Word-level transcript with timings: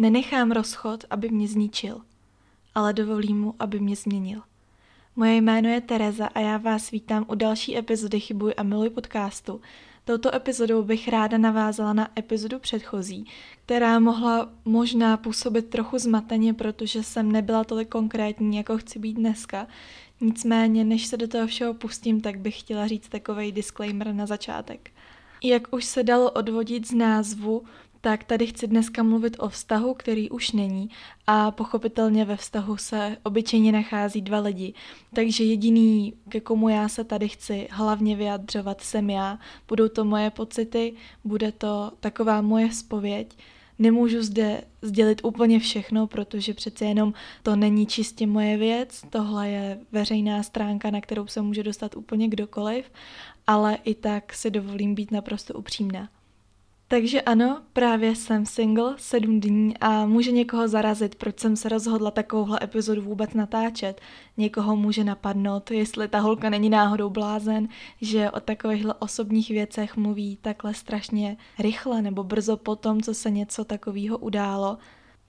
Nenechám 0.00 0.50
rozchod, 0.50 1.04
aby 1.10 1.28
mě 1.28 1.48
zničil, 1.48 2.00
ale 2.74 2.92
dovolím 2.92 3.40
mu, 3.40 3.54
aby 3.58 3.80
mě 3.80 3.96
změnil. 3.96 4.42
Moje 5.16 5.36
jméno 5.36 5.68
je 5.68 5.80
Tereza 5.80 6.26
a 6.26 6.40
já 6.40 6.56
vás 6.56 6.90
vítám 6.90 7.24
u 7.28 7.34
další 7.34 7.78
epizody 7.78 8.20
Chybuj 8.20 8.54
a 8.56 8.62
miluj 8.62 8.90
podcastu. 8.90 9.60
Touto 10.04 10.34
epizodou 10.34 10.82
bych 10.82 11.08
ráda 11.08 11.38
navázala 11.38 11.92
na 11.92 12.08
epizodu 12.18 12.58
předchozí, 12.58 13.26
která 13.64 13.98
mohla 13.98 14.48
možná 14.64 15.16
působit 15.16 15.66
trochu 15.66 15.98
zmateně, 15.98 16.54
protože 16.54 17.02
jsem 17.02 17.32
nebyla 17.32 17.64
tolik 17.64 17.88
konkrétní, 17.88 18.56
jako 18.56 18.78
chci 18.78 18.98
být 18.98 19.14
dneska. 19.14 19.66
Nicméně, 20.20 20.84
než 20.84 21.06
se 21.06 21.16
do 21.16 21.28
toho 21.28 21.46
všeho 21.46 21.74
pustím, 21.74 22.20
tak 22.20 22.38
bych 22.38 22.60
chtěla 22.60 22.86
říct 22.86 23.08
takový 23.08 23.52
disclaimer 23.52 24.14
na 24.14 24.26
začátek. 24.26 24.90
Jak 25.42 25.74
už 25.74 25.84
se 25.84 26.02
dalo 26.02 26.30
odvodit 26.30 26.88
z 26.88 26.92
názvu, 26.92 27.62
tak 28.00 28.24
tady 28.24 28.46
chci 28.46 28.66
dneska 28.66 29.02
mluvit 29.02 29.36
o 29.38 29.48
vztahu, 29.48 29.94
který 29.94 30.30
už 30.30 30.52
není 30.52 30.90
a 31.26 31.50
pochopitelně 31.50 32.24
ve 32.24 32.36
vztahu 32.36 32.76
se 32.76 33.16
obyčejně 33.22 33.72
nachází 33.72 34.20
dva 34.20 34.38
lidi. 34.38 34.74
Takže 35.14 35.44
jediný, 35.44 36.14
ke 36.28 36.40
komu 36.40 36.68
já 36.68 36.88
se 36.88 37.04
tady 37.04 37.28
chci 37.28 37.68
hlavně 37.70 38.16
vyjadřovat, 38.16 38.80
jsem 38.80 39.10
já. 39.10 39.38
Budou 39.68 39.88
to 39.88 40.04
moje 40.04 40.30
pocity, 40.30 40.94
bude 41.24 41.52
to 41.52 41.92
taková 42.00 42.40
moje 42.40 42.72
spověď. 42.72 43.36
Nemůžu 43.78 44.22
zde 44.22 44.64
sdělit 44.82 45.20
úplně 45.24 45.58
všechno, 45.58 46.06
protože 46.06 46.54
přece 46.54 46.84
jenom 46.84 47.14
to 47.42 47.56
není 47.56 47.86
čistě 47.86 48.26
moje 48.26 48.56
věc, 48.56 49.02
tohle 49.10 49.48
je 49.48 49.80
veřejná 49.92 50.42
stránka, 50.42 50.90
na 50.90 51.00
kterou 51.00 51.26
se 51.26 51.42
může 51.42 51.62
dostat 51.62 51.96
úplně 51.96 52.28
kdokoliv, 52.28 52.92
ale 53.46 53.78
i 53.84 53.94
tak 53.94 54.32
si 54.34 54.50
dovolím 54.50 54.94
být 54.94 55.10
naprosto 55.10 55.54
upřímná. 55.54 56.08
Takže 56.92 57.22
ano, 57.22 57.62
právě 57.72 58.16
jsem 58.16 58.46
single 58.46 58.94
sedm 58.98 59.40
dní 59.40 59.78
a 59.78 60.06
může 60.06 60.32
někoho 60.32 60.68
zarazit, 60.68 61.14
proč 61.14 61.40
jsem 61.40 61.56
se 61.56 61.68
rozhodla 61.68 62.10
takovouhle 62.10 62.58
epizodu 62.62 63.02
vůbec 63.02 63.34
natáčet. 63.34 64.00
Někoho 64.36 64.76
může 64.76 65.04
napadnout, 65.04 65.70
jestli 65.70 66.08
ta 66.08 66.20
holka 66.20 66.50
není 66.50 66.70
náhodou 66.70 67.10
blázen, 67.10 67.68
že 68.00 68.30
o 68.30 68.40
takovýchhle 68.40 68.94
osobních 68.98 69.50
věcech 69.50 69.96
mluví 69.96 70.38
takhle 70.42 70.74
strašně 70.74 71.36
rychle 71.58 72.02
nebo 72.02 72.24
brzo 72.24 72.56
po 72.56 72.76
tom, 72.76 73.02
co 73.02 73.14
se 73.14 73.30
něco 73.30 73.64
takového 73.64 74.18
událo. 74.18 74.78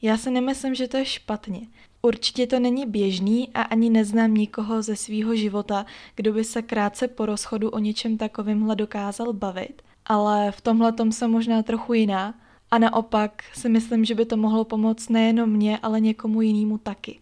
Já 0.01 0.17
si 0.17 0.31
nemyslím, 0.31 0.75
že 0.75 0.87
to 0.87 0.97
je 0.97 1.05
špatně. 1.05 1.67
Určitě 2.01 2.47
to 2.47 2.59
není 2.59 2.85
běžný 2.85 3.49
a 3.53 3.61
ani 3.61 3.89
neznám 3.89 4.33
nikoho 4.33 4.81
ze 4.81 4.95
svýho 4.95 5.35
života, 5.35 5.85
kdo 6.15 6.33
by 6.33 6.43
se 6.43 6.61
krátce 6.61 7.07
po 7.07 7.25
rozchodu 7.25 7.69
o 7.69 7.79
něčem 7.79 8.17
takovýmhle 8.17 8.75
dokázal 8.75 9.33
bavit 9.33 9.81
ale 10.05 10.51
v 10.51 10.61
tomhle 10.61 10.91
tom 10.91 11.11
jsem 11.11 11.31
možná 11.31 11.63
trochu 11.63 11.93
jiná. 11.93 12.33
A 12.71 12.77
naopak 12.77 13.43
si 13.53 13.69
myslím, 13.69 14.05
že 14.05 14.15
by 14.15 14.25
to 14.25 14.37
mohlo 14.37 14.65
pomoct 14.65 15.09
nejenom 15.09 15.49
mě, 15.49 15.79
ale 15.83 15.99
někomu 15.99 16.41
jinému 16.41 16.77
taky. 16.77 17.19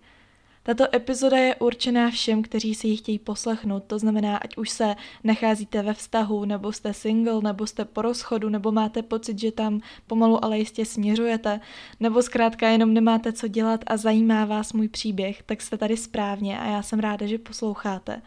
Tato 0.64 0.96
epizoda 0.96 1.38
je 1.38 1.56
určená 1.56 2.10
všem, 2.10 2.42
kteří 2.42 2.76
si 2.76 2.88
ji 2.88 2.98
chtějí 2.98 3.20
poslechnout, 3.20 3.84
to 3.84 4.00
znamená, 4.00 4.38
ať 4.38 4.58
už 4.58 4.70
se 4.70 4.96
nacházíte 5.24 5.82
ve 5.82 5.94
vztahu, 5.94 6.46
nebo 6.46 6.72
jste 6.72 6.94
single, 6.94 7.42
nebo 7.42 7.68
jste 7.68 7.86
po 7.86 8.02
rozchodu, 8.02 8.50
nebo 8.50 8.72
máte 8.72 9.02
pocit, 9.02 9.40
že 9.40 9.52
tam 9.52 9.82
pomalu 10.08 10.46
ale 10.46 10.60
jistě 10.60 10.86
směřujete, 10.86 11.60
nebo 12.00 12.22
zkrátka 12.22 12.70
jenom 12.70 12.94
nemáte 12.94 13.34
co 13.34 13.48
dělat 13.48 13.82
a 13.88 13.98
zajímá 13.98 14.46
vás 14.46 14.74
můj 14.74 14.88
příběh, 14.88 15.44
tak 15.44 15.62
jste 15.62 15.78
tady 15.78 15.98
správně 15.98 16.60
a 16.60 16.66
já 16.66 16.82
jsem 16.82 17.00
ráda, 17.00 17.26
že 17.26 17.38
posloucháte 17.38 18.22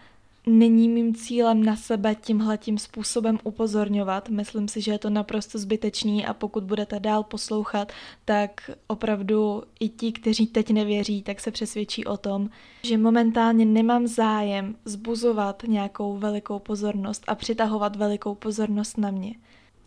není 0.47 0.89
mým 0.89 1.15
cílem 1.15 1.65
na 1.65 1.77
sebe 1.77 2.15
tímhletím 2.15 2.79
způsobem 2.79 3.39
upozorňovat. 3.45 4.29
Myslím 4.29 4.69
si, 4.69 4.81
že 4.81 4.93
je 4.93 4.99
to 4.99 5.11
naprosto 5.11 5.59
zbytečný 5.59 6.27
a 6.27 6.35
pokud 6.35 6.65
budete 6.65 7.01
dál 7.01 7.23
poslouchat, 7.23 7.93
tak 8.25 8.71
opravdu 8.87 9.63
i 9.81 9.89
ti, 9.89 10.13
kteří 10.13 10.47
teď 10.47 10.71
nevěří, 10.71 11.23
tak 11.23 11.41
se 11.41 11.51
přesvědčí 11.51 12.05
o 12.05 12.17
tom, 12.17 12.51
že 12.83 12.99
momentálně 12.99 13.65
nemám 13.65 14.07
zájem 14.07 14.77
zbuzovat 14.85 15.63
nějakou 15.67 16.19
velikou 16.19 16.59
pozornost 16.59 17.25
a 17.27 17.35
přitahovat 17.35 17.97
velikou 17.97 18.35
pozornost 18.35 18.99
na 18.99 19.11
mě. 19.11 19.35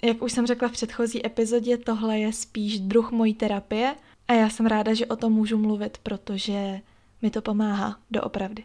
Jak 0.04 0.22
už 0.22 0.32
jsem 0.32 0.48
řekla 0.48 0.68
v 0.68 0.72
předchozí 0.72 1.26
epizodě, 1.26 1.78
tohle 1.78 2.20
je 2.20 2.34
spíš 2.34 2.80
druh 2.80 3.12
mojí 3.12 3.34
terapie 3.34 3.96
a 4.28 4.34
já 4.34 4.50
jsem 4.50 4.66
ráda, 4.66 4.94
že 4.94 5.06
o 5.06 5.16
tom 5.16 5.34
můžu 5.34 5.58
mluvit, 5.58 5.98
protože 6.04 6.82
mi 7.22 7.30
to 7.30 7.42
pomáhá 7.42 8.00
doopravdy. 8.12 8.64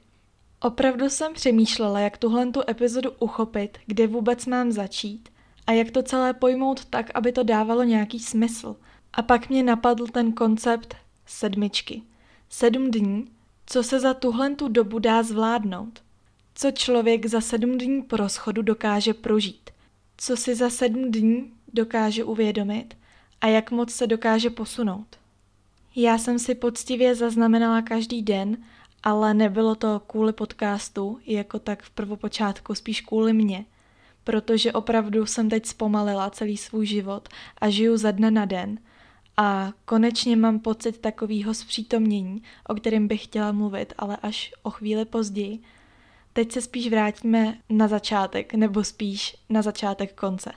Opravdu 0.63 1.11
jsem 1.11 1.35
přemýšlela, 1.35 2.01
jak 2.01 2.19
tuhle 2.19 2.47
tu 2.47 2.61
epizodu 2.69 3.11
uchopit, 3.19 3.79
kde 3.87 4.07
vůbec 4.07 4.47
mám 4.47 4.73
začít 4.73 5.29
a 5.67 5.73
jak 5.73 5.91
to 5.91 6.03
celé 6.03 6.35
pojmout 6.35 6.85
tak, 6.85 7.11
aby 7.15 7.33
to 7.33 7.43
dávalo 7.43 7.83
nějaký 7.83 8.19
smysl. 8.19 8.77
A 9.13 9.23
pak 9.23 9.49
mě 9.49 9.63
napadl 9.63 10.07
ten 10.07 10.33
koncept 10.33 10.97
sedmičky. 11.27 12.03
Sedm 12.49 12.91
dní, 12.91 13.31
co 13.67 13.83
se 13.83 14.01
za 14.01 14.15
tuhle 14.15 14.55
tu 14.55 14.69
dobu 14.69 14.99
dá 14.99 15.23
zvládnout. 15.23 16.03
Co 16.55 16.71
člověk 16.71 17.27
za 17.27 17.41
sedm 17.41 17.79
dní 17.79 18.03
po 18.03 18.17
rozchodu 18.17 18.63
dokáže 18.63 19.15
prožít. 19.15 19.71
Co 20.17 20.37
si 20.37 20.55
za 20.55 20.71
sedm 20.71 21.11
dní 21.11 21.53
dokáže 21.75 22.25
uvědomit 22.25 22.97
a 23.41 23.47
jak 23.47 23.71
moc 23.71 23.93
se 23.93 24.07
dokáže 24.07 24.51
posunout. 24.51 25.07
Já 25.97 26.19
jsem 26.19 26.39
si 26.39 26.55
poctivě 26.55 27.15
zaznamenala 27.15 27.83
každý 27.83 28.23
den 28.23 28.57
ale 29.03 29.35
nebylo 29.35 29.75
to 29.75 30.01
kvůli 30.07 30.33
podcastu, 30.33 31.19
jako 31.27 31.59
tak 31.59 31.83
v 31.83 31.91
prvopočátku, 31.91 32.75
spíš 32.75 33.01
kvůli 33.01 33.33
mě, 33.33 33.65
protože 34.25 34.73
opravdu 34.73 35.27
jsem 35.27 35.49
teď 35.49 35.67
zpomalila 35.67 36.31
celý 36.31 36.57
svůj 36.57 36.87
život 36.87 37.29
a 37.61 37.71
žiju 37.71 37.97
za 37.97 38.11
dne 38.11 38.31
na 38.31 38.45
den 38.45 38.79
a 39.37 39.73
konečně 39.85 40.37
mám 40.37 40.59
pocit 40.59 40.99
takového 40.99 41.55
zpřítomnění, 41.55 42.43
o 42.69 42.75
kterém 42.75 43.09
bych 43.09 43.25
chtěla 43.25 43.53
mluvit, 43.53 43.93
ale 43.99 44.17
až 44.17 44.53
o 44.63 44.71
chvíli 44.71 45.05
později. 45.05 45.59
Teď 46.33 46.53
se 46.53 46.61
spíš 46.61 46.89
vrátíme 46.91 47.59
na 47.69 47.89
začátek, 47.89 48.55
nebo 48.55 48.85
spíš 48.85 49.37
na 49.49 49.63
začátek 49.63 50.15
konce. 50.15 50.53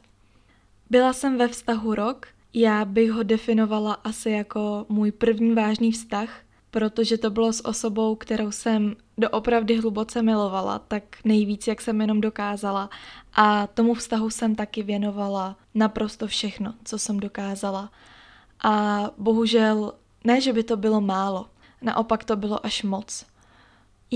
Byla 0.90 1.14
jsem 1.14 1.38
ve 1.38 1.48
vztahu 1.48 1.96
rok, 1.96 2.28
já 2.54 2.86
bych 2.86 3.12
ho 3.12 3.24
definovala 3.24 3.94
asi 3.94 4.30
jako 4.30 4.86
můj 4.90 5.12
první 5.12 5.56
vážný 5.56 5.92
vztah, 5.92 6.30
protože 6.74 7.18
to 7.18 7.30
bylo 7.30 7.54
s 7.54 7.66
osobou, 7.66 8.16
kterou 8.16 8.52
jsem 8.52 8.96
doopravdy 9.18 9.78
hluboce 9.78 10.22
milovala, 10.22 10.80
tak 10.80 11.04
nejvíc, 11.26 11.68
jak 11.68 11.82
jsem 11.82 12.02
jenom 12.02 12.22
dokázala. 12.22 12.90
A 13.34 13.68
tomu 13.68 13.94
vztahu 13.94 14.30
jsem 14.30 14.56
taky 14.56 14.84
věnovala 14.84 15.56
naprosto 15.76 16.28
všechno, 16.28 16.74
co 16.84 17.00
jsem 17.00 17.20
dokázala. 17.20 17.92
A 18.64 19.04
bohužel, 19.18 19.94
ne, 20.24 20.42
že 20.42 20.54
by 20.54 20.64
to 20.64 20.78
bylo 20.78 21.02
málo, 21.02 21.46
naopak 21.82 22.24
to 22.24 22.36
bylo 22.36 22.66
až 22.66 22.84
moc 22.84 23.26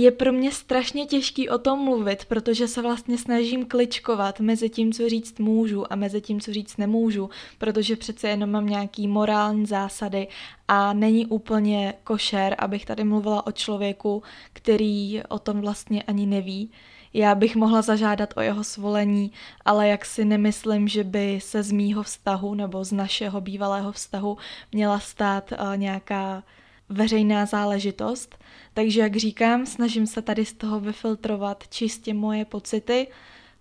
je 0.01 0.11
pro 0.11 0.31
mě 0.31 0.51
strašně 0.51 1.05
těžký 1.05 1.49
o 1.49 1.57
tom 1.57 1.79
mluvit, 1.79 2.25
protože 2.25 2.67
se 2.67 2.81
vlastně 2.81 3.17
snažím 3.17 3.65
kličkovat 3.65 4.39
mezi 4.39 4.69
tím, 4.69 4.93
co 4.93 5.09
říct 5.09 5.39
můžu 5.39 5.93
a 5.93 5.95
mezi 5.95 6.21
tím, 6.21 6.41
co 6.41 6.53
říct 6.53 6.77
nemůžu, 6.77 7.29
protože 7.57 7.95
přece 7.95 8.27
jenom 8.27 8.51
mám 8.51 8.65
nějaký 8.65 9.07
morální 9.07 9.65
zásady 9.65 10.27
a 10.67 10.93
není 10.93 11.25
úplně 11.25 11.93
košer, 12.03 12.55
abych 12.57 12.85
tady 12.85 13.03
mluvila 13.03 13.47
o 13.47 13.51
člověku, 13.51 14.23
který 14.53 15.21
o 15.29 15.39
tom 15.39 15.61
vlastně 15.61 16.03
ani 16.03 16.25
neví. 16.25 16.71
Já 17.13 17.35
bych 17.35 17.55
mohla 17.55 17.81
zažádat 17.81 18.33
o 18.37 18.41
jeho 18.41 18.63
svolení, 18.63 19.31
ale 19.65 19.87
jak 19.87 20.05
si 20.05 20.25
nemyslím, 20.25 20.87
že 20.87 21.03
by 21.03 21.39
se 21.41 21.63
z 21.63 21.71
mýho 21.71 22.03
vztahu 22.03 22.53
nebo 22.53 22.83
z 22.83 22.91
našeho 22.91 23.41
bývalého 23.41 23.91
vztahu 23.91 24.38
měla 24.71 25.00
stát 25.00 25.51
uh, 25.51 25.77
nějaká 25.77 26.43
veřejná 26.89 27.45
záležitost. 27.45 28.38
Takže, 28.74 29.01
jak 29.01 29.16
říkám, 29.16 29.66
snažím 29.66 30.07
se 30.07 30.22
tady 30.22 30.45
z 30.45 30.54
toho 30.54 30.80
vyfiltrovat 30.80 31.68
čistě 31.69 32.13
moje 32.13 32.45
pocity, 32.45 33.07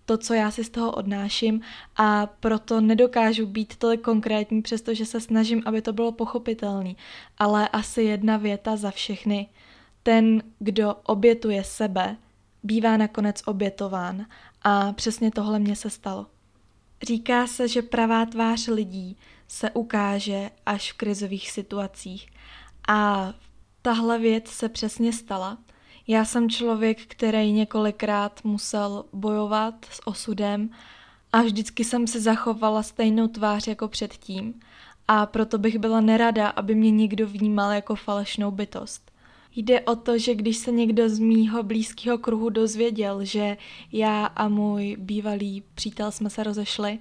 to, 0.05 0.17
co 0.17 0.33
já 0.33 0.51
si 0.51 0.63
z 0.63 0.69
toho 0.69 0.91
odnáším 0.91 1.61
a 1.95 2.25
proto 2.25 2.81
nedokážu 2.81 3.45
být 3.45 3.75
tolik 3.75 4.01
konkrétní, 4.01 4.61
přestože 4.61 5.05
se 5.05 5.21
snažím, 5.21 5.63
aby 5.65 5.81
to 5.81 5.93
bylo 5.93 6.11
pochopitelný. 6.11 6.97
Ale 7.37 7.67
asi 7.67 8.01
jedna 8.01 8.37
věta 8.37 8.75
za 8.75 8.91
všechny. 8.91 9.47
Ten, 10.03 10.43
kdo 10.59 10.95
obětuje 11.03 11.63
sebe, 11.63 12.17
bývá 12.63 12.97
nakonec 12.97 13.41
obětován 13.45 14.25
a 14.61 14.93
přesně 14.93 15.31
tohle 15.31 15.59
mě 15.59 15.75
se 15.75 15.89
stalo. 15.89 16.25
Říká 17.03 17.47
se, 17.47 17.67
že 17.67 17.81
pravá 17.81 18.25
tvář 18.25 18.67
lidí 18.67 19.17
se 19.47 19.71
ukáže 19.71 20.49
až 20.65 20.91
v 20.91 20.97
krizových 20.97 21.51
situacích 21.51 22.27
a 22.87 23.33
tahle 23.81 24.19
věc 24.19 24.47
se 24.47 24.69
přesně 24.69 25.13
stala. 25.13 25.57
Já 26.07 26.25
jsem 26.25 26.49
člověk, 26.49 27.05
který 27.05 27.51
několikrát 27.51 28.39
musel 28.43 29.05
bojovat 29.13 29.85
s 29.91 30.07
osudem 30.07 30.69
a 31.33 31.41
vždycky 31.41 31.83
jsem 31.83 32.07
si 32.07 32.21
zachovala 32.21 32.83
stejnou 32.83 33.27
tvář 33.27 33.67
jako 33.67 33.87
předtím 33.87 34.53
a 35.07 35.25
proto 35.25 35.57
bych 35.57 35.79
byla 35.79 36.01
nerada, 36.01 36.47
aby 36.47 36.75
mě 36.75 36.91
někdo 36.91 37.27
vnímal 37.27 37.71
jako 37.71 37.95
falešnou 37.95 38.51
bytost. 38.51 39.11
Jde 39.55 39.81
o 39.81 39.95
to, 39.95 40.17
že 40.17 40.35
když 40.35 40.57
se 40.57 40.71
někdo 40.71 41.09
z 41.09 41.19
mýho 41.19 41.63
blízkého 41.63 42.17
kruhu 42.17 42.49
dozvěděl, 42.49 43.25
že 43.25 43.57
já 43.91 44.25
a 44.25 44.47
můj 44.47 44.95
bývalý 44.99 45.63
přítel 45.75 46.11
jsme 46.11 46.29
se 46.29 46.43
rozešli, 46.43 46.99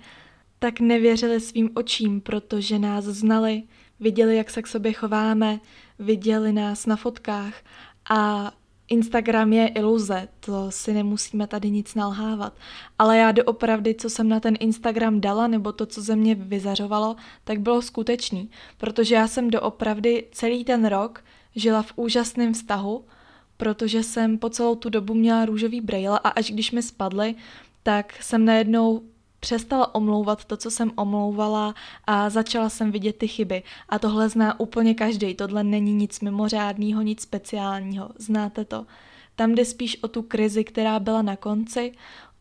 tak 0.59 0.81
nevěřili 0.81 1.41
svým 1.41 1.71
očím, 1.75 2.21
protože 2.21 2.79
nás 2.79 3.05
znali, 3.05 3.63
viděli, 4.01 4.37
jak 4.37 4.51
se 4.51 4.63
k 4.63 4.67
sobě 4.67 4.93
chováme, 4.93 5.61
viděli 5.99 6.53
nás 6.53 6.87
na 6.87 6.97
fotkách 6.97 7.55
a 8.11 8.53
Instagram 8.89 9.53
je 9.53 9.69
iluze, 9.69 10.29
to 10.41 10.71
si 10.71 10.93
nemusíme 10.93 11.47
tady 11.47 11.71
nic 11.71 11.95
nalhávat. 11.95 12.57
Ale 12.99 13.19
já 13.19 13.33
doopravdy, 13.33 13.95
co 13.95 14.11
jsem 14.11 14.29
na 14.29 14.41
ten 14.41 14.55
Instagram 14.61 15.21
dala, 15.21 15.47
nebo 15.47 15.73
to, 15.73 15.87
co 15.87 16.03
ze 16.03 16.17
mě 16.17 16.35
vyzařovalo, 16.35 17.17
tak 17.45 17.61
bylo 17.61 17.83
skutečný. 17.83 18.51
Protože 18.79 19.15
já 19.15 19.29
jsem 19.29 19.51
doopravdy 19.51 20.27
celý 20.33 20.65
ten 20.65 20.87
rok 20.87 21.25
žila 21.57 21.83
v 21.83 21.93
úžasném 21.97 22.55
vztahu, 22.55 23.05
protože 23.57 24.03
jsem 24.03 24.39
po 24.39 24.51
celou 24.51 24.75
tu 24.75 24.91
dobu 24.91 25.15
měla 25.15 25.45
růžový 25.45 25.81
brejle 25.81 26.19
a 26.25 26.29
až 26.29 26.51
když 26.51 26.71
mi 26.73 26.83
spadly, 26.83 27.35
tak 27.83 28.23
jsem 28.23 28.45
najednou 28.45 29.03
přestala 29.47 29.95
omlouvat 29.95 30.45
to, 30.45 30.57
co 30.57 30.71
jsem 30.71 30.91
omlouvala 30.97 31.75
a 32.05 32.31
začala 32.31 32.69
jsem 32.69 32.91
vidět 32.93 33.17
ty 33.17 33.29
chyby. 33.29 33.63
A 33.89 33.99
tohle 33.99 34.29
zná 34.29 34.61
úplně 34.61 34.95
každý. 34.95 35.35
Tohle 35.35 35.65
není 35.65 35.95
nic 35.95 36.21
mimořádného, 36.21 37.03
nic 37.03 37.23
speciálního. 37.23 38.11
Znáte 38.19 38.65
to? 38.65 38.87
Tam 39.37 39.55
jde 39.55 39.65
spíš 39.65 40.03
o 40.03 40.09
tu 40.09 40.23
krizi, 40.23 40.65
která 40.65 40.99
byla 40.99 41.23
na 41.23 41.37
konci, 41.37 41.93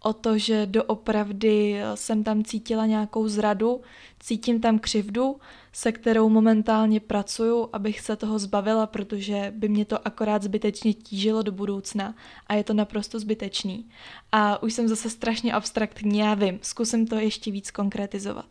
o 0.06 0.14
to, 0.14 0.38
že 0.38 0.66
doopravdy 0.66 1.76
jsem 1.96 2.24
tam 2.24 2.44
cítila 2.44 2.86
nějakou 2.86 3.28
zradu, 3.28 3.82
cítím 4.20 4.62
tam 4.62 4.80
křivdu, 4.80 5.36
se 5.74 5.92
kterou 5.92 6.30
momentálně 6.30 7.00
pracuju, 7.00 7.70
abych 7.74 8.00
se 8.00 8.16
toho 8.16 8.40
zbavila, 8.40 8.88
protože 8.88 9.54
by 9.56 9.70
mě 9.70 9.86
to 9.86 10.08
akorát 10.08 10.44
zbytečně 10.44 10.94
tížilo 10.94 11.42
do 11.42 11.52
budoucna 11.52 12.16
a 12.48 12.54
je 12.54 12.64
to 12.64 12.74
naprosto 12.74 13.20
zbytečný. 13.20 13.90
A 14.32 14.64
už 14.64 14.74
jsem 14.74 14.88
zase 14.88 15.10
strašně 15.10 15.54
abstraktní, 15.54 16.20
já 16.20 16.34
vím, 16.34 16.60
zkusím 16.62 17.08
to 17.08 17.16
ještě 17.16 17.52
víc 17.52 17.72
konkretizovat. 17.72 18.50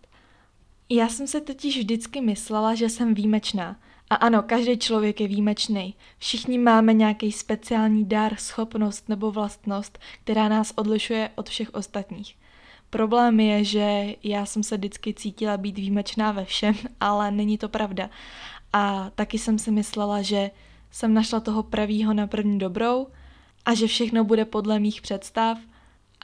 Já 0.88 1.08
jsem 1.08 1.26
se 1.26 1.40
totiž 1.40 1.78
vždycky 1.78 2.20
myslela, 2.20 2.74
že 2.74 2.88
jsem 2.88 3.14
výjimečná, 3.14 3.76
a 4.10 4.14
ano, 4.14 4.42
každý 4.42 4.78
člověk 4.78 5.20
je 5.20 5.28
výjimečný. 5.28 5.94
Všichni 6.18 6.58
máme 6.58 6.92
nějaký 6.92 7.32
speciální 7.32 8.04
dar, 8.04 8.36
schopnost 8.36 9.08
nebo 9.08 9.30
vlastnost, 9.30 9.98
která 10.24 10.48
nás 10.48 10.72
odlišuje 10.76 11.30
od 11.34 11.48
všech 11.48 11.74
ostatních. 11.74 12.36
Problém 12.90 13.40
je, 13.40 13.64
že 13.64 14.14
já 14.22 14.46
jsem 14.46 14.62
se 14.62 14.76
vždycky 14.76 15.14
cítila 15.14 15.56
být 15.56 15.78
výjimečná 15.78 16.32
ve 16.32 16.44
všem, 16.44 16.74
ale 17.00 17.30
není 17.30 17.58
to 17.58 17.68
pravda. 17.68 18.10
A 18.72 19.10
taky 19.14 19.38
jsem 19.38 19.58
si 19.58 19.70
myslela, 19.70 20.22
že 20.22 20.50
jsem 20.90 21.14
našla 21.14 21.40
toho 21.40 21.62
pravýho 21.62 22.14
na 22.14 22.26
první 22.26 22.58
dobrou 22.58 23.06
a 23.64 23.74
že 23.74 23.86
všechno 23.86 24.24
bude 24.24 24.44
podle 24.44 24.78
mých 24.78 25.02
představ– 25.02 25.58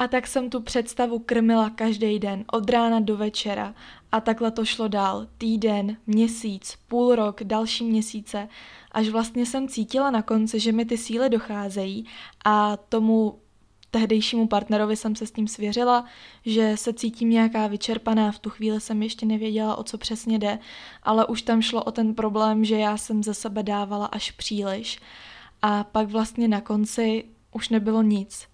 a 0.00 0.08
tak 0.08 0.26
jsem 0.26 0.50
tu 0.50 0.60
představu 0.60 1.18
krmila 1.18 1.70
každý 1.70 2.18
den, 2.18 2.44
od 2.52 2.70
rána 2.70 3.00
do 3.00 3.16
večera. 3.16 3.74
A 4.12 4.20
takhle 4.20 4.50
to 4.50 4.64
šlo 4.64 4.88
dál. 4.88 5.26
Týden, 5.38 5.96
měsíc, 6.06 6.78
půl 6.88 7.14
rok, 7.14 7.44
další 7.44 7.84
měsíce. 7.84 8.48
Až 8.92 9.08
vlastně 9.08 9.46
jsem 9.46 9.68
cítila 9.68 10.10
na 10.10 10.22
konci, 10.22 10.60
že 10.60 10.72
mi 10.72 10.84
ty 10.84 10.98
síly 10.98 11.30
docházejí 11.30 12.06
a 12.44 12.76
tomu 12.76 13.38
tehdejšímu 13.90 14.46
partnerovi 14.46 14.96
jsem 14.96 15.16
se 15.16 15.26
s 15.26 15.32
tím 15.32 15.48
svěřila, 15.48 16.04
že 16.46 16.76
se 16.76 16.92
cítím 16.92 17.30
nějaká 17.30 17.66
vyčerpaná, 17.66 18.32
v 18.32 18.38
tu 18.38 18.50
chvíli 18.50 18.80
jsem 18.80 19.02
ještě 19.02 19.26
nevěděla, 19.26 19.76
o 19.76 19.82
co 19.82 19.98
přesně 19.98 20.38
jde, 20.38 20.58
ale 21.02 21.26
už 21.26 21.42
tam 21.42 21.62
šlo 21.62 21.84
o 21.84 21.90
ten 21.90 22.14
problém, 22.14 22.64
že 22.64 22.78
já 22.78 22.96
jsem 22.96 23.22
ze 23.22 23.34
sebe 23.34 23.62
dávala 23.62 24.06
až 24.06 24.30
příliš 24.30 25.00
a 25.62 25.84
pak 25.84 26.08
vlastně 26.08 26.48
na 26.48 26.60
konci 26.60 27.24
už 27.52 27.68
nebylo 27.68 28.02
nic. 28.02 28.46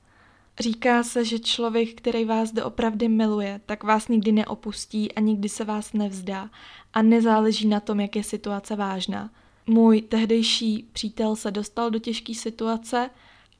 Říká 0.60 1.02
se, 1.02 1.24
že 1.24 1.38
člověk, 1.38 1.94
který 1.94 2.24
vás 2.24 2.52
doopravdy 2.52 3.08
miluje, 3.08 3.60
tak 3.66 3.84
vás 3.84 4.08
nikdy 4.08 4.32
neopustí 4.32 5.12
a 5.12 5.20
nikdy 5.20 5.48
se 5.48 5.64
vás 5.64 5.92
nevzdá. 5.92 6.50
A 6.94 7.02
nezáleží 7.02 7.68
na 7.68 7.80
tom, 7.80 8.00
jak 8.00 8.16
je 8.16 8.24
situace 8.24 8.76
vážná. 8.76 9.30
Můj 9.66 10.00
tehdejší 10.00 10.88
přítel 10.92 11.36
se 11.36 11.50
dostal 11.50 11.90
do 11.90 11.98
těžké 11.98 12.34
situace, 12.34 13.10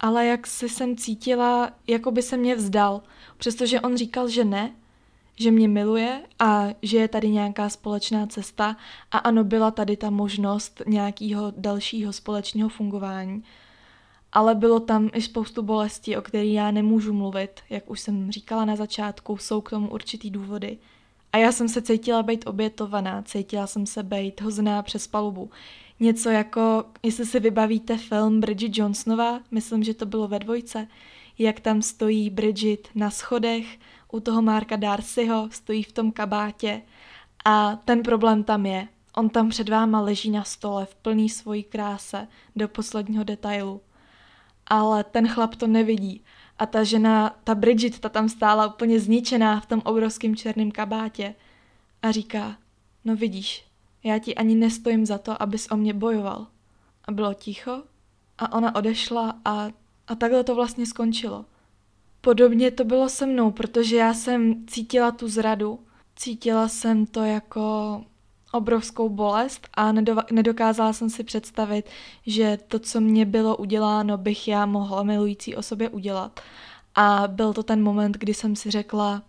ale 0.00 0.26
jak 0.26 0.46
si 0.46 0.68
jsem 0.68 0.96
cítila, 0.96 1.70
jako 1.86 2.10
by 2.10 2.22
se 2.22 2.36
mě 2.36 2.54
vzdal, 2.54 3.02
přestože 3.36 3.80
on 3.80 3.96
říkal, 3.96 4.28
že 4.28 4.44
ne, 4.44 4.72
že 5.36 5.50
mě 5.50 5.68
miluje 5.68 6.22
a 6.38 6.68
že 6.82 6.98
je 6.98 7.08
tady 7.08 7.28
nějaká 7.28 7.68
společná 7.68 8.26
cesta. 8.26 8.76
A 9.10 9.18
ano, 9.18 9.44
byla 9.44 9.70
tady 9.70 9.96
ta 9.96 10.10
možnost 10.10 10.82
nějakého 10.86 11.52
dalšího 11.56 12.12
společného 12.12 12.68
fungování 12.68 13.44
ale 14.36 14.54
bylo 14.54 14.80
tam 14.80 15.10
i 15.14 15.22
spoustu 15.22 15.62
bolesti, 15.62 16.16
o 16.16 16.22
který 16.22 16.52
já 16.52 16.70
nemůžu 16.70 17.12
mluvit, 17.12 17.50
jak 17.70 17.90
už 17.90 18.00
jsem 18.00 18.32
říkala 18.32 18.64
na 18.64 18.76
začátku, 18.76 19.36
jsou 19.36 19.60
k 19.60 19.70
tomu 19.70 19.90
určitý 19.90 20.30
důvody. 20.30 20.78
A 21.32 21.38
já 21.38 21.52
jsem 21.52 21.68
se 21.68 21.82
cítila 21.82 22.22
být 22.22 22.46
obětovaná, 22.46 23.22
cítila 23.22 23.66
jsem 23.66 23.86
se 23.86 24.02
být 24.02 24.40
hozená 24.40 24.82
přes 24.82 25.06
palubu. 25.06 25.50
Něco 26.00 26.30
jako, 26.30 26.84
jestli 27.02 27.26
si 27.26 27.40
vybavíte 27.40 27.98
film 27.98 28.40
Bridget 28.40 28.78
Johnsonová, 28.78 29.40
myslím, 29.50 29.84
že 29.84 29.94
to 29.94 30.06
bylo 30.06 30.28
ve 30.28 30.38
dvojce, 30.38 30.88
jak 31.38 31.60
tam 31.60 31.82
stojí 31.82 32.30
Bridget 32.30 32.88
na 32.94 33.10
schodech 33.10 33.78
u 34.12 34.20
toho 34.20 34.42
Marka 34.42 34.76
Darcyho, 34.76 35.48
stojí 35.52 35.82
v 35.82 35.92
tom 35.92 36.12
kabátě 36.12 36.82
a 37.44 37.76
ten 37.76 38.02
problém 38.02 38.44
tam 38.44 38.66
je. 38.66 38.88
On 39.16 39.28
tam 39.28 39.48
před 39.48 39.68
váma 39.68 40.00
leží 40.00 40.30
na 40.30 40.44
stole 40.44 40.86
v 40.86 40.94
plný 40.94 41.28
svojí 41.28 41.62
kráse 41.62 42.28
do 42.56 42.68
posledního 42.68 43.24
detailu 43.24 43.80
ale 44.66 45.04
ten 45.04 45.28
chlap 45.28 45.54
to 45.54 45.66
nevidí. 45.66 46.24
A 46.58 46.66
ta 46.66 46.84
žena, 46.84 47.36
ta 47.44 47.54
Bridget, 47.54 47.98
ta 47.98 48.08
tam 48.08 48.28
stála 48.28 48.66
úplně 48.66 49.00
zničená 49.00 49.60
v 49.60 49.66
tom 49.66 49.82
obrovském 49.84 50.36
černém 50.36 50.70
kabátě 50.70 51.34
a 52.02 52.10
říká, 52.10 52.56
no 53.04 53.16
vidíš, 53.16 53.64
já 54.04 54.18
ti 54.18 54.34
ani 54.34 54.54
nestojím 54.54 55.06
za 55.06 55.18
to, 55.18 55.42
abys 55.42 55.68
o 55.70 55.76
mě 55.76 55.94
bojoval. 55.94 56.46
A 57.04 57.12
bylo 57.12 57.34
ticho 57.34 57.82
a 58.38 58.52
ona 58.52 58.74
odešla 58.74 59.40
a, 59.44 59.68
a 60.06 60.14
takhle 60.14 60.44
to 60.44 60.54
vlastně 60.54 60.86
skončilo. 60.86 61.44
Podobně 62.20 62.70
to 62.70 62.84
bylo 62.84 63.08
se 63.08 63.26
mnou, 63.26 63.50
protože 63.50 63.96
já 63.96 64.14
jsem 64.14 64.66
cítila 64.66 65.10
tu 65.10 65.28
zradu, 65.28 65.80
cítila 66.16 66.68
jsem 66.68 67.06
to 67.06 67.24
jako 67.24 68.04
obrovskou 68.56 69.08
bolest 69.08 69.68
a 69.74 69.92
nedokázala 70.32 70.92
jsem 70.92 71.10
si 71.10 71.24
představit, 71.24 71.86
že 72.26 72.58
to, 72.68 72.78
co 72.78 73.00
mě 73.00 73.24
bylo 73.24 73.56
uděláno, 73.56 74.18
bych 74.18 74.48
já 74.48 74.66
mohla 74.66 75.02
milující 75.02 75.56
osobě 75.56 75.88
udělat. 75.88 76.40
A 76.94 77.22
byl 77.26 77.52
to 77.52 77.62
ten 77.62 77.82
moment, 77.82 78.16
kdy 78.16 78.34
jsem 78.34 78.56
si 78.56 78.70
řekla, 78.70 79.22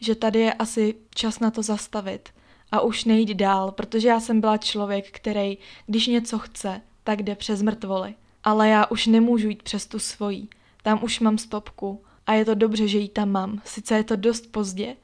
že 0.00 0.14
tady 0.14 0.40
je 0.40 0.52
asi 0.52 0.94
čas 1.14 1.40
na 1.40 1.50
to 1.50 1.62
zastavit 1.62 2.28
a 2.72 2.80
už 2.80 3.04
nejít 3.04 3.34
dál, 3.34 3.70
protože 3.70 4.08
já 4.08 4.20
jsem 4.20 4.40
byla 4.40 4.56
člověk, 4.56 5.10
který, 5.10 5.58
když 5.86 6.06
něco 6.06 6.38
chce, 6.38 6.80
tak 7.04 7.22
jde 7.22 7.34
přes 7.34 7.62
mrtvoly. 7.62 8.14
Ale 8.44 8.68
já 8.68 8.86
už 8.86 9.06
nemůžu 9.06 9.48
jít 9.48 9.62
přes 9.62 9.86
tu 9.86 9.98
svojí. 9.98 10.48
Tam 10.82 11.04
už 11.04 11.20
mám 11.20 11.38
stopku 11.38 12.02
a 12.26 12.32
je 12.32 12.44
to 12.44 12.54
dobře, 12.54 12.88
že 12.88 12.98
ji 12.98 13.08
tam 13.08 13.30
mám. 13.30 13.62
Sice 13.64 13.96
je 13.96 14.04
to 14.04 14.16
dost 14.16 14.52
pozdě, 14.52 14.96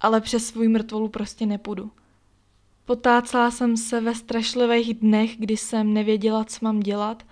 ale 0.00 0.20
přes 0.20 0.46
svůj 0.46 0.68
mrtvolu 0.68 1.08
prostě 1.08 1.46
nepůjdu. 1.46 1.90
Potácala 2.86 3.50
jsem 3.50 3.76
se 3.76 4.00
ve 4.00 4.14
strašlivých 4.14 4.94
dnech, 4.94 5.36
kdy 5.38 5.56
jsem 5.56 5.94
nevěděla, 5.94 6.44
co 6.44 6.58
mám 6.60 6.80
dělat 6.80 7.22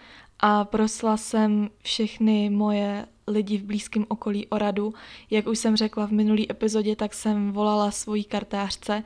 a 0.40 0.64
prosila 0.64 1.16
jsem 1.16 1.70
všechny 1.82 2.50
moje 2.50 3.06
lidi 3.26 3.58
v 3.58 3.64
blízkém 3.64 4.06
okolí 4.08 4.46
o 4.46 4.58
radu. 4.58 4.94
Jak 5.30 5.46
už 5.46 5.58
jsem 5.58 5.76
řekla 5.76 6.06
v 6.06 6.11
minulé 6.11 6.42
epizodě, 6.50 6.96
tak 6.96 7.14
jsem 7.14 7.52
volala 7.52 7.90
svojí 7.90 8.25
kartářce 8.25 9.02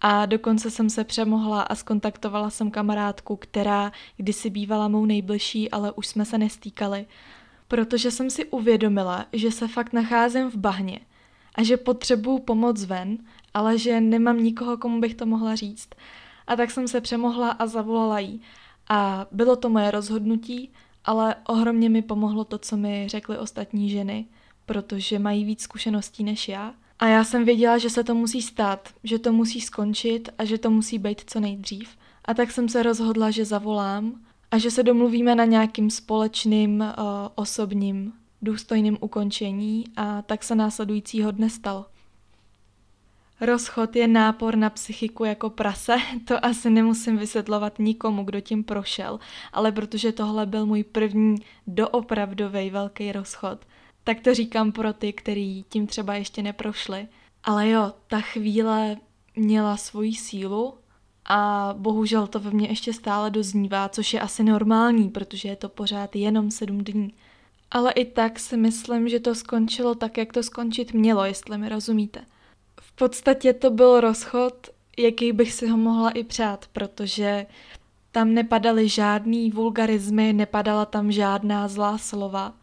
a 0.00 0.26
dokonce 0.26 0.70
jsem 0.70 0.90
se 0.90 1.04
přemohla 1.04 1.62
a 1.62 1.74
skontaktovala 1.74 2.50
jsem 2.50 2.70
kamarádku, 2.70 3.36
která 3.36 3.92
kdysi 4.16 4.50
bývala 4.50 4.88
mou 4.88 5.06
nejbližší, 5.06 5.70
ale 5.70 5.92
už 5.92 6.06
jsme 6.06 6.24
se 6.24 6.38
nestýkali. 6.38 7.06
Protože 7.68 8.10
jsem 8.10 8.30
si 8.30 8.44
uvědomila, 8.44 9.26
že 9.32 9.50
se 9.50 9.68
fakt 9.68 9.92
nacházím 9.92 10.50
v 10.50 10.56
bahně 10.56 11.00
a 11.54 11.62
že 11.62 11.76
potřebuju 11.76 12.38
pomoc 12.38 12.84
ven 12.84 13.18
ale 13.54 13.78
že 13.78 14.00
nemám 14.00 14.42
nikoho, 14.42 14.76
komu 14.76 15.00
bych 15.00 15.14
to 15.14 15.26
mohla 15.26 15.54
říct. 15.54 15.88
A 16.46 16.56
tak 16.56 16.70
jsem 16.70 16.88
se 16.88 17.00
přemohla 17.00 17.50
a 17.50 17.66
zavolala 17.66 18.18
jí. 18.18 18.40
A 18.88 19.26
bylo 19.32 19.56
to 19.56 19.68
moje 19.68 19.90
rozhodnutí, 19.90 20.70
ale 21.04 21.34
ohromně 21.46 21.88
mi 21.88 22.02
pomohlo 22.02 22.44
to, 22.44 22.58
co 22.58 22.76
mi 22.76 23.08
řekly 23.08 23.38
ostatní 23.38 23.90
ženy, 23.90 24.26
protože 24.66 25.18
mají 25.18 25.44
víc 25.44 25.62
zkušeností 25.62 26.24
než 26.24 26.48
já. 26.48 26.74
A 26.98 27.06
já 27.06 27.24
jsem 27.24 27.44
věděla, 27.44 27.78
že 27.78 27.90
se 27.90 28.04
to 28.04 28.14
musí 28.14 28.42
stát, 28.42 28.88
že 29.04 29.18
to 29.18 29.32
musí 29.32 29.60
skončit 29.60 30.28
a 30.38 30.44
že 30.44 30.58
to 30.58 30.70
musí 30.70 30.98
být 30.98 31.22
co 31.26 31.40
nejdřív. 31.40 31.88
A 32.24 32.34
tak 32.34 32.50
jsem 32.50 32.68
se 32.68 32.82
rozhodla, 32.82 33.30
že 33.30 33.44
zavolám 33.44 34.20
a 34.50 34.58
že 34.58 34.70
se 34.70 34.82
domluvíme 34.82 35.34
na 35.34 35.44
nějakým 35.44 35.90
společným, 35.90 36.80
uh, 36.80 36.86
osobním, 37.34 38.12
důstojným 38.42 38.98
ukončení 39.00 39.84
a 39.96 40.22
tak 40.22 40.42
se 40.42 40.54
následujícího 40.54 41.30
dne 41.30 41.50
stalo. 41.50 41.86
Rozchod 43.40 43.96
je 43.96 44.08
nápor 44.08 44.56
na 44.56 44.70
psychiku 44.70 45.24
jako 45.24 45.50
prase, 45.50 45.96
to 46.24 46.44
asi 46.44 46.70
nemusím 46.70 47.18
vysvětlovat 47.18 47.78
nikomu, 47.78 48.24
kdo 48.24 48.40
tím 48.40 48.64
prošel, 48.64 49.20
ale 49.52 49.72
protože 49.72 50.12
tohle 50.12 50.46
byl 50.46 50.66
můj 50.66 50.84
první 50.84 51.36
doopravdový 51.66 52.70
velký 52.70 53.12
rozchod, 53.12 53.58
tak 54.04 54.20
to 54.20 54.34
říkám 54.34 54.72
pro 54.72 54.92
ty, 54.92 55.12
kteří 55.12 55.64
tím 55.68 55.86
třeba 55.86 56.14
ještě 56.14 56.42
neprošli. 56.42 57.08
Ale 57.44 57.68
jo, 57.68 57.92
ta 58.06 58.20
chvíle 58.20 58.96
měla 59.36 59.76
svoji 59.76 60.14
sílu 60.14 60.74
a 61.24 61.74
bohužel 61.78 62.26
to 62.26 62.40
ve 62.40 62.50
mně 62.50 62.68
ještě 62.68 62.92
stále 62.92 63.30
doznívá, 63.30 63.88
což 63.88 64.14
je 64.14 64.20
asi 64.20 64.44
normální, 64.44 65.08
protože 65.08 65.48
je 65.48 65.56
to 65.56 65.68
pořád 65.68 66.16
jenom 66.16 66.50
sedm 66.50 66.78
dní. 66.78 67.14
Ale 67.70 67.92
i 67.92 68.04
tak 68.04 68.38
si 68.38 68.56
myslím, 68.56 69.08
že 69.08 69.20
to 69.20 69.34
skončilo 69.34 69.94
tak, 69.94 70.18
jak 70.18 70.32
to 70.32 70.42
skončit 70.42 70.92
mělo, 70.92 71.24
jestli 71.24 71.58
mi 71.58 71.68
rozumíte. 71.68 72.24
Podstatě 73.00 73.52
to 73.52 73.70
byl 73.70 74.00
rozchod, 74.00 74.54
jaký 74.98 75.32
bych 75.32 75.52
si 75.52 75.68
ho 75.68 75.76
mohla 75.76 76.10
i 76.10 76.24
přát, 76.24 76.66
protože 76.72 77.46
tam 78.12 78.34
nepadaly 78.34 78.88
žádný 78.88 79.50
vulgarizmy, 79.50 80.32
nepadala 80.32 80.84
tam 80.84 81.12
žádná 81.12 81.68
zlá 81.68 81.98
slova. 81.98 82.54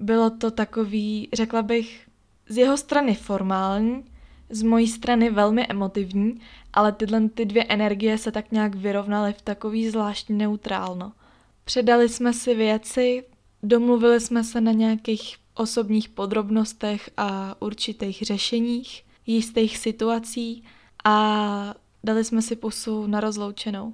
Bylo 0.00 0.30
to 0.30 0.50
takový, 0.50 1.28
řekla 1.32 1.62
bych, 1.62 2.06
z 2.48 2.58
jeho 2.58 2.76
strany 2.76 3.14
formální, 3.14 4.04
z 4.50 4.62
mojí 4.62 4.88
strany 4.88 5.30
velmi 5.30 5.66
emotivní, 5.66 6.40
ale 6.72 6.92
tyhle 6.92 7.28
ty 7.28 7.44
dvě 7.44 7.64
energie 7.64 8.18
se 8.18 8.32
tak 8.32 8.52
nějak 8.52 8.74
vyrovnaly 8.74 9.32
v 9.32 9.42
takový 9.42 9.90
zvláštní 9.90 10.38
neutrálno. 10.38 11.12
Předali 11.64 12.08
jsme 12.08 12.32
si 12.32 12.54
věci, 12.54 13.24
domluvili 13.62 14.20
jsme 14.20 14.44
se 14.44 14.60
na 14.60 14.72
nějakých 14.72 15.36
osobních 15.54 16.08
podrobnostech 16.08 17.10
a 17.16 17.56
určitých 17.62 18.22
řešeních, 18.22 19.03
jistých 19.26 19.78
situací 19.78 20.64
a 21.04 21.74
dali 22.04 22.24
jsme 22.24 22.42
si 22.42 22.56
pusu 22.56 23.06
na 23.06 23.20
rozloučenou. 23.20 23.92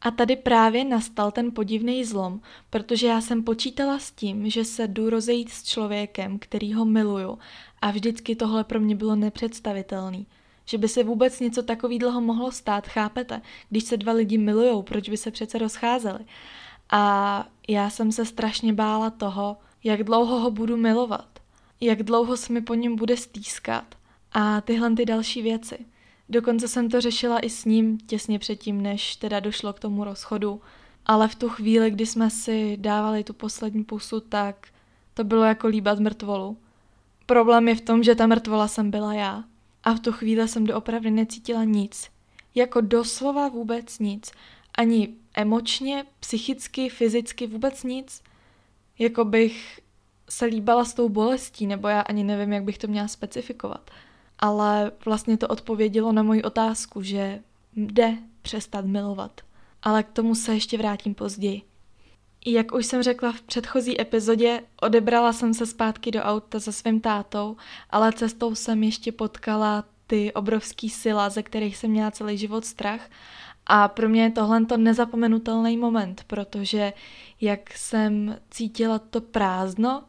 A 0.00 0.10
tady 0.10 0.36
právě 0.36 0.84
nastal 0.84 1.30
ten 1.30 1.52
podivný 1.52 2.04
zlom, 2.04 2.40
protože 2.70 3.06
já 3.06 3.20
jsem 3.20 3.42
počítala 3.42 3.98
s 3.98 4.10
tím, 4.10 4.50
že 4.50 4.64
se 4.64 4.88
jdu 4.88 5.10
rozejít 5.10 5.50
s 5.50 5.62
člověkem, 5.62 6.38
který 6.38 6.74
ho 6.74 6.84
miluju 6.84 7.38
a 7.82 7.90
vždycky 7.90 8.36
tohle 8.36 8.64
pro 8.64 8.80
mě 8.80 8.96
bylo 8.96 9.16
nepředstavitelný. 9.16 10.26
Že 10.64 10.78
by 10.78 10.88
se 10.88 11.04
vůbec 11.04 11.40
něco 11.40 11.62
takového 11.62 12.20
mohlo 12.20 12.52
stát, 12.52 12.86
chápete? 12.86 13.42
Když 13.70 13.84
se 13.84 13.96
dva 13.96 14.12
lidi 14.12 14.38
milujou, 14.38 14.82
proč 14.82 15.08
by 15.08 15.16
se 15.16 15.30
přece 15.30 15.58
rozcházeli? 15.58 16.20
A 16.90 17.46
já 17.68 17.90
jsem 17.90 18.12
se 18.12 18.24
strašně 18.24 18.72
bála 18.72 19.10
toho, 19.10 19.56
jak 19.84 20.04
dlouho 20.04 20.40
ho 20.40 20.50
budu 20.50 20.76
milovat, 20.76 21.28
jak 21.80 22.02
dlouho 22.02 22.36
se 22.36 22.52
mi 22.52 22.60
po 22.60 22.74
něm 22.74 22.96
bude 22.96 23.16
stýskat 23.16 23.84
a 24.32 24.60
tyhle 24.60 24.94
ty 24.94 25.04
další 25.04 25.42
věci. 25.42 25.86
Dokonce 26.28 26.68
jsem 26.68 26.88
to 26.88 27.00
řešila 27.00 27.38
i 27.38 27.50
s 27.50 27.64
ním 27.64 27.98
těsně 27.98 28.38
předtím, 28.38 28.82
než 28.82 29.16
teda 29.16 29.40
došlo 29.40 29.72
k 29.72 29.80
tomu 29.80 30.04
rozchodu. 30.04 30.60
Ale 31.06 31.28
v 31.28 31.34
tu 31.34 31.48
chvíli, 31.48 31.90
kdy 31.90 32.06
jsme 32.06 32.30
si 32.30 32.76
dávali 32.76 33.24
tu 33.24 33.32
poslední 33.32 33.84
pusu, 33.84 34.20
tak 34.20 34.68
to 35.14 35.24
bylo 35.24 35.44
jako 35.44 35.66
líbat 35.66 35.98
mrtvolu. 35.98 36.56
Problém 37.26 37.68
je 37.68 37.74
v 37.74 37.80
tom, 37.80 38.02
že 38.02 38.14
ta 38.14 38.26
mrtvola 38.26 38.68
jsem 38.68 38.90
byla 38.90 39.14
já. 39.14 39.44
A 39.84 39.94
v 39.94 40.00
tu 40.00 40.12
chvíli 40.12 40.48
jsem 40.48 40.64
doopravdy 40.64 41.10
necítila 41.10 41.64
nic. 41.64 42.08
Jako 42.54 42.80
doslova 42.80 43.48
vůbec 43.48 43.98
nic. 43.98 44.32
Ani 44.74 45.14
emočně, 45.34 46.04
psychicky, 46.20 46.88
fyzicky 46.88 47.46
vůbec 47.46 47.82
nic. 47.82 48.22
Jako 48.98 49.24
bych 49.24 49.80
se 50.28 50.44
líbala 50.44 50.84
s 50.84 50.94
tou 50.94 51.08
bolestí, 51.08 51.66
nebo 51.66 51.88
já 51.88 52.00
ani 52.00 52.24
nevím, 52.24 52.52
jak 52.52 52.64
bych 52.64 52.78
to 52.78 52.86
měla 52.86 53.08
specifikovat 53.08 53.90
ale 54.40 54.92
vlastně 55.04 55.36
to 55.36 55.48
odpovědělo 55.48 56.12
na 56.12 56.22
moji 56.22 56.42
otázku, 56.42 57.02
že 57.02 57.40
jde 57.76 58.16
přestat 58.42 58.84
milovat. 58.84 59.40
Ale 59.82 60.02
k 60.02 60.10
tomu 60.10 60.34
se 60.34 60.54
ještě 60.54 60.78
vrátím 60.78 61.14
později. 61.14 61.62
Jak 62.46 62.74
už 62.74 62.86
jsem 62.86 63.02
řekla 63.02 63.32
v 63.32 63.42
předchozí 63.42 64.00
epizodě, 64.00 64.60
odebrala 64.82 65.32
jsem 65.32 65.54
se 65.54 65.66
zpátky 65.66 66.10
do 66.10 66.20
auta 66.20 66.60
se 66.60 66.72
svým 66.72 67.00
tátou, 67.00 67.56
ale 67.90 68.12
cestou 68.12 68.54
jsem 68.54 68.82
ještě 68.82 69.12
potkala 69.12 69.84
ty 70.06 70.32
obrovský 70.32 70.90
sila, 70.90 71.28
ze 71.28 71.42
kterých 71.42 71.76
jsem 71.76 71.90
měla 71.90 72.10
celý 72.10 72.38
život 72.38 72.64
strach. 72.64 73.10
A 73.66 73.88
pro 73.88 74.08
mě 74.08 74.22
je 74.22 74.30
tohle 74.30 74.64
to 74.64 74.76
nezapomenutelný 74.76 75.76
moment, 75.76 76.24
protože 76.26 76.92
jak 77.40 77.76
jsem 77.76 78.36
cítila 78.50 78.98
to 78.98 79.20
prázdno, 79.20 80.04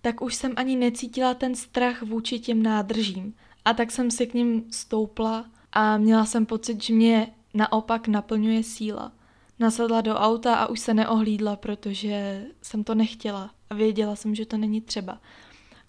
tak 0.00 0.22
už 0.22 0.34
jsem 0.34 0.52
ani 0.56 0.76
necítila 0.76 1.34
ten 1.34 1.54
strach 1.54 2.02
vůči 2.02 2.38
těm 2.38 2.62
nádržím. 2.62 3.34
A 3.68 3.74
tak 3.74 3.90
jsem 3.90 4.10
si 4.10 4.26
k 4.26 4.34
ním 4.34 4.64
stoupla 4.70 5.44
a 5.72 5.96
měla 5.96 6.24
jsem 6.24 6.46
pocit, 6.46 6.82
že 6.82 6.94
mě 6.94 7.34
naopak 7.54 8.08
naplňuje 8.08 8.62
síla. 8.62 9.12
Nasedla 9.58 10.00
do 10.00 10.14
auta 10.14 10.54
a 10.54 10.66
už 10.66 10.80
se 10.80 10.94
neohlídla, 10.94 11.56
protože 11.56 12.46
jsem 12.62 12.84
to 12.84 12.94
nechtěla 12.94 13.50
a 13.70 13.74
věděla 13.74 14.16
jsem, 14.16 14.34
že 14.34 14.46
to 14.46 14.56
není 14.56 14.80
třeba. 14.80 15.20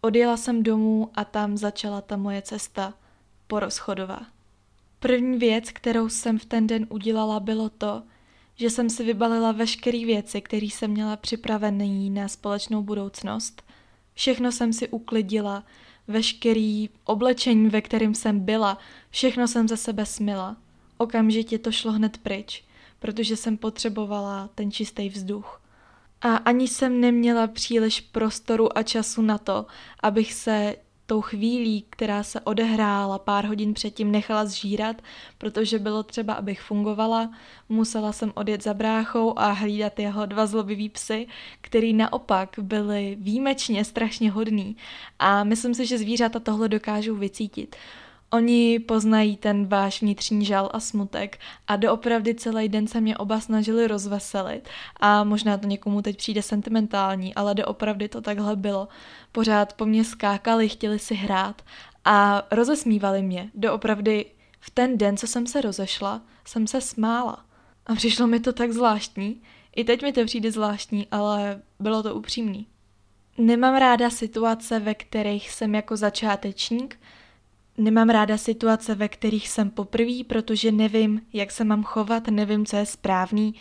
Odjela 0.01 0.37
jsem 0.37 0.63
domů 0.63 1.11
a 1.15 1.25
tam 1.25 1.57
začala 1.57 2.01
ta 2.01 2.17
moje 2.17 2.41
cesta 2.41 2.93
porozchodová. 3.47 4.21
První 4.99 5.37
věc, 5.37 5.71
kterou 5.71 6.09
jsem 6.09 6.39
v 6.39 6.45
ten 6.45 6.67
den 6.67 6.87
udělala, 6.89 7.39
bylo 7.39 7.69
to, 7.69 8.03
že 8.55 8.69
jsem 8.69 8.89
si 8.89 9.03
vybalila 9.03 9.51
veškeré 9.51 10.05
věci, 10.05 10.41
které 10.41 10.65
jsem 10.65 10.91
měla 10.91 11.15
připravené 11.15 12.09
na 12.09 12.27
společnou 12.27 12.83
budoucnost. 12.83 13.63
Všechno 14.13 14.51
jsem 14.51 14.73
si 14.73 14.89
uklidila, 14.89 15.63
veškerý 16.09 16.89
oblečení, 17.05 17.69
ve 17.69 17.81
kterém 17.81 18.15
jsem 18.15 18.39
byla, 18.39 18.77
všechno 19.09 19.47
jsem 19.47 19.67
ze 19.67 19.77
sebe 19.77 20.05
smila. 20.05 20.57
Okamžitě 20.97 21.59
to 21.59 21.71
šlo 21.71 21.91
hned 21.91 22.17
pryč, 22.17 22.63
protože 22.99 23.37
jsem 23.37 23.57
potřebovala 23.57 24.49
ten 24.55 24.71
čistý 24.71 25.09
vzduch. 25.09 25.61
A 26.21 26.35
ani 26.35 26.67
jsem 26.67 27.01
neměla 27.01 27.47
příliš 27.47 28.01
prostoru 28.01 28.77
a 28.77 28.83
času 28.83 29.21
na 29.21 29.37
to, 29.37 29.65
abych 30.03 30.33
se 30.33 30.75
tou 31.09 31.21
chvílí, 31.21 31.85
která 31.89 32.23
se 32.23 32.39
odehrála 32.39 33.19
pár 33.19 33.45
hodin 33.45 33.73
předtím, 33.73 34.11
nechala 34.11 34.45
zžírat, 34.45 35.01
protože 35.37 35.79
bylo 35.79 36.03
třeba, 36.03 36.33
abych 36.33 36.61
fungovala. 36.61 37.31
Musela 37.69 38.11
jsem 38.11 38.31
odjet 38.35 38.63
za 38.63 38.73
bráchou 38.73 39.39
a 39.39 39.51
hlídat 39.51 39.99
jeho 39.99 40.25
dva 40.25 40.45
zlobivý 40.45 40.89
psy, 40.89 41.27
který 41.61 41.93
naopak 41.93 42.49
byli 42.61 43.17
výjimečně 43.19 43.85
strašně 43.85 44.31
hodný. 44.31 44.77
A 45.19 45.43
myslím 45.43 45.73
si, 45.73 45.85
že 45.85 45.97
zvířata 45.97 46.39
tohle 46.39 46.69
dokážou 46.69 47.15
vycítit. 47.15 47.75
Oni 48.31 48.79
poznají 48.79 49.37
ten 49.37 49.67
váš 49.67 50.01
vnitřní 50.01 50.45
žal 50.45 50.69
a 50.73 50.79
smutek 50.79 51.39
a 51.67 51.75
doopravdy 51.75 52.35
celý 52.35 52.69
den 52.69 52.87
se 52.87 53.01
mě 53.01 53.17
oba 53.17 53.39
snažili 53.39 53.87
rozveselit 53.87 54.69
a 54.99 55.23
možná 55.23 55.57
to 55.57 55.67
někomu 55.67 56.01
teď 56.01 56.17
přijde 56.17 56.41
sentimentální, 56.41 57.35
ale 57.35 57.55
doopravdy 57.55 58.09
to 58.09 58.21
takhle 58.21 58.55
bylo. 58.55 58.87
Pořád 59.31 59.73
po 59.73 59.85
mně 59.85 60.03
skákali, 60.03 60.69
chtěli 60.69 60.99
si 60.99 61.15
hrát 61.15 61.61
a 62.05 62.47
rozesmívali 62.51 63.21
mě. 63.21 63.49
Doopravdy 63.55 64.25
v 64.59 64.69
ten 64.69 64.97
den, 64.97 65.17
co 65.17 65.27
jsem 65.27 65.47
se 65.47 65.61
rozešla, 65.61 66.21
jsem 66.45 66.67
se 66.67 66.81
smála. 66.81 67.45
A 67.85 67.95
přišlo 67.95 68.27
mi 68.27 68.39
to 68.39 68.53
tak 68.53 68.71
zvláštní. 68.71 69.41
I 69.75 69.83
teď 69.83 70.01
mi 70.01 70.13
to 70.13 70.25
přijde 70.25 70.51
zvláštní, 70.51 71.07
ale 71.11 71.61
bylo 71.79 72.03
to 72.03 72.15
upřímný. 72.15 72.67
Nemám 73.37 73.75
ráda 73.75 74.09
situace, 74.09 74.79
ve 74.79 74.95
kterých 74.95 75.51
jsem 75.51 75.75
jako 75.75 75.97
začátečník 75.97 76.99
Nemám 77.79 78.09
ráda 78.09 78.37
situace, 78.37 78.95
ve 78.95 79.07
kterých 79.07 79.49
jsem 79.49 79.69
poprvé, 79.69 80.23
protože 80.27 80.71
nevím, 80.71 81.21
jak 81.33 81.51
se 81.51 81.63
mám 81.63 81.83
chovat, 81.83 82.27
nevím, 82.27 82.65
co 82.65 82.75
je 82.75 82.85
správný, 82.85 83.55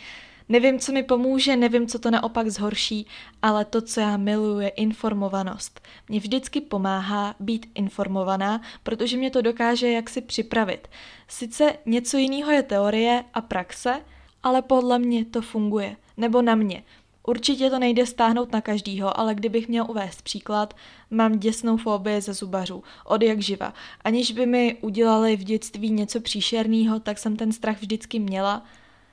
nevím, 0.49 0.79
co 0.79 0.91
mi 0.91 1.03
pomůže, 1.03 1.55
nevím, 1.55 1.87
co 1.87 1.99
to 1.99 2.11
naopak 2.11 2.49
zhorší, 2.49 3.07
ale 3.41 3.65
to, 3.65 3.81
co 3.81 3.99
já 3.99 4.17
miluji, 4.17 4.59
je 4.59 4.69
informovanost. 4.69 5.81
Mě 6.09 6.19
vždycky 6.19 6.61
pomáhá 6.61 7.35
být 7.39 7.65
informovaná, 7.75 8.61
protože 8.83 9.17
mě 9.17 9.29
to 9.29 9.41
dokáže 9.41 9.91
jak 9.91 10.09
si 10.09 10.21
připravit. 10.21 10.87
Sice 11.27 11.73
něco 11.85 12.17
jiného 12.17 12.51
je 12.51 12.63
teorie 12.63 13.23
a 13.33 13.41
praxe, 13.41 14.01
ale 14.43 14.61
podle 14.61 14.99
mě 14.99 15.25
to 15.25 15.41
funguje. 15.41 15.95
Nebo 16.17 16.41
na 16.41 16.55
mě. 16.55 16.83
Určitě 17.29 17.69
to 17.69 17.79
nejde 17.79 18.05
stáhnout 18.05 18.51
na 18.51 18.61
každýho, 18.61 19.19
ale 19.19 19.35
kdybych 19.35 19.67
měl 19.67 19.85
uvést 19.89 20.21
příklad, 20.21 20.73
mám 21.09 21.39
děsnou 21.39 21.77
fobii 21.77 22.21
ze 22.21 22.33
zubařů, 22.33 22.83
od 23.05 23.21
jak 23.21 23.41
živa. 23.41 23.73
Aniž 24.03 24.31
by 24.31 24.45
mi 24.45 24.77
udělali 24.81 25.35
v 25.35 25.43
dětství 25.43 25.89
něco 25.89 26.21
příšerného, 26.21 26.99
tak 26.99 27.17
jsem 27.17 27.35
ten 27.35 27.51
strach 27.51 27.81
vždycky 27.81 28.19
měla 28.19 28.65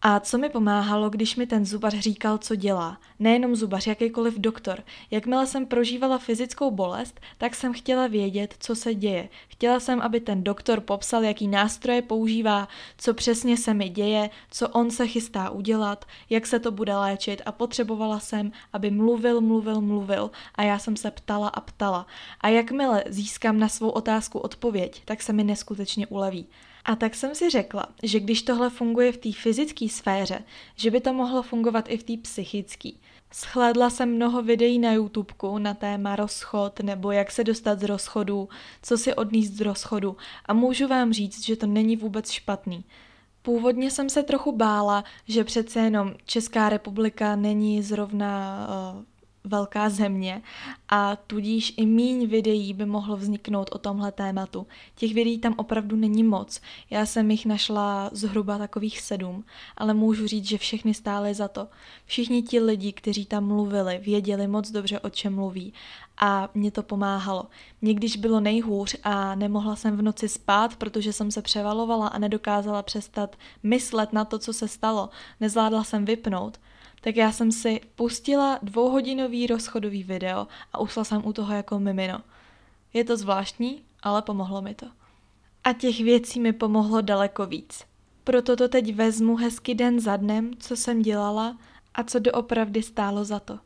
a 0.03 0.21
co 0.21 0.38
mi 0.38 0.49
pomáhalo, 0.49 1.11
když 1.11 1.37
mi 1.37 1.47
ten 1.47 1.67
zubař 1.67 1.95
říkal, 1.95 2.38
co 2.38 2.55
dělá? 2.55 3.00
Nejenom 3.19 3.57
zubař, 3.57 3.87
jakýkoliv 3.87 4.38
doktor. 4.38 4.83
Jakmile 5.11 5.47
jsem 5.47 5.67
prožívala 5.67 6.19
fyzickou 6.19 6.71
bolest, 6.71 7.21
tak 7.38 7.55
jsem 7.55 7.73
chtěla 7.73 8.07
vědět, 8.07 8.55
co 8.61 8.76
se 8.76 8.95
děje. 8.95 9.29
Chtěla 9.49 9.81
jsem, 9.81 10.00
aby 10.00 10.21
ten 10.21 10.45
doktor 10.45 10.81
popsal, 10.81 11.25
jaký 11.25 11.49
nástroje 11.49 12.03
používá, 12.03 12.69
co 12.99 13.15
přesně 13.15 13.57
se 13.57 13.75
mi 13.75 13.88
děje, 13.88 14.31
co 14.50 14.69
on 14.69 14.91
se 14.91 15.07
chystá 15.07 15.50
udělat, 15.50 16.05
jak 16.31 16.47
se 16.47 16.59
to 16.59 16.71
bude 16.71 16.97
léčit 16.97 17.43
a 17.47 17.53
potřebovala 17.53 18.21
jsem, 18.21 18.53
aby 18.73 18.91
mluvil, 18.91 19.41
mluvil, 19.41 19.81
mluvil 19.81 20.31
a 20.55 20.62
já 20.62 20.79
jsem 20.79 20.97
se 20.97 21.11
ptala 21.11 21.49
a 21.49 21.61
ptala. 21.61 22.07
A 22.41 22.49
jakmile 22.49 23.05
získám 23.07 23.59
na 23.59 23.69
svou 23.69 23.88
otázku 23.88 24.38
odpověď, 24.38 25.03
tak 25.05 25.23
se 25.23 25.33
mi 25.33 25.45
neskutečně 25.45 26.07
uleví. 26.07 26.47
A 26.87 26.97
tak 26.97 27.14
jsem 27.14 27.35
si 27.35 27.50
řekla, 27.50 27.87
že 28.02 28.21
když 28.21 28.43
tohle 28.43 28.71
funguje 28.71 29.12
v 29.12 29.16
té 29.16 29.33
fyzické 29.33 29.88
sféře, 29.88 30.43
že 30.76 30.90
by 30.90 31.00
to 31.00 31.12
mohlo 31.12 31.43
fungovat 31.43 31.85
i 31.88 31.97
v 31.97 32.02
té 32.02 32.16
psychické. 32.23 32.90
Schlédla 33.33 33.90
jsem 33.90 34.14
mnoho 34.14 34.43
videí 34.43 34.78
na 34.78 34.93
YouTubeku 34.93 35.59
na 35.59 35.75
téma 35.75 36.16
rozchod 36.16 36.81
nebo 36.81 37.11
jak 37.11 37.31
se 37.31 37.45
dostat 37.45 37.81
z 37.81 37.83
rozchodu, 37.83 38.49
co 38.83 38.99
si 38.99 39.14
odníst 39.14 39.52
z 39.52 39.61
rozchodu 39.61 40.16
a 40.47 40.52
můžu 40.52 40.88
vám 40.88 41.12
říct, 41.12 41.45
že 41.45 41.57
to 41.57 41.66
není 41.66 41.97
vůbec 41.97 42.31
špatný. 42.31 42.85
Původně 43.43 43.90
jsem 43.90 44.11
se 44.11 44.23
trochu 44.23 44.52
bála, 44.52 45.05
že 45.28 45.45
přece 45.45 45.81
jenom 45.81 46.14
Česká 46.25 46.69
republika 46.69 47.37
není 47.37 47.83
zrovna 47.83 48.59
uh, 48.95 49.02
velká 49.47 49.88
země 49.88 50.43
a 50.88 51.17
tudíž 51.17 51.75
i 51.76 51.87
míň 51.87 52.26
videí 52.26 52.75
by 52.75 52.87
mohlo 52.87 53.17
vzniknout 53.17 53.71
o 53.73 53.79
tomhle 53.79 54.12
tématu. 54.12 54.67
Těch 54.95 55.15
videí 55.15 55.38
tam 55.38 55.55
opravdu 55.57 55.97
není 55.97 56.25
moc. 56.25 56.61
Já 56.91 57.07
jsem 57.07 57.31
jich 57.31 57.47
našla 57.47 58.11
zhruba 58.12 58.59
takových 58.59 59.00
sedm, 59.00 59.45
ale 59.76 59.95
můžu 59.95 60.26
říct, 60.26 60.49
že 60.49 60.59
všechny 60.59 60.95
stály 60.95 61.35
za 61.35 61.49
to. 61.49 61.69
Všichni 62.05 62.43
ti 62.43 62.61
lidi, 62.61 62.93
kteří 62.93 63.26
tam 63.26 63.47
mluvili, 63.47 63.99
věděli 63.99 64.47
moc 64.47 64.71
dobře, 64.71 65.00
o 65.00 65.11
čem 65.11 65.35
mluví 65.35 65.73
a 66.19 66.49
mě 66.55 66.71
to 66.71 66.83
pomáhalo. 66.83 67.47
Mě 67.83 67.95
když 67.95 68.17
bylo 68.17 68.41
nejhůř 68.41 68.97
a 69.03 69.35
nemohla 69.35 69.76
jsem 69.76 69.97
v 69.97 70.03
noci 70.03 70.29
spát, 70.29 70.76
protože 70.76 71.12
jsem 71.12 71.31
se 71.31 71.43
převalovala 71.43 72.09
a 72.09 72.19
nedokázala 72.19 72.83
přestat 72.83 73.37
myslet 73.62 74.12
na 74.12 74.25
to, 74.25 74.38
co 74.38 74.53
se 74.53 74.69
stalo, 74.69 75.09
nezvládla 75.41 75.85
jsem 75.85 76.05
vypnout, 76.05 76.61
tak 77.07 77.17
já 77.17 77.33
jsem 77.33 77.53
si 77.53 77.81
pustila 77.97 78.59
dvouhodinový 78.63 79.47
rozchodový 79.47 80.03
video 80.03 80.47
a 80.73 80.81
usla 80.81 81.05
jsem 81.05 81.27
u 81.27 81.33
toho 81.33 81.55
jako 81.55 81.79
mimino. 81.79 82.21
Je 82.93 83.05
to 83.05 83.17
zvláštní, 83.17 83.83
ale 84.03 84.23
pomohlo 84.23 84.63
mi 84.63 84.75
to. 84.75 84.87
A 85.65 85.73
těch 85.73 86.01
věcí 86.01 86.41
mi 86.41 86.53
pomohlo 86.53 87.01
daleko 87.01 87.47
víc. 87.47 87.85
Proto 88.25 88.57
to 88.57 88.69
teď 88.69 88.95
vezmu 88.95 89.37
hezky 89.37 89.75
den 89.75 90.01
za 90.01 90.17
dnem, 90.17 90.51
co 90.59 90.77
jsem 90.77 91.03
dělala 91.03 91.59
a 91.95 92.05
co 92.05 92.19
doopravdy 92.19 92.83
stálo 92.83 93.25
za 93.25 93.41
to. 93.41 93.59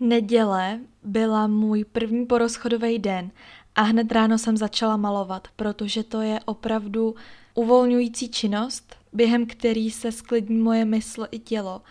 Neděle 0.00 0.80
byla 1.02 1.46
můj 1.46 1.84
první 1.84 2.26
porozchodový 2.26 2.98
den 2.98 3.30
a 3.74 3.82
hned 3.82 4.12
ráno 4.12 4.38
jsem 4.38 4.56
začala 4.56 4.96
malovat, 4.96 5.48
protože 5.56 6.02
to 6.02 6.20
je 6.20 6.40
opravdu 6.44 7.14
uvolňující 7.54 8.28
činnost, 8.28 8.96
během 9.12 9.46
který 9.46 9.90
se 9.90 10.12
sklidní 10.12 10.58
moje 10.58 10.84
mysl 10.84 11.26
i 11.30 11.38
tělo 11.38 11.82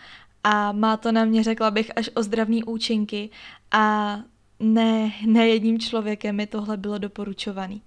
a 0.50 0.72
má 0.72 0.98
to 0.98 1.12
na 1.12 1.26
mě, 1.26 1.44
řekla 1.44 1.72
bych, 1.72 1.92
až 1.96 2.10
ozdravný 2.14 2.64
účinky 2.64 3.30
a 3.72 4.18
ne, 4.60 5.12
ne 5.26 5.48
jedním 5.48 5.80
člověkem 5.80 6.36
mi 6.36 6.48
tohle 6.48 6.78
bylo 6.78 6.98
doporučovaný. 6.98 7.82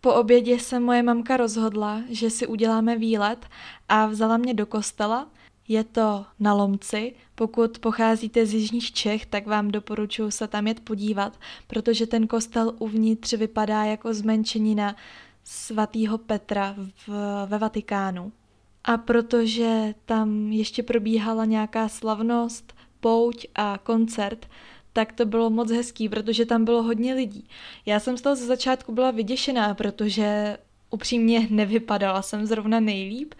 Po 0.00 0.14
obědě 0.14 0.58
se 0.58 0.80
moje 0.80 1.02
mamka 1.02 1.36
rozhodla, 1.36 2.02
že 2.08 2.30
si 2.30 2.46
uděláme 2.46 2.96
výlet 2.96 3.46
a 3.88 4.06
vzala 4.06 4.36
mě 4.36 4.54
do 4.54 4.66
kostela. 4.66 5.28
Je 5.68 5.84
to 5.84 6.26
na 6.40 6.54
Lomci. 6.54 7.14
Pokud 7.34 7.78
pocházíte 7.78 8.46
z 8.46 8.54
Jižních 8.54 8.92
Čech, 8.92 9.26
tak 9.26 9.46
vám 9.46 9.70
doporučuji 9.70 10.30
se 10.30 10.48
tam 10.48 10.66
jet 10.66 10.80
podívat, 10.80 11.40
protože 11.66 12.06
ten 12.06 12.26
kostel 12.26 12.74
uvnitř 12.78 13.32
vypadá 13.32 13.84
jako 13.84 14.14
zmenšenina 14.14 14.96
svatého 15.44 16.18
Petra 16.18 16.74
v, 17.06 17.08
ve 17.46 17.58
Vatikánu. 17.58 18.32
A 18.84 18.96
protože 18.96 19.94
tam 20.04 20.52
ještě 20.52 20.82
probíhala 20.82 21.44
nějaká 21.44 21.88
slavnost, 21.88 22.74
pouť 23.00 23.46
a 23.54 23.78
koncert, 23.82 24.46
tak 24.92 25.12
to 25.12 25.26
bylo 25.26 25.50
moc 25.50 25.70
hezký, 25.70 26.08
protože 26.08 26.46
tam 26.46 26.64
bylo 26.64 26.82
hodně 26.82 27.14
lidí. 27.14 27.48
Já 27.86 28.00
jsem 28.00 28.16
z 28.16 28.22
toho 28.22 28.36
ze 28.36 28.46
začátku 28.46 28.92
byla 28.92 29.10
vyděšená, 29.10 29.74
protože 29.74 30.58
upřímně 30.90 31.46
nevypadala 31.50 32.22
jsem 32.22 32.46
zrovna 32.46 32.80
nejlíp. 32.80 33.34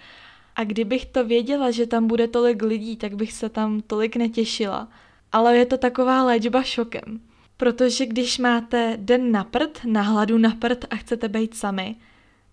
A 0.57 0.65
kdybych 0.65 1.07
to 1.07 1.25
věděla, 1.25 1.71
že 1.71 1.87
tam 1.87 2.07
bude 2.07 2.29
tolik 2.29 2.63
lidí, 2.63 2.97
tak 2.97 3.15
bych 3.15 3.33
se 3.33 3.49
tam 3.49 3.81
tolik 3.81 4.17
netěšila. 4.17 4.89
Ale 5.33 5.57
je 5.57 5.67
to 5.67 5.79
taková 5.79 6.23
léčba 6.23 6.63
šokem. 6.63 7.21
Protože 7.57 8.07
když 8.07 8.39
máte 8.39 8.97
den 9.01 9.33
na 9.33 9.45
prd, 9.45 9.81
na 9.85 10.03
hladu 10.03 10.39
na 10.39 10.51
prd 10.51 10.85
a 10.91 10.97
chcete 10.97 11.29
být 11.29 11.55
sami, 11.55 11.97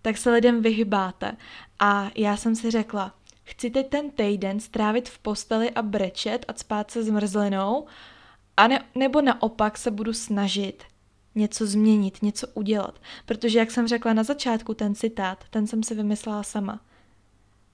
tak 0.06 0.18
se 0.18 0.32
lidem 0.32 0.62
vyhybáte. 0.62 1.38
A 1.80 2.12
já 2.16 2.38
jsem 2.38 2.56
si 2.56 2.72
řekla, 2.72 3.16
chci 3.44 3.70
teď 3.70 3.90
ten 3.90 4.12
týden 4.12 4.60
strávit 4.60 5.10
v 5.10 5.20
posteli 5.20 5.72
a 5.72 5.82
brečet 5.82 6.46
a 6.48 6.54
spát 6.54 6.92
se 6.92 7.04
zmrzlinou, 7.04 7.86
a 8.58 8.68
ne, 8.68 8.86
nebo 8.96 9.22
naopak 9.22 9.78
se 9.78 9.92
budu 9.92 10.14
snažit 10.14 10.84
něco 11.36 11.68
změnit, 11.68 12.22
něco 12.22 12.48
udělat. 12.54 13.00
Protože, 13.26 13.60
jak 13.60 13.72
jsem 13.72 13.88
řekla 13.88 14.14
na 14.14 14.24
začátku, 14.24 14.74
ten 14.74 14.96
citát, 14.96 15.44
ten 15.50 15.68
jsem 15.68 15.84
si 15.84 15.96
vymyslela 15.96 16.44
sama. 16.44 16.82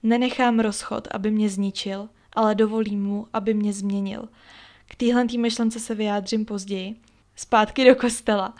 Nenechám 0.02 0.60
rozchod, 0.60 1.08
aby 1.10 1.30
mě 1.30 1.48
zničil, 1.48 2.08
ale 2.32 2.54
dovolím 2.54 3.04
mu, 3.04 3.26
aby 3.32 3.54
mě 3.54 3.72
změnil. 3.72 4.28
K 4.86 4.94
téhle 4.94 5.24
myšlence 5.38 5.80
se 5.80 5.94
vyjádřím 5.94 6.44
později. 6.44 6.96
Zpátky 7.36 7.84
do 7.84 7.94
kostela. 7.94 8.54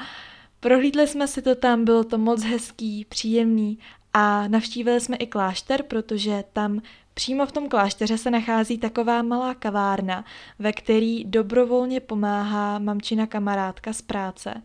Prohlídli 0.63 1.07
jsme 1.07 1.29
si 1.29 1.43
to 1.43 1.55
tam, 1.55 1.85
bylo 1.85 2.05
to 2.05 2.19
moc 2.19 2.43
hezký, 2.43 3.05
příjemný 3.09 3.79
a 4.13 4.49
navštívili 4.49 5.01
jsme 5.01 5.17
i 5.17 5.27
klášter, 5.27 5.83
protože 5.83 6.45
tam 6.53 6.83
přímo 7.15 7.47
v 7.47 7.53
tom 7.53 7.69
klášteře 7.69 8.19
se 8.19 8.31
nachází 8.31 8.79
taková 8.79 9.23
malá 9.23 9.55
kavárna, 9.55 10.25
ve 10.59 10.73
který 10.73 11.25
dobrovolně 11.25 12.01
pomáhá 12.01 12.79
mamčina 12.79 13.27
kamarádka 13.27 13.93
z 13.93 14.03
práce. 14.03 14.63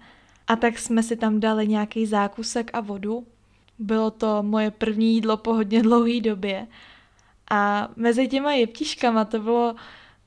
A 0.47 0.55
tak 0.55 0.79
jsme 0.79 1.03
si 1.03 1.15
tam 1.15 1.39
dali 1.39 1.67
nějaký 1.67 2.05
zákusek 2.05 2.71
a 2.73 2.79
vodu. 2.79 3.27
Bylo 3.79 4.11
to 4.11 4.43
moje 4.43 4.71
první 4.71 5.13
jídlo 5.13 5.37
po 5.37 5.53
hodně 5.53 5.81
dlouhé 5.83 6.21
době. 6.21 6.67
A 7.51 7.89
mezi 7.95 8.27
těma 8.27 8.53
jeptiškama 8.53 9.25
to 9.25 9.39
bylo 9.39 9.75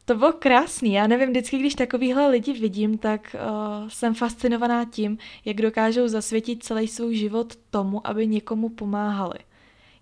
to 0.05 0.15
bylo 0.15 0.33
krásný. 0.33 0.93
Já 0.93 1.07
nevím, 1.07 1.31
vždycky, 1.31 1.59
když 1.59 1.75
takovýhle 1.75 2.29
lidi 2.29 2.53
vidím, 2.53 2.99
tak 2.99 3.37
uh, 3.37 3.89
jsem 3.89 4.15
fascinovaná 4.15 4.85
tím, 4.85 5.19
jak 5.45 5.57
dokážou 5.57 6.09
zasvětit 6.09 6.65
celý 6.65 6.89
svůj 6.89 7.17
život 7.17 7.57
tomu, 7.71 8.07
aby 8.07 8.27
někomu 8.27 8.69
pomáhali. 8.69 9.39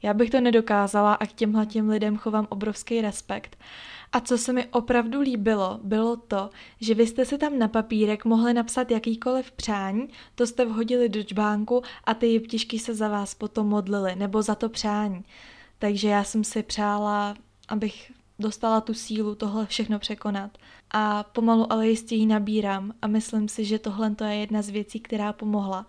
Já 0.03 0.15
bych 0.15 0.31
to 0.31 0.41
nedokázala 0.41 1.15
a 1.15 1.27
k 1.27 1.33
těmhle 1.33 1.67
těm 1.67 1.89
lidem 1.89 2.17
chovám 2.17 2.47
obrovský 2.51 3.01
respekt. 3.01 3.57
A 4.13 4.21
co 4.21 4.39
se 4.39 4.53
mi 4.53 4.67
opravdu 4.67 5.21
líbilo, 5.21 5.81
bylo 5.83 6.17
to, 6.17 6.51
že 6.81 6.95
vy 6.95 7.07
jste 7.07 7.25
si 7.25 7.39
tam 7.39 7.59
na 7.59 7.69
papírek 7.69 8.25
mohli 8.25 8.55
napsat 8.55 8.91
jakýkoliv 8.91 9.53
přání, 9.53 10.09
to 10.35 10.47
jste 10.47 10.65
vhodili 10.65 11.09
do 11.09 11.23
čbánku 11.23 11.83
a 12.05 12.15
ty 12.15 12.27
jeptišky 12.33 12.79
se 12.79 12.95
za 12.95 13.09
vás 13.09 13.35
potom 13.35 13.69
modlili, 13.69 14.17
nebo 14.17 14.43
za 14.43 14.55
to 14.55 14.69
přání. 14.69 15.25
Takže 15.79 16.09
já 16.09 16.25
jsem 16.25 16.45
si 16.45 16.63
přála, 16.63 17.35
abych 17.69 18.13
dostala 18.39 18.81
tu 18.81 18.95
sílu 18.95 19.35
tohle 19.35 19.67
všechno 19.67 19.99
překonat. 19.99 20.59
A 20.91 21.23
pomalu 21.23 21.73
ale 21.73 21.89
jistě 21.89 22.15
ji 22.15 22.27
nabírám 22.27 22.93
a 23.03 23.07
myslím 23.07 23.49
si, 23.49 23.65
že 23.65 23.79
tohle 23.79 24.15
to 24.15 24.25
je 24.25 24.35
jedna 24.35 24.63
z 24.63 24.69
věcí, 24.69 25.01
která 25.01 25.33
pomohla. 25.33 25.87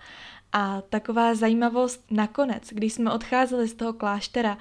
A 0.53 0.81
taková 0.81 1.35
zajímavost 1.35 2.05
nakonec, 2.11 2.63
když 2.71 2.93
jsme 2.93 3.11
odcházeli 3.11 3.67
z 3.67 3.73
toho 3.73 3.93
kláštera, 3.93 4.57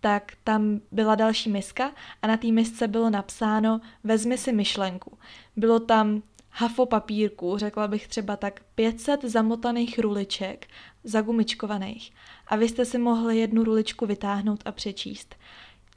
tak 0.00 0.32
tam 0.44 0.80
byla 0.92 1.14
další 1.14 1.50
miska 1.50 1.92
a 2.22 2.26
na 2.26 2.36
té 2.36 2.46
misce 2.46 2.88
bylo 2.88 3.10
napsáno 3.10 3.80
vezmi 4.04 4.38
si 4.38 4.52
myšlenku. 4.52 5.18
Bylo 5.56 5.80
tam 5.80 6.22
hafo 6.50 6.86
papírku, 6.86 7.58
řekla 7.58 7.88
bych 7.88 8.08
třeba 8.08 8.36
tak 8.36 8.60
500 8.74 9.24
zamotaných 9.24 9.98
ruliček, 9.98 10.66
zagumičkovaných. 11.04 12.12
A 12.46 12.56
vy 12.56 12.68
jste 12.68 12.84
si 12.84 12.98
mohli 12.98 13.38
jednu 13.38 13.64
ruličku 13.64 14.06
vytáhnout 14.06 14.62
a 14.64 14.72
přečíst. 14.72 15.34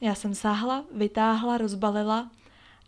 Já 0.01 0.15
jsem 0.15 0.36
sáhla, 0.36 0.86
vytáhla, 0.91 1.58
rozbalila 1.58 2.31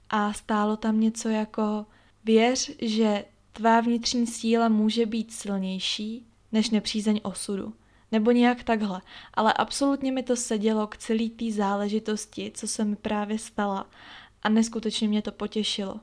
a 0.10 0.34
stálo 0.34 0.78
tam 0.78 1.00
něco 1.00 1.30
jako 1.30 1.86
věř, 2.24 2.72
že 2.82 3.26
tvá 3.52 3.82
vnitřní 3.82 4.28
síla 4.28 4.70
může 4.70 5.06
být 5.06 5.34
silnější 5.34 6.28
než 6.52 6.70
nepřízeň 6.70 7.20
osudu. 7.24 7.74
Nebo 8.12 8.32
nějak 8.32 8.64
takhle. 8.64 9.02
Ale 9.34 9.54
absolutně 9.54 10.12
mi 10.12 10.24
to 10.24 10.36
sedělo 10.36 10.88
k 10.88 10.98
celý 10.98 11.30
té 11.30 11.52
záležitosti, 11.52 12.52
co 12.56 12.68
se 12.68 12.86
mi 12.86 12.96
právě 12.96 13.40
stala 13.40 13.90
a 14.44 14.50
neskutečně 14.50 15.08
mě 15.08 15.22
to 15.22 15.32
potěšilo. 15.32 16.00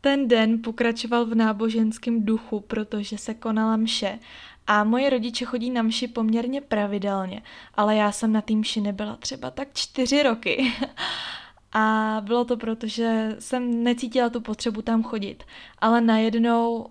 Ten 0.00 0.28
den 0.28 0.62
pokračoval 0.62 1.26
v 1.26 1.34
náboženském 1.34 2.24
duchu, 2.24 2.60
protože 2.60 3.18
se 3.18 3.34
konala 3.34 3.76
mše 3.76 4.18
a 4.66 4.84
moje 4.84 5.10
rodiče 5.10 5.44
chodí 5.44 5.70
na 5.70 5.82
mši 5.82 6.08
poměrně 6.08 6.60
pravidelně, 6.60 7.42
ale 7.74 7.96
já 7.96 8.12
jsem 8.12 8.32
na 8.32 8.40
té 8.40 8.54
mši 8.54 8.80
nebyla 8.80 9.16
třeba 9.16 9.50
tak 9.50 9.68
čtyři 9.72 10.22
roky. 10.22 10.72
A 11.76 12.16
bylo 12.24 12.44
to 12.44 12.56
proto, 12.56 12.86
že 12.86 13.36
jsem 13.38 13.84
necítila 13.84 14.30
tu 14.30 14.40
potřebu 14.40 14.82
tam 14.82 15.02
chodit, 15.02 15.44
ale 15.78 16.00
najednou 16.00 16.86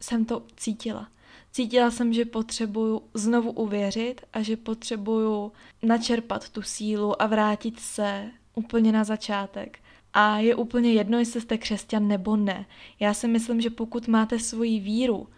jsem 0.00 0.24
to 0.24 0.42
cítila. 0.56 1.08
Cítila 1.52 1.90
jsem, 1.90 2.12
že 2.12 2.24
potřebuju 2.24 3.02
znovu 3.14 3.50
uvěřit 3.50 4.20
a 4.32 4.42
že 4.42 4.56
potřebuju 4.56 5.52
načerpat 5.82 6.48
tu 6.48 6.62
sílu 6.62 7.22
a 7.22 7.26
vrátit 7.26 7.80
se 7.80 8.30
úplně 8.54 8.92
na 8.92 9.04
začátek. 9.04 9.78
A 10.12 10.38
je 10.38 10.54
úplně 10.54 10.92
jedno, 10.92 11.18
jestli 11.18 11.40
jste 11.40 11.58
křesťan 11.58 12.08
nebo 12.08 12.36
ne. 12.36 12.66
Já 13.00 13.14
si 13.14 13.28
myslím, 13.28 13.60
že 13.60 13.70
pokud 13.70 14.08
máte 14.08 14.38
svoji 14.38 14.80
víru, 14.80 15.28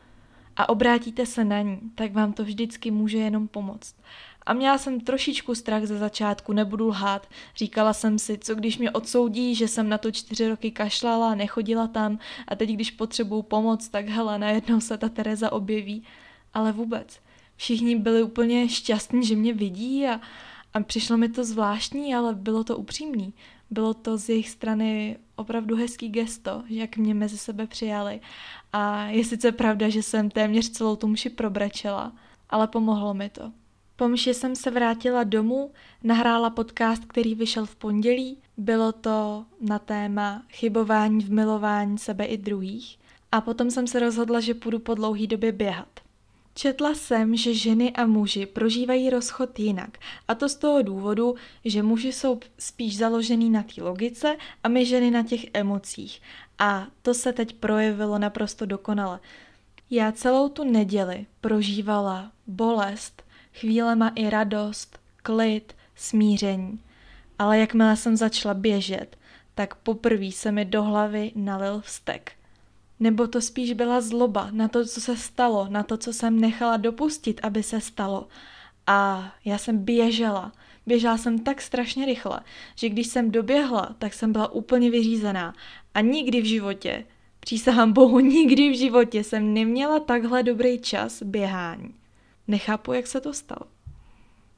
a 0.58 0.68
obrátíte 0.68 1.26
se 1.26 1.44
na 1.44 1.60
ní, 1.60 1.80
tak 1.94 2.12
vám 2.12 2.32
to 2.32 2.44
vždycky 2.44 2.90
může 2.90 3.18
jenom 3.18 3.48
pomoct. 3.48 3.94
A 4.46 4.52
měla 4.52 4.78
jsem 4.78 5.00
trošičku 5.00 5.54
strach 5.54 5.84
ze 5.84 5.98
začátku, 5.98 6.52
nebudu 6.52 6.88
lhát. 6.88 7.26
Říkala 7.56 7.92
jsem 7.92 8.18
si, 8.18 8.38
co 8.38 8.54
když 8.54 8.78
mě 8.78 8.90
odsoudí, 8.90 9.54
že 9.54 9.68
jsem 9.68 9.88
na 9.88 9.98
to 9.98 10.10
čtyři 10.10 10.48
roky 10.48 10.70
kašlala, 10.70 11.34
nechodila 11.34 11.86
tam 11.86 12.18
a 12.48 12.54
teď, 12.54 12.70
když 12.70 12.90
potřebuju 12.90 13.42
pomoc, 13.42 13.88
tak 13.88 14.08
hele, 14.08 14.38
najednou 14.38 14.80
se 14.80 14.98
ta 14.98 15.08
Tereza 15.08 15.52
objeví. 15.52 16.02
Ale 16.54 16.72
vůbec. 16.72 17.20
Všichni 17.56 17.96
byli 17.96 18.22
úplně 18.22 18.68
šťastní, 18.68 19.26
že 19.26 19.36
mě 19.36 19.52
vidí 19.52 20.06
a, 20.06 20.20
A 20.74 20.80
přišlo 20.80 21.16
mi 21.16 21.28
to 21.28 21.44
zvláštní, 21.44 22.14
ale 22.14 22.34
bylo 22.34 22.64
to 22.64 22.76
upřímný. 22.76 23.32
Bylo 23.70 23.94
to 23.94 24.18
z 24.18 24.28
jejich 24.28 24.50
strany 24.50 25.18
opravdu 25.36 25.76
hezký 25.76 26.08
gesto, 26.08 26.62
jak 26.68 26.96
mě 26.96 27.14
mezi 27.14 27.38
sebe 27.38 27.66
přijali. 27.66 28.20
A 28.72 29.04
je 29.06 29.24
sice 29.24 29.52
pravda, 29.52 29.88
že 29.88 30.02
jsem 30.02 30.30
téměř 30.30 30.70
celou 30.70 30.96
tu 30.96 31.08
mši 31.08 31.30
probračela, 31.30 32.12
ale 32.50 32.66
pomohlo 32.66 33.14
mi 33.14 33.30
to. 33.30 33.52
Po 33.96 34.08
mši 34.08 34.34
jsem 34.34 34.56
se 34.56 34.70
vrátila 34.70 35.24
domů, 35.24 35.70
nahrála 36.02 36.50
podcast, 36.50 37.04
který 37.04 37.34
vyšel 37.34 37.66
v 37.66 37.76
pondělí. 37.76 38.38
Bylo 38.56 38.92
to 38.92 39.44
na 39.60 39.78
téma 39.78 40.42
chybování 40.50 41.24
v 41.24 41.32
milování 41.32 41.98
sebe 41.98 42.24
i 42.24 42.36
druhých. 42.36 42.98
A 43.32 43.40
potom 43.40 43.70
jsem 43.70 43.86
se 43.86 44.00
rozhodla, 44.00 44.40
že 44.40 44.54
půjdu 44.54 44.78
po 44.78 44.94
dlouhý 44.94 45.26
době 45.26 45.52
běhat. 45.52 46.07
Četla 46.58 46.94
jsem, 46.94 47.36
že 47.36 47.54
ženy 47.54 47.92
a 47.92 48.06
muži 48.06 48.46
prožívají 48.46 49.10
rozchod 49.10 49.58
jinak. 49.58 49.98
A 50.28 50.34
to 50.34 50.48
z 50.48 50.54
toho 50.54 50.82
důvodu, 50.82 51.34
že 51.64 51.82
muži 51.82 52.12
jsou 52.12 52.40
spíš 52.58 52.98
založený 52.98 53.50
na 53.50 53.62
té 53.62 53.82
logice 53.82 54.36
a 54.64 54.68
my 54.68 54.86
ženy 54.86 55.10
na 55.10 55.22
těch 55.22 55.40
emocích. 55.54 56.22
A 56.58 56.86
to 57.02 57.14
se 57.14 57.32
teď 57.32 57.54
projevilo 57.54 58.18
naprosto 58.18 58.66
dokonale. 58.66 59.20
Já 59.90 60.12
celou 60.12 60.48
tu 60.48 60.64
neděli 60.64 61.26
prožívala 61.40 62.32
bolest, 62.46 63.22
chvílema 63.52 64.08
i 64.14 64.30
radost, 64.30 64.98
klid, 65.16 65.72
smíření. 65.94 66.80
Ale 67.38 67.58
jakmile 67.58 67.96
jsem 67.96 68.16
začala 68.16 68.54
běžet, 68.54 69.16
tak 69.54 69.74
poprvé 69.74 70.32
se 70.32 70.52
mi 70.52 70.64
do 70.64 70.82
hlavy 70.82 71.32
nalil 71.34 71.80
vztek. 71.80 72.37
Nebo 73.00 73.26
to 73.26 73.40
spíš 73.40 73.72
byla 73.72 74.00
zloba 74.00 74.48
na 74.52 74.68
to, 74.68 74.84
co 74.84 75.00
se 75.00 75.16
stalo, 75.16 75.66
na 75.70 75.82
to, 75.82 75.96
co 75.96 76.12
jsem 76.12 76.40
nechala 76.40 76.76
dopustit, 76.76 77.40
aby 77.42 77.62
se 77.62 77.80
stalo. 77.80 78.28
A 78.86 79.32
já 79.44 79.58
jsem 79.58 79.84
běžela. 79.84 80.52
Běžela 80.86 81.18
jsem 81.18 81.38
tak 81.38 81.62
strašně 81.62 82.06
rychle, 82.06 82.40
že 82.76 82.88
když 82.88 83.06
jsem 83.06 83.30
doběhla, 83.30 83.94
tak 83.98 84.14
jsem 84.14 84.32
byla 84.32 84.52
úplně 84.52 84.90
vyřízená. 84.90 85.54
A 85.94 86.00
nikdy 86.00 86.40
v 86.40 86.44
životě, 86.44 87.04
přísahám 87.40 87.92
bohu, 87.92 88.18
nikdy 88.20 88.70
v 88.70 88.78
životě 88.78 89.24
jsem 89.24 89.54
neměla 89.54 90.00
takhle 90.00 90.42
dobrý 90.42 90.78
čas 90.78 91.22
běhání. 91.22 91.94
Nechápu, 92.48 92.92
jak 92.92 93.06
se 93.06 93.20
to 93.20 93.32
stalo. 93.32 93.70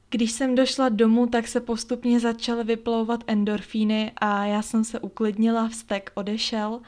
Když 0.09 0.31
jsem 0.31 0.55
došla 0.55 0.89
domů, 0.89 1.27
tak 1.27 1.47
se 1.47 1.59
postupně 1.59 2.19
začaly 2.19 2.63
vyplouvat 2.63 3.23
endorfíny 3.27 4.11
a 4.17 4.45
já 4.45 4.61
jsem 4.61 4.83
se 4.83 4.99
uklidnila, 4.99 5.67
vztek 5.67 6.11
odešel 6.13 6.81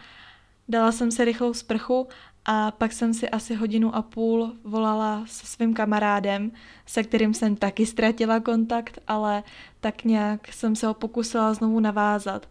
Dala 0.69 0.91
jsem 0.91 1.11
si 1.11 1.25
rychlou 1.25 1.53
sprchu 1.53 2.07
a 2.45 2.71
pak 2.71 2.93
jsem 2.93 3.13
si 3.13 3.29
asi 3.29 3.55
hodinu 3.55 3.95
a 3.95 4.01
půl 4.01 4.55
volala 4.63 5.23
se 5.25 5.45
svým 5.45 5.73
kamarádem, 5.73 6.51
se 6.85 7.03
kterým 7.03 7.33
jsem 7.33 7.55
taky 7.55 7.85
ztratila 7.85 8.39
kontakt, 8.39 8.99
ale 9.07 9.43
tak 9.79 10.03
nějak 10.03 10.53
jsem 10.53 10.75
se 10.75 10.87
ho 10.87 10.93
pokusila 10.93 11.53
znovu 11.53 11.79
navázat. 11.79 12.49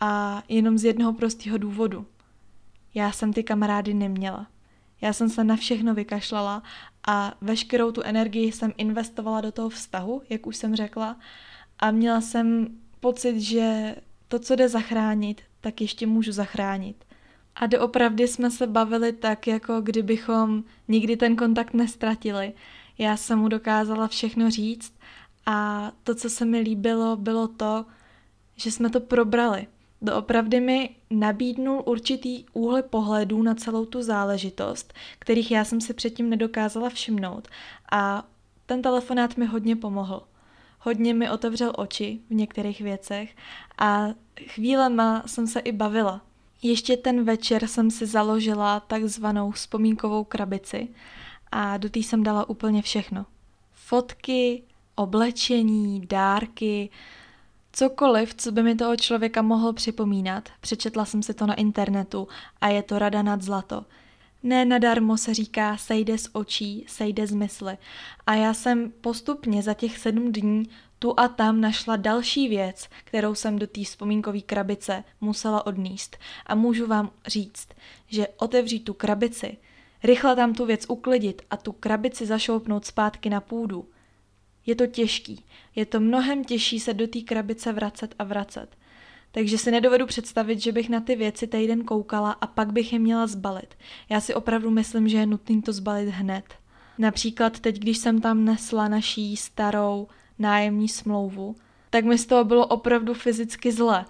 A 0.00 0.42
jenom 0.48 0.78
z 0.78 0.84
jednoho 0.84 1.12
prostého 1.12 1.58
důvodu. 1.58 2.06
Já 2.94 3.12
jsem 3.12 3.32
ty 3.32 3.42
kamarády 3.42 3.94
neměla. 3.94 4.46
Já 5.00 5.12
jsem 5.12 5.28
se 5.28 5.44
na 5.44 5.56
všechno 5.56 5.94
vykašlala 5.94 6.62
a 7.06 7.34
veškerou 7.40 7.92
tu 7.92 8.02
energii 8.02 8.52
jsem 8.52 8.72
investovala 8.76 9.40
do 9.40 9.52
toho 9.52 9.68
vztahu, 9.68 10.22
jak 10.30 10.46
už 10.46 10.56
jsem 10.56 10.76
řekla, 10.76 11.16
a 11.78 11.90
měla 11.90 12.20
jsem 12.20 12.68
pocit, 13.00 13.40
že 13.40 13.96
to, 14.28 14.38
co 14.38 14.56
jde 14.56 14.68
zachránit, 14.68 15.42
tak 15.60 15.80
ještě 15.80 16.06
můžu 16.06 16.32
zachránit. 16.32 17.05
A 17.56 17.66
doopravdy 17.66 18.28
jsme 18.28 18.50
se 18.50 18.66
bavili 18.66 19.12
tak, 19.12 19.46
jako 19.46 19.80
kdybychom 19.80 20.64
nikdy 20.88 21.16
ten 21.16 21.36
kontakt 21.36 21.74
nestratili. 21.74 22.52
Já 22.98 23.16
jsem 23.16 23.38
mu 23.38 23.48
dokázala 23.48 24.08
všechno 24.08 24.50
říct 24.50 24.92
a 25.46 25.92
to, 26.04 26.14
co 26.14 26.30
se 26.30 26.44
mi 26.44 26.60
líbilo, 26.60 27.16
bylo 27.16 27.48
to, 27.48 27.84
že 28.56 28.70
jsme 28.70 28.90
to 28.90 29.00
probrali. 29.00 29.66
Doopravdy 30.02 30.60
mi 30.60 30.90
nabídnul 31.10 31.82
určitý 31.86 32.44
úhly 32.52 32.82
pohledů 32.82 33.42
na 33.42 33.54
celou 33.54 33.84
tu 33.84 34.02
záležitost, 34.02 34.94
kterých 35.18 35.50
já 35.50 35.64
jsem 35.64 35.80
si 35.80 35.94
předtím 35.94 36.30
nedokázala 36.30 36.90
všimnout. 36.90 37.48
A 37.92 38.24
ten 38.66 38.82
telefonát 38.82 39.36
mi 39.36 39.46
hodně 39.46 39.76
pomohl. 39.76 40.22
Hodně 40.80 41.14
mi 41.14 41.30
otevřel 41.30 41.72
oči 41.76 42.20
v 42.30 42.34
některých 42.34 42.80
věcech 42.80 43.36
a 43.78 44.08
chvílema 44.46 45.22
jsem 45.26 45.46
se 45.46 45.60
i 45.60 45.72
bavila 45.72 46.22
ještě 46.68 46.96
ten 46.96 47.24
večer 47.24 47.66
jsem 47.66 47.90
si 47.90 48.06
založila 48.06 48.80
takzvanou 48.80 49.50
vzpomínkovou 49.50 50.24
krabici 50.24 50.88
a 51.52 51.76
do 51.76 51.88
té 51.90 51.98
jsem 51.98 52.22
dala 52.22 52.48
úplně 52.48 52.82
všechno. 52.82 53.26
Fotky, 53.72 54.62
oblečení, 54.94 56.06
dárky, 56.06 56.90
cokoliv, 57.72 58.34
co 58.34 58.52
by 58.52 58.62
mi 58.62 58.74
toho 58.74 58.96
člověka 58.96 59.42
mohlo 59.42 59.72
připomínat. 59.72 60.48
Přečetla 60.60 61.04
jsem 61.04 61.22
si 61.22 61.34
to 61.34 61.46
na 61.46 61.54
internetu 61.54 62.28
a 62.60 62.68
je 62.68 62.82
to 62.82 62.98
rada 62.98 63.22
nad 63.22 63.42
zlato. 63.42 63.84
Ne 64.42 64.64
nadarmo 64.64 65.16
se 65.16 65.34
říká 65.34 65.76
sejde 65.76 66.18
z 66.18 66.28
očí, 66.32 66.84
sejde 66.88 67.26
z 67.26 67.34
mysli. 67.34 67.78
A 68.26 68.34
já 68.34 68.54
jsem 68.54 68.92
postupně 69.00 69.62
za 69.62 69.74
těch 69.74 69.98
sedm 69.98 70.32
dní 70.32 70.68
tu 70.98 71.20
a 71.20 71.28
tam 71.28 71.60
našla 71.60 71.96
další 71.96 72.48
věc, 72.48 72.88
kterou 73.04 73.34
jsem 73.34 73.58
do 73.58 73.66
té 73.66 73.84
vzpomínkové 73.84 74.40
krabice 74.40 75.04
musela 75.20 75.66
odníst. 75.66 76.16
A 76.46 76.54
můžu 76.54 76.86
vám 76.86 77.10
říct, 77.26 77.68
že 78.06 78.28
otevřít 78.36 78.80
tu 78.80 78.94
krabici, 78.94 79.56
rychle 80.04 80.36
tam 80.36 80.54
tu 80.54 80.66
věc 80.66 80.86
uklidit 80.88 81.42
a 81.50 81.56
tu 81.56 81.72
krabici 81.72 82.26
zašoupnout 82.26 82.84
zpátky 82.84 83.30
na 83.30 83.40
půdu, 83.40 83.88
je 84.66 84.74
to 84.74 84.86
těžký. 84.86 85.44
Je 85.74 85.86
to 85.86 86.00
mnohem 86.00 86.44
těžší 86.44 86.80
se 86.80 86.94
do 86.94 87.06
té 87.06 87.20
krabice 87.20 87.72
vracet 87.72 88.14
a 88.18 88.24
vracet. 88.24 88.76
Takže 89.30 89.58
si 89.58 89.70
nedovedu 89.70 90.06
představit, 90.06 90.60
že 90.60 90.72
bych 90.72 90.88
na 90.88 91.00
ty 91.00 91.16
věci 91.16 91.46
týden 91.46 91.84
koukala 91.84 92.32
a 92.32 92.46
pak 92.46 92.72
bych 92.72 92.92
je 92.92 92.98
měla 92.98 93.26
zbalit. 93.26 93.74
Já 94.08 94.20
si 94.20 94.34
opravdu 94.34 94.70
myslím, 94.70 95.08
že 95.08 95.18
je 95.18 95.26
nutný 95.26 95.62
to 95.62 95.72
zbalit 95.72 96.08
hned. 96.08 96.44
Například 96.98 97.60
teď, 97.60 97.78
když 97.78 97.98
jsem 97.98 98.20
tam 98.20 98.44
nesla 98.44 98.88
naší 98.88 99.36
starou 99.36 100.08
nájemní 100.38 100.88
smlouvu, 100.88 101.56
tak 101.90 102.04
mi 102.04 102.18
z 102.18 102.26
toho 102.26 102.44
bylo 102.44 102.66
opravdu 102.66 103.14
fyzicky 103.14 103.72
zle. 103.72 104.04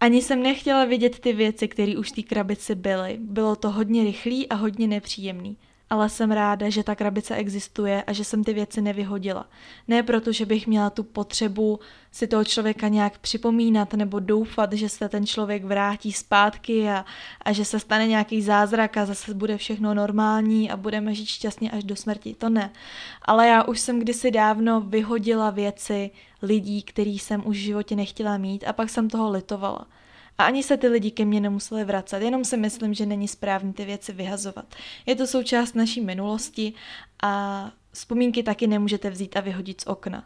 Ani 0.00 0.22
jsem 0.22 0.42
nechtěla 0.42 0.84
vidět 0.84 1.18
ty 1.18 1.32
věci, 1.32 1.68
které 1.68 1.98
už 1.98 2.12
v 2.12 2.14
té 2.14 2.22
krabici 2.22 2.74
byly. 2.74 3.18
Bylo 3.20 3.56
to 3.56 3.70
hodně 3.70 4.04
rychlý 4.04 4.48
a 4.48 4.54
hodně 4.54 4.86
nepříjemný 4.88 5.56
ale 5.90 6.08
jsem 6.08 6.30
ráda, 6.30 6.70
že 6.70 6.82
ta 6.82 6.94
krabice 6.94 7.36
existuje 7.36 8.02
a 8.02 8.12
že 8.12 8.24
jsem 8.24 8.44
ty 8.44 8.52
věci 8.54 8.80
nevyhodila. 8.80 9.46
Ne 9.88 10.02
proto, 10.02 10.32
že 10.32 10.46
bych 10.46 10.66
měla 10.66 10.90
tu 10.90 11.02
potřebu 11.02 11.80
si 12.12 12.26
toho 12.26 12.44
člověka 12.44 12.88
nějak 12.88 13.18
připomínat 13.18 13.94
nebo 13.94 14.20
doufat, 14.20 14.72
že 14.72 14.88
se 14.88 15.08
ten 15.08 15.26
člověk 15.26 15.64
vrátí 15.64 16.12
zpátky 16.12 16.88
a, 16.90 17.04
a 17.42 17.52
že 17.52 17.64
se 17.64 17.80
stane 17.80 18.06
nějaký 18.06 18.42
zázrak 18.42 18.96
a 18.96 19.06
zase 19.06 19.34
bude 19.34 19.56
všechno 19.56 19.94
normální 19.94 20.70
a 20.70 20.76
budeme 20.76 21.14
žít 21.14 21.26
šťastně 21.26 21.70
až 21.70 21.84
do 21.84 21.96
smrti. 21.96 22.34
To 22.34 22.48
ne. 22.48 22.70
Ale 23.22 23.48
já 23.48 23.64
už 23.64 23.80
jsem 23.80 23.98
kdysi 23.98 24.30
dávno 24.30 24.80
vyhodila 24.80 25.50
věci 25.50 26.10
lidí, 26.42 26.82
který 26.82 27.18
jsem 27.18 27.42
už 27.46 27.56
v 27.56 27.60
životě 27.60 27.96
nechtěla 27.96 28.36
mít 28.36 28.64
a 28.66 28.72
pak 28.72 28.90
jsem 28.90 29.10
toho 29.10 29.30
litovala. 29.30 29.86
A 30.40 30.44
ani 30.44 30.62
se 30.62 30.76
ty 30.76 30.88
lidi 30.88 31.10
ke 31.10 31.24
mně 31.24 31.40
nemuseli 31.40 31.84
vracet, 31.84 32.22
jenom 32.22 32.44
si 32.44 32.56
myslím, 32.56 32.94
že 32.94 33.06
není 33.06 33.28
správný 33.28 33.72
ty 33.72 33.84
věci 33.84 34.12
vyhazovat. 34.12 34.74
Je 35.06 35.16
to 35.16 35.26
součást 35.26 35.74
naší 35.74 36.00
minulosti 36.00 36.72
a 37.22 37.72
vzpomínky 37.92 38.42
taky 38.42 38.66
nemůžete 38.66 39.10
vzít 39.10 39.36
a 39.36 39.40
vyhodit 39.40 39.80
z 39.80 39.86
okna. 39.86 40.24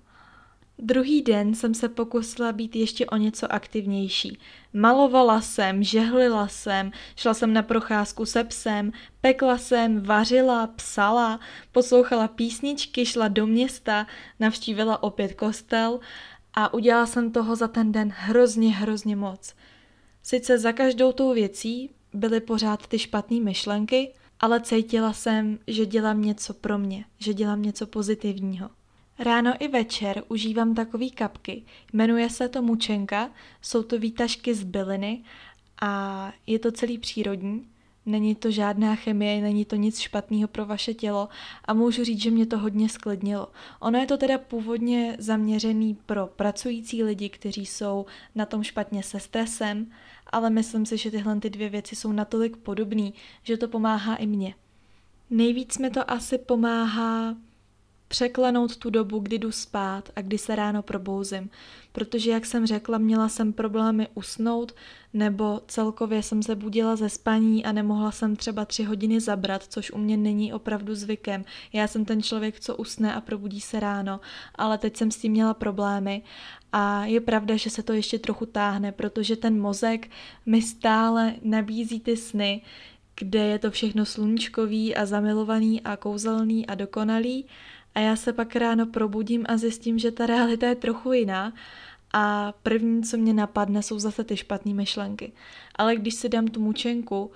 Druhý 0.78 1.22
den 1.22 1.54
jsem 1.54 1.74
se 1.74 1.88
pokusila 1.88 2.52
být 2.52 2.76
ještě 2.76 3.06
o 3.06 3.16
něco 3.16 3.52
aktivnější. 3.52 4.38
Malovala 4.72 5.40
jsem, 5.40 5.82
žehlila 5.82 6.48
jsem, 6.48 6.92
šla 7.16 7.34
jsem 7.34 7.52
na 7.52 7.62
procházku 7.62 8.26
se 8.26 8.44
psem, 8.44 8.92
pekla 9.20 9.58
jsem, 9.58 10.02
vařila, 10.02 10.66
psala, 10.66 11.40
poslouchala 11.72 12.28
písničky, 12.28 13.06
šla 13.06 13.28
do 13.28 13.46
města, 13.46 14.06
navštívila 14.40 15.02
opět 15.02 15.34
kostel 15.34 16.00
a 16.54 16.74
udělala 16.74 17.06
jsem 17.06 17.32
toho 17.32 17.56
za 17.56 17.68
ten 17.68 17.92
den 17.92 18.12
hrozně, 18.16 18.74
hrozně 18.74 19.16
moc. 19.16 19.54
Sice 20.26 20.58
za 20.58 20.72
každou 20.72 21.12
tou 21.12 21.34
věcí 21.34 21.90
byly 22.12 22.40
pořád 22.40 22.86
ty 22.86 22.98
špatné 22.98 23.40
myšlenky, 23.40 24.12
ale 24.40 24.60
cítila 24.60 25.12
jsem, 25.12 25.58
že 25.66 25.86
dělám 25.86 26.22
něco 26.22 26.54
pro 26.54 26.78
mě, 26.78 27.04
že 27.18 27.34
dělám 27.34 27.62
něco 27.62 27.86
pozitivního. 27.86 28.70
Ráno 29.18 29.52
i 29.58 29.68
večer 29.68 30.22
užívám 30.28 30.74
takové 30.74 31.08
kapky. 31.08 31.62
Jmenuje 31.92 32.30
se 32.30 32.48
to 32.48 32.62
mučenka, 32.62 33.30
jsou 33.62 33.82
to 33.82 33.98
výtažky 33.98 34.54
z 34.54 34.64
byliny 34.64 35.24
a 35.82 36.32
je 36.46 36.58
to 36.58 36.72
celý 36.72 36.98
přírodní. 36.98 37.66
Není 38.06 38.34
to 38.34 38.50
žádná 38.50 38.94
chemie, 38.94 39.42
není 39.42 39.64
to 39.64 39.76
nic 39.76 39.98
špatného 39.98 40.48
pro 40.48 40.66
vaše 40.66 40.94
tělo 40.94 41.28
a 41.64 41.74
můžu 41.74 42.04
říct, 42.04 42.20
že 42.20 42.30
mě 42.30 42.46
to 42.46 42.58
hodně 42.58 42.88
sklidnilo. 42.88 43.48
Ono 43.80 43.98
je 43.98 44.06
to 44.06 44.16
teda 44.16 44.38
původně 44.38 45.16
zaměřený 45.18 45.98
pro 46.06 46.26
pracující 46.26 47.02
lidi, 47.02 47.28
kteří 47.28 47.66
jsou 47.66 48.06
na 48.34 48.46
tom 48.46 48.62
špatně 48.62 49.02
se 49.02 49.20
stresem, 49.20 49.86
ale 50.34 50.50
myslím 50.50 50.86
si, 50.86 50.98
že 50.98 51.10
tyhle 51.10 51.40
ty 51.40 51.50
dvě 51.50 51.68
věci 51.68 51.96
jsou 51.96 52.12
natolik 52.12 52.56
podobné, 52.56 53.10
že 53.42 53.56
to 53.56 53.68
pomáhá 53.68 54.16
i 54.16 54.26
mně. 54.26 54.54
Nejvíc 55.30 55.78
mi 55.78 55.90
to 55.90 56.10
asi 56.10 56.38
pomáhá 56.38 57.36
překlenout 58.08 58.76
tu 58.76 58.90
dobu, 58.90 59.18
kdy 59.18 59.38
jdu 59.38 59.52
spát 59.52 60.10
a 60.16 60.20
kdy 60.20 60.38
se 60.38 60.56
ráno 60.56 60.82
probouzím. 60.82 61.50
Protože, 61.92 62.30
jak 62.30 62.46
jsem 62.46 62.66
řekla, 62.66 62.98
měla 62.98 63.28
jsem 63.28 63.52
problémy 63.52 64.08
usnout, 64.14 64.74
nebo 65.12 65.60
celkově 65.68 66.22
jsem 66.22 66.42
se 66.42 66.54
budila 66.54 66.96
ze 66.96 67.08
spaní 67.08 67.64
a 67.64 67.72
nemohla 67.72 68.10
jsem 68.10 68.36
třeba 68.36 68.64
tři 68.64 68.84
hodiny 68.84 69.20
zabrat, 69.20 69.64
což 69.68 69.90
u 69.90 69.98
mě 69.98 70.16
není 70.16 70.52
opravdu 70.52 70.94
zvykem. 70.94 71.44
Já 71.72 71.88
jsem 71.88 72.04
ten 72.04 72.22
člověk, 72.22 72.60
co 72.60 72.76
usne 72.76 73.14
a 73.14 73.20
probudí 73.20 73.60
se 73.60 73.80
ráno, 73.80 74.20
ale 74.54 74.78
teď 74.78 74.96
jsem 74.96 75.10
s 75.10 75.16
tím 75.16 75.32
měla 75.32 75.54
problémy 75.54 76.22
a 76.72 77.04
je 77.04 77.20
pravda, 77.20 77.56
že 77.56 77.70
se 77.70 77.82
to 77.82 77.92
ještě 77.92 78.18
trochu 78.18 78.46
táhne, 78.46 78.92
protože 78.92 79.36
ten 79.36 79.60
mozek 79.60 80.10
mi 80.46 80.62
stále 80.62 81.34
nabízí 81.42 82.00
ty 82.00 82.16
sny, 82.16 82.62
kde 83.16 83.38
je 83.38 83.58
to 83.58 83.70
všechno 83.70 84.06
sluníčkový 84.06 84.96
a 84.96 85.06
zamilovaný 85.06 85.82
a 85.82 85.96
kouzelný 85.96 86.66
a 86.66 86.74
dokonalý 86.74 87.46
a 87.94 88.00
já 88.00 88.16
se 88.16 88.32
pak 88.32 88.56
ráno 88.56 88.86
probudím 88.86 89.44
a 89.48 89.56
zjistím, 89.56 89.98
že 89.98 90.10
ta 90.10 90.26
realita 90.26 90.66
je 90.66 90.74
trochu 90.74 91.12
jiná 91.12 91.52
a 92.12 92.52
první, 92.62 93.02
co 93.02 93.16
mě 93.16 93.34
napadne, 93.34 93.82
jsou 93.82 93.98
zase 93.98 94.24
ty 94.24 94.36
špatné 94.36 94.74
myšlenky. 94.74 95.32
Ale 95.74 95.96
když 95.96 96.14
si 96.14 96.28
dám 96.28 96.46
tu 96.46 96.60
mučenku, 96.60 97.30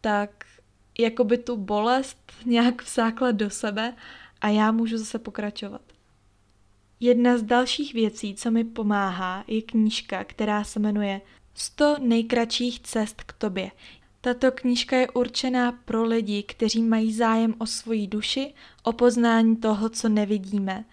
tak 0.00 0.44
jako 0.98 1.24
by 1.24 1.38
tu 1.38 1.56
bolest 1.56 2.32
nějak 2.44 2.82
vsákla 2.82 3.30
do 3.30 3.50
sebe 3.50 3.94
a 4.40 4.48
já 4.48 4.72
můžu 4.72 4.98
zase 4.98 5.18
pokračovat. 5.18 5.80
Jedna 7.00 7.38
z 7.38 7.42
dalších 7.42 7.94
věcí, 7.94 8.34
co 8.34 8.50
mi 8.50 8.64
pomáhá, 8.64 9.44
je 9.46 9.62
knížka, 9.62 10.24
která 10.24 10.64
se 10.64 10.80
jmenuje 10.80 11.20
100 11.54 11.96
nejkratších 12.00 12.80
cest 12.80 13.22
k 13.22 13.32
tobě. 13.32 13.70
Tato 14.24 14.52
knížka 14.52 14.96
je 14.96 15.08
určená 15.10 15.72
pro 15.72 16.04
lidi, 16.04 16.42
kteří 16.42 16.82
mají 16.82 17.14
zájem 17.14 17.54
o 17.58 17.66
svoji 17.66 18.06
duši, 18.06 18.54
o 18.82 18.92
poznání 18.92 19.56
toho, 19.56 19.88
co 19.88 20.08
nevidíme, 20.08 20.84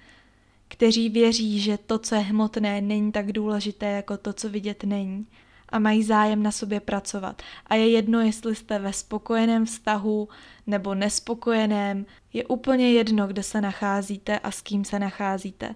kteří 0.67 1.09
věří, 1.09 1.59
že 1.59 1.77
to, 1.77 1.99
co 1.99 2.15
je 2.15 2.21
hmotné, 2.21 2.81
není 2.81 3.11
tak 3.11 3.31
důležité 3.31 3.85
jako 3.85 4.17
to, 4.17 4.33
co 4.33 4.49
vidět 4.49 4.83
není 4.83 5.27
a 5.69 5.79
mají 5.79 6.03
zájem 6.03 6.43
na 6.43 6.51
sobě 6.51 6.79
pracovat. 6.79 7.41
A 7.67 7.75
je 7.75 7.89
jedno, 7.89 8.21
jestli 8.21 8.55
jste 8.55 8.79
ve 8.79 8.93
spokojeném 8.93 9.65
vztahu 9.65 10.29
nebo 10.67 10.95
nespokojeném, 10.95 12.05
je 12.33 12.45
úplně 12.45 12.91
jedno, 12.91 13.27
kde 13.27 13.43
se 13.43 13.61
nacházíte 13.61 14.39
a 14.39 14.51
s 14.51 14.61
kým 14.61 14.85
se 14.85 14.99
nacházíte, 14.99 15.75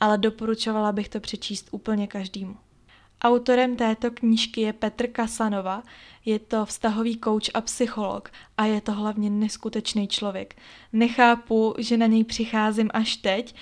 ale 0.00 0.18
doporučovala 0.18 0.92
bych 0.92 1.08
to 1.08 1.20
přečíst 1.20 1.68
úplně 1.70 2.06
každému. 2.06 2.56
Autorem 3.24 3.76
této 3.76 4.10
knížky 4.10 4.60
je 4.60 4.72
Petr 4.72 5.06
Kasanova, 5.06 5.82
je 6.24 6.38
to 6.38 6.66
vztahový 6.66 7.16
kouč 7.16 7.50
a 7.54 7.60
psycholog 7.60 8.30
a 8.58 8.64
je 8.64 8.80
to 8.80 8.92
hlavně 8.92 9.30
neskutečný 9.30 10.08
člověk. 10.08 10.56
Nechápu, 10.92 11.74
že 11.78 11.96
na 11.96 12.06
něj 12.06 12.24
přicházím 12.24 12.90
až 12.94 13.16
teď, 13.16 13.54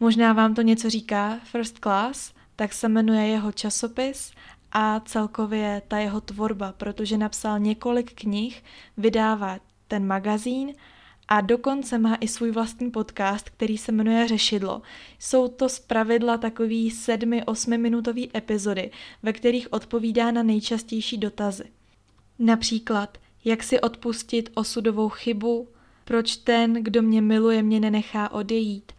možná 0.00 0.32
vám 0.32 0.54
to 0.54 0.62
něco 0.62 0.90
říká 0.90 1.40
First 1.44 1.78
Class, 1.78 2.32
tak 2.56 2.72
se 2.72 2.88
jmenuje 2.88 3.26
jeho 3.26 3.52
časopis 3.52 4.32
a 4.72 5.00
celkově 5.00 5.82
ta 5.88 5.98
jeho 5.98 6.20
tvorba, 6.20 6.72
protože 6.72 7.18
napsal 7.18 7.58
několik 7.58 8.20
knih, 8.20 8.64
vydává 8.96 9.58
ten 9.88 10.06
magazín 10.06 10.72
a 11.28 11.40
dokonce 11.40 11.98
má 11.98 12.14
i 12.14 12.28
svůj 12.28 12.50
vlastní 12.50 12.90
podcast, 12.90 13.50
který 13.50 13.78
se 13.78 13.92
jmenuje 13.92 14.28
Řešidlo. 14.28 14.82
Jsou 15.18 15.48
to 15.48 15.68
zpravidla 15.68 16.38
takový 16.38 16.90
sedmi, 16.90 17.44
osmi 17.44 17.78
minutový 17.78 18.36
epizody, 18.36 18.90
ve 19.22 19.32
kterých 19.32 19.72
odpovídá 19.72 20.30
na 20.30 20.42
nejčastější 20.42 21.18
dotazy. 21.18 21.64
Například, 22.38 23.18
jak 23.44 23.62
si 23.62 23.80
odpustit 23.80 24.50
osudovou 24.54 25.08
chybu, 25.08 25.68
proč 26.04 26.36
ten, 26.36 26.72
kdo 26.72 27.02
mě 27.02 27.20
miluje, 27.20 27.62
mě 27.62 27.80
nenechá 27.80 28.32
odejít, 28.32 28.92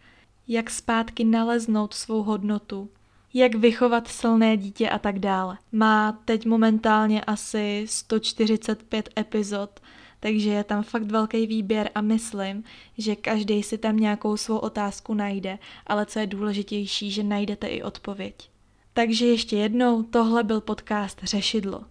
jak 0.48 0.70
zpátky 0.70 1.24
naleznout 1.24 1.94
svou 1.94 2.22
hodnotu, 2.22 2.90
jak 3.34 3.54
vychovat 3.54 4.08
silné 4.08 4.56
dítě 4.56 4.90
a 4.90 4.98
tak 4.98 5.18
dále. 5.18 5.58
Má 5.72 6.12
teď 6.24 6.46
momentálně 6.46 7.24
asi 7.24 7.84
145 7.88 9.10
epizod, 9.18 9.80
takže 10.20 10.50
je 10.50 10.64
tam 10.64 10.82
fakt 10.82 11.02
velký 11.02 11.46
výběr 11.46 11.90
a 11.94 12.00
myslím, 12.00 12.64
že 12.98 13.16
každý 13.16 13.62
si 13.62 13.78
tam 13.78 13.96
nějakou 13.96 14.36
svou 14.36 14.58
otázku 14.58 15.14
najde, 15.14 15.58
ale 15.86 16.06
co 16.06 16.18
je 16.18 16.26
důležitější, 16.26 17.10
že 17.10 17.22
najdete 17.22 17.66
i 17.66 17.82
odpověď. 17.82 18.50
Takže 18.92 19.26
ještě 19.26 19.56
jednou, 19.56 20.02
tohle 20.02 20.44
byl 20.44 20.60
podcast 20.60 21.20
Řešidlo. 21.22 21.84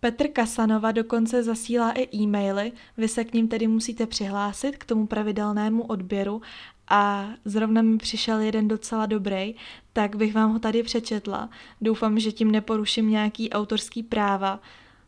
Petr 0.00 0.28
Kasanova 0.28 0.92
dokonce 0.92 1.42
zasílá 1.42 1.92
i 1.92 2.16
e-maily, 2.16 2.72
vy 2.96 3.08
se 3.08 3.24
k 3.24 3.34
ním 3.34 3.48
tedy 3.48 3.66
musíte 3.66 4.06
přihlásit 4.06 4.76
k 4.76 4.84
tomu 4.84 5.06
pravidelnému 5.06 5.82
odběru 5.82 6.42
a 6.88 7.28
zrovna 7.44 7.82
mi 7.82 7.98
přišel 7.98 8.40
jeden 8.40 8.68
docela 8.68 9.06
dobrý, 9.06 9.54
tak 9.92 10.16
bych 10.16 10.34
vám 10.34 10.52
ho 10.52 10.58
tady 10.58 10.82
přečetla. 10.82 11.50
Doufám, 11.80 12.18
že 12.18 12.32
tím 12.32 12.50
neporuším 12.50 13.10
nějaký 13.10 13.50
autorský 13.50 14.02
práva. 14.02 14.60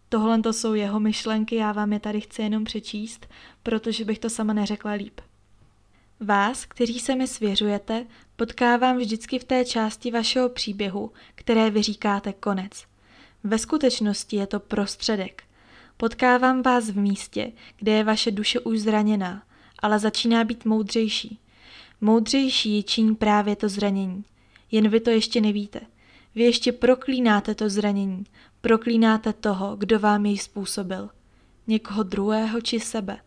Tohle 0.08 0.42
to 0.42 0.52
jsou 0.52 0.74
jeho 0.74 1.00
myšlenky, 1.00 1.56
já 1.56 1.72
vám 1.72 1.92
je 1.92 2.00
tady 2.00 2.20
chci 2.20 2.42
jenom 2.42 2.64
přečíst, 2.64 3.26
protože 3.62 4.04
bych 4.04 4.18
to 4.18 4.30
sama 4.30 4.52
neřekla 4.52 4.92
líp. 4.92 5.20
Vás, 6.20 6.64
kteří 6.64 7.00
se 7.00 7.14
mi 7.14 7.26
svěřujete, 7.26 8.06
potkávám 8.36 8.98
vždycky 8.98 9.38
v 9.38 9.44
té 9.44 9.64
části 9.64 10.10
vašeho 10.10 10.48
příběhu, 10.48 11.12
které 11.34 11.70
vy 11.70 11.82
říkáte 11.82 12.32
konec. 12.32 12.84
Ve 13.44 13.58
skutečnosti 13.58 14.36
je 14.36 14.46
to 14.46 14.60
prostředek. 14.60 15.42
Potkávám 15.96 16.62
vás 16.62 16.90
v 16.90 16.98
místě, 16.98 17.52
kde 17.78 17.92
je 17.92 18.04
vaše 18.04 18.30
duše 18.30 18.60
už 18.60 18.80
zraněná, 18.80 19.42
ale 19.78 19.98
začíná 19.98 20.44
být 20.44 20.64
moudřejší. 20.64 21.38
Moudřejší 22.00 22.76
je 22.76 22.82
činí 22.82 23.14
právě 23.14 23.56
to 23.56 23.68
zranění. 23.68 24.24
Jen 24.70 24.88
vy 24.88 25.00
to 25.00 25.10
ještě 25.10 25.40
nevíte. 25.40 25.80
Vy 26.34 26.42
ještě 26.42 26.72
proklínáte 26.72 27.54
to 27.54 27.68
zranění, 27.68 28.24
proklínáte 28.60 29.32
toho, 29.32 29.76
kdo 29.76 29.98
vám 29.98 30.26
jej 30.26 30.38
způsobil. 30.38 31.10
Někoho 31.66 32.02
druhého 32.02 32.60
či 32.60 32.80
sebe. 32.80 33.18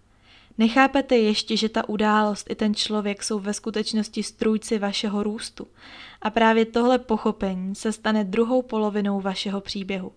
Nechápete 0.58 1.18
ještě, 1.18 1.58
že 1.58 1.70
ta 1.70 1.90
událost 1.90 2.48
i 2.50 2.56
ten 2.56 2.76
člověk 2.76 3.24
jsou 3.24 3.40
ve 3.40 3.54
skutečnosti 3.54 4.24
strůjci 4.24 4.80
vašeho 4.80 5.24
růstu. 5.24 5.68
A 6.22 6.30
právě 6.30 6.66
tohle 6.66 7.00
pochopení 7.00 7.76
se 7.76 7.92
stane 7.92 8.24
druhou 8.24 8.62
polovinou 8.62 9.22
vašeho 9.22 9.62
příběhu. 9.62 10.12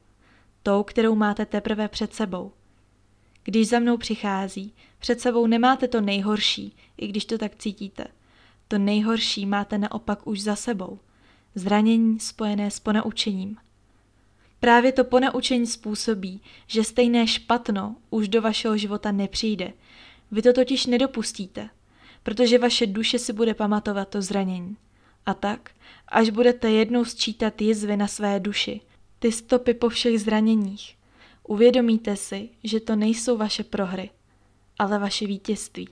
Tou, 0.62 0.82
kterou 0.82 1.14
máte 1.14 1.46
teprve 1.46 1.88
před 1.88 2.14
sebou. 2.14 2.52
Když 3.44 3.68
za 3.68 3.78
mnou 3.78 3.96
přichází, 3.96 4.74
před 4.98 5.20
sebou 5.20 5.46
nemáte 5.46 5.88
to 5.88 6.00
nejhorší, 6.00 6.76
i 6.96 7.06
když 7.06 7.24
to 7.24 7.38
tak 7.38 7.56
cítíte. 7.56 8.06
To 8.68 8.78
nejhorší 8.78 9.46
máte 9.46 9.78
naopak 9.78 10.26
už 10.26 10.42
za 10.42 10.56
sebou. 10.56 10.98
Zranění 11.54 12.20
spojené 12.20 12.70
s 12.70 12.80
ponaučením. 12.80 13.56
Právě 14.64 14.92
to 14.92 15.04
ponaučení 15.04 15.66
způsobí, 15.66 16.40
že 16.66 16.84
stejné 16.84 17.26
špatno 17.26 17.96
už 18.10 18.28
do 18.28 18.42
vašeho 18.42 18.76
života 18.76 19.12
nepřijde. 19.12 19.72
Vy 20.30 20.42
to 20.42 20.52
totiž 20.52 20.86
nedopustíte, 20.86 21.68
protože 22.22 22.58
vaše 22.58 22.86
duše 22.86 23.18
si 23.18 23.32
bude 23.32 23.54
pamatovat 23.54 24.08
to 24.08 24.22
zranění. 24.22 24.76
A 25.26 25.34
tak, 25.34 25.70
až 26.08 26.30
budete 26.30 26.70
jednou 26.70 27.04
sčítat 27.04 27.60
jizvy 27.60 27.96
na 27.96 28.06
své 28.08 28.40
duši, 28.40 28.80
ty 29.18 29.32
stopy 29.32 29.74
po 29.74 29.88
všech 29.88 30.20
zraněních, 30.20 30.96
uvědomíte 31.48 32.16
si, 32.16 32.48
že 32.62 32.80
to 32.80 32.96
nejsou 32.96 33.36
vaše 33.36 33.64
prohry, 33.64 34.10
ale 34.78 34.98
vaše 34.98 35.26
vítězství. 35.26 35.88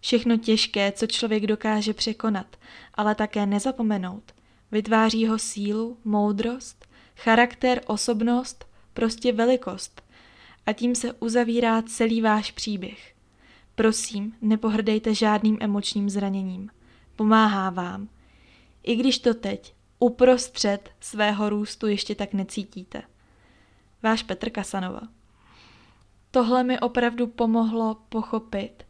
Všechno 0.00 0.36
těžké, 0.36 0.92
co 0.92 1.06
člověk 1.06 1.46
dokáže 1.46 1.94
překonat, 1.94 2.56
ale 2.94 3.14
také 3.14 3.46
nezapomenout, 3.46 4.32
vytváří 4.72 5.26
ho 5.26 5.38
sílu, 5.38 5.98
moudrost, 6.04 6.87
charakter, 7.18 7.80
osobnost, 7.86 8.64
prostě 8.94 9.32
velikost. 9.32 10.02
A 10.66 10.72
tím 10.72 10.94
se 10.94 11.12
uzavírá 11.12 11.82
celý 11.82 12.20
váš 12.20 12.50
příběh. 12.50 13.14
Prosím, 13.74 14.36
nepohrdejte 14.40 15.14
žádným 15.14 15.58
emočním 15.60 16.10
zraněním. 16.10 16.70
Pomáhá 17.16 17.70
vám. 17.70 18.08
I 18.82 18.96
když 18.96 19.18
to 19.18 19.34
teď, 19.34 19.74
uprostřed 19.98 20.90
svého 21.00 21.48
růstu 21.48 21.86
ještě 21.86 22.14
tak 22.14 22.32
necítíte. 22.32 23.02
Váš 24.02 24.22
Petr 24.22 24.50
Kasanova. 24.50 25.00
Tohle 26.30 26.64
mi 26.64 26.80
opravdu 26.80 27.26
pomohlo 27.26 27.96
pochopit, 28.08 28.86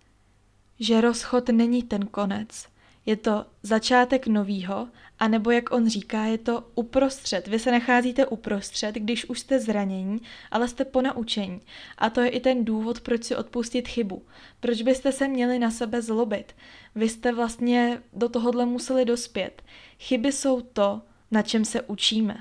že 0.80 1.00
rozchod 1.00 1.48
není 1.48 1.82
ten 1.82 2.06
konec. 2.06 2.68
Je 3.08 3.16
to 3.16 3.46
začátek 3.62 4.26
novýho, 4.26 4.88
anebo 5.18 5.50
jak 5.50 5.72
on 5.72 5.88
říká, 5.88 6.24
je 6.24 6.38
to 6.38 6.70
uprostřed. 6.74 7.48
Vy 7.48 7.58
se 7.58 7.72
nacházíte 7.72 8.26
uprostřed, 8.26 8.94
když 8.94 9.28
už 9.28 9.40
jste 9.40 9.60
zranění, 9.60 10.20
ale 10.50 10.68
jste 10.68 10.84
po 10.84 11.02
naučení. 11.02 11.60
A 11.98 12.10
to 12.10 12.20
je 12.20 12.28
i 12.28 12.40
ten 12.40 12.64
důvod, 12.64 13.00
proč 13.00 13.24
si 13.24 13.36
odpustit 13.36 13.88
chybu. 13.88 14.22
Proč 14.60 14.82
byste 14.82 15.12
se 15.12 15.28
měli 15.28 15.58
na 15.58 15.70
sebe 15.70 16.02
zlobit? 16.02 16.54
Vy 16.94 17.08
jste 17.08 17.32
vlastně 17.32 18.02
do 18.12 18.28
tohohle 18.28 18.66
museli 18.66 19.04
dospět. 19.04 19.62
Chyby 19.98 20.32
jsou 20.32 20.60
to, 20.60 21.02
na 21.30 21.42
čem 21.42 21.64
se 21.64 21.82
učíme. 21.82 22.36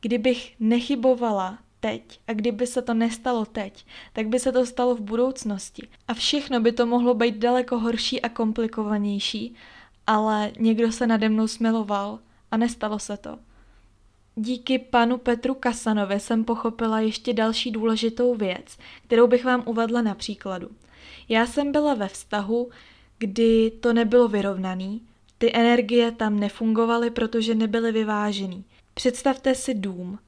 Kdybych 0.00 0.54
nechybovala, 0.60 1.58
teď. 1.82 2.20
A 2.26 2.32
kdyby 2.32 2.66
se 2.66 2.82
to 2.82 2.94
nestalo 2.94 3.44
teď, 3.44 3.86
tak 4.12 4.26
by 4.26 4.38
se 4.38 4.52
to 4.52 4.66
stalo 4.66 4.94
v 4.94 5.00
budoucnosti. 5.00 5.88
A 6.08 6.14
všechno 6.14 6.60
by 6.60 6.72
to 6.72 6.86
mohlo 6.86 7.14
být 7.14 7.36
daleko 7.36 7.78
horší 7.78 8.22
a 8.22 8.28
komplikovanější, 8.28 9.54
ale 10.06 10.52
někdo 10.58 10.92
se 10.92 11.06
nade 11.06 11.28
mnou 11.28 11.48
smiloval 11.48 12.18
a 12.50 12.56
nestalo 12.56 12.98
se 12.98 13.16
to. 13.16 13.38
Díky 14.36 14.78
panu 14.78 15.18
Petru 15.18 15.54
Kasanovi 15.54 16.20
jsem 16.20 16.44
pochopila 16.44 17.00
ještě 17.00 17.32
další 17.32 17.70
důležitou 17.70 18.34
věc, 18.34 18.78
kterou 19.04 19.26
bych 19.26 19.44
vám 19.44 19.62
uvedla 19.66 20.02
na 20.02 20.14
příkladu. 20.14 20.68
Já 21.28 21.46
jsem 21.46 21.72
byla 21.72 21.94
ve 21.94 22.08
vztahu, 22.08 22.70
kdy 23.18 23.70
to 23.70 23.92
nebylo 23.92 24.28
vyrovnaný, 24.28 25.02
ty 25.38 25.50
energie 25.54 26.12
tam 26.12 26.40
nefungovaly, 26.40 27.10
protože 27.10 27.54
nebyly 27.54 27.92
vyvážený. 27.92 28.64
Představte 28.94 29.54
si 29.54 29.74
dům. 29.74 30.18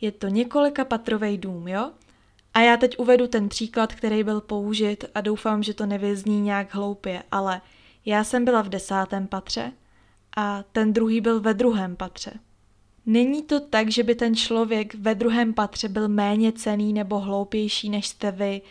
Je 0.00 0.12
to 0.12 0.28
několika 0.28 0.84
patrový 0.84 1.38
dům, 1.38 1.68
jo? 1.68 1.90
A 2.54 2.60
já 2.60 2.76
teď 2.76 2.98
uvedu 2.98 3.26
ten 3.26 3.48
příklad, 3.48 3.94
který 3.94 4.24
byl 4.24 4.40
použit 4.40 5.04
a 5.14 5.20
doufám, 5.20 5.62
že 5.62 5.74
to 5.74 5.86
nevyzní 5.86 6.40
nějak 6.40 6.74
hloupě, 6.74 7.22
ale 7.30 7.60
já 8.04 8.24
jsem 8.24 8.44
byla 8.44 8.62
v 8.62 8.68
desátém 8.68 9.26
patře 9.26 9.72
a 10.36 10.64
ten 10.72 10.92
druhý 10.92 11.20
byl 11.20 11.40
ve 11.40 11.54
druhém 11.54 11.96
patře. 11.96 12.32
Není 13.06 13.42
to 13.42 13.60
tak, 13.60 13.90
že 13.90 14.02
by 14.02 14.14
ten 14.14 14.36
člověk 14.36 14.94
ve 14.94 15.14
druhém 15.14 15.54
patře 15.54 15.88
byl 15.88 16.08
méně 16.08 16.52
cený 16.52 16.92
nebo 16.92 17.20
hloupější 17.20 17.90
než 17.90 18.08
jste 18.08 18.30
vy. 18.30 18.62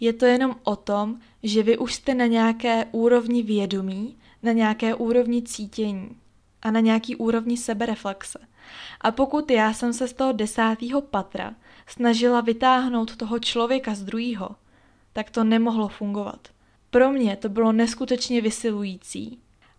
Je 0.00 0.12
to 0.12 0.26
jenom 0.26 0.56
o 0.64 0.76
tom, 0.76 1.20
že 1.42 1.62
vy 1.62 1.78
už 1.78 1.94
jste 1.94 2.14
na 2.14 2.26
nějaké 2.26 2.84
úrovni 2.92 3.42
vědomí, 3.42 4.16
na 4.42 4.52
nějaké 4.52 4.94
úrovni 4.94 5.42
cítění 5.42 6.16
a 6.62 6.70
na 6.70 6.80
nějaký 6.80 7.16
úrovni 7.16 7.56
sebereflexe. 7.56 8.38
A 9.00 9.10
pokud 9.10 9.50
já 9.50 9.72
jsem 9.72 9.92
se 9.92 10.08
z 10.08 10.12
toho 10.12 10.32
desátého 10.32 11.00
patra 11.00 11.54
snažila 11.86 12.40
vytáhnout 12.40 13.16
toho 13.16 13.38
člověka 13.38 13.94
z 13.94 14.02
druhého, 14.02 14.48
tak 15.12 15.30
to 15.30 15.44
nemohlo 15.44 15.88
fungovat. 15.88 16.48
Pro 16.90 17.12
mě 17.12 17.36
to 17.36 17.48
bylo 17.48 17.72
neskutečně 17.72 18.40
vysilující 18.40 19.38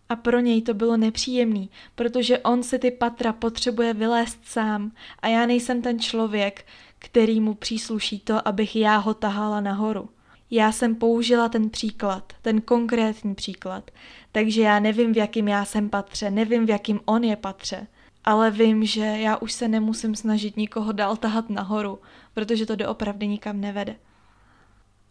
a 0.09 0.15
pro 0.15 0.39
něj 0.39 0.61
to 0.61 0.73
bylo 0.73 0.97
nepříjemný, 0.97 1.69
protože 1.95 2.39
on 2.39 2.63
si 2.63 2.79
ty 2.79 2.91
patra 2.91 3.33
potřebuje 3.33 3.93
vylézt 3.93 4.39
sám 4.43 4.91
a 5.19 5.27
já 5.27 5.45
nejsem 5.45 5.81
ten 5.81 5.99
člověk, 5.99 6.65
který 6.99 7.41
mu 7.41 7.53
přísluší 7.53 8.19
to, 8.19 8.47
abych 8.47 8.75
já 8.75 8.97
ho 8.97 9.13
tahala 9.13 9.61
nahoru. 9.61 10.09
Já 10.51 10.71
jsem 10.71 10.95
použila 10.95 11.49
ten 11.49 11.69
příklad, 11.69 12.33
ten 12.41 12.61
konkrétní 12.61 13.35
příklad, 13.35 13.91
takže 14.31 14.61
já 14.61 14.79
nevím, 14.79 15.13
v 15.13 15.17
jakým 15.17 15.47
já 15.47 15.65
jsem 15.65 15.89
patře, 15.89 16.31
nevím, 16.31 16.65
v 16.65 16.69
jakým 16.69 16.99
on 17.05 17.23
je 17.23 17.35
patře, 17.35 17.87
ale 18.29 18.51
vím, 18.51 18.85
že 18.85 19.01
já 19.01 19.37
už 19.37 19.51
se 19.51 19.67
nemusím 19.67 20.15
snažit 20.15 20.57
nikoho 20.57 20.91
dál 20.91 21.17
tahat 21.17 21.49
nahoru, 21.49 21.99
protože 22.33 22.65
to 22.65 22.75
doopravdy 22.75 23.27
nikam 23.27 23.61
nevede. 23.61 23.95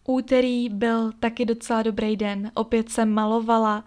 Úterý 0.07 0.69
byl 0.69 1.11
taky 1.19 1.45
docela 1.45 1.83
dobrý 1.83 2.17
den, 2.17 2.51
opět 2.53 2.89
jsem 2.89 3.13
malovala, 3.13 3.83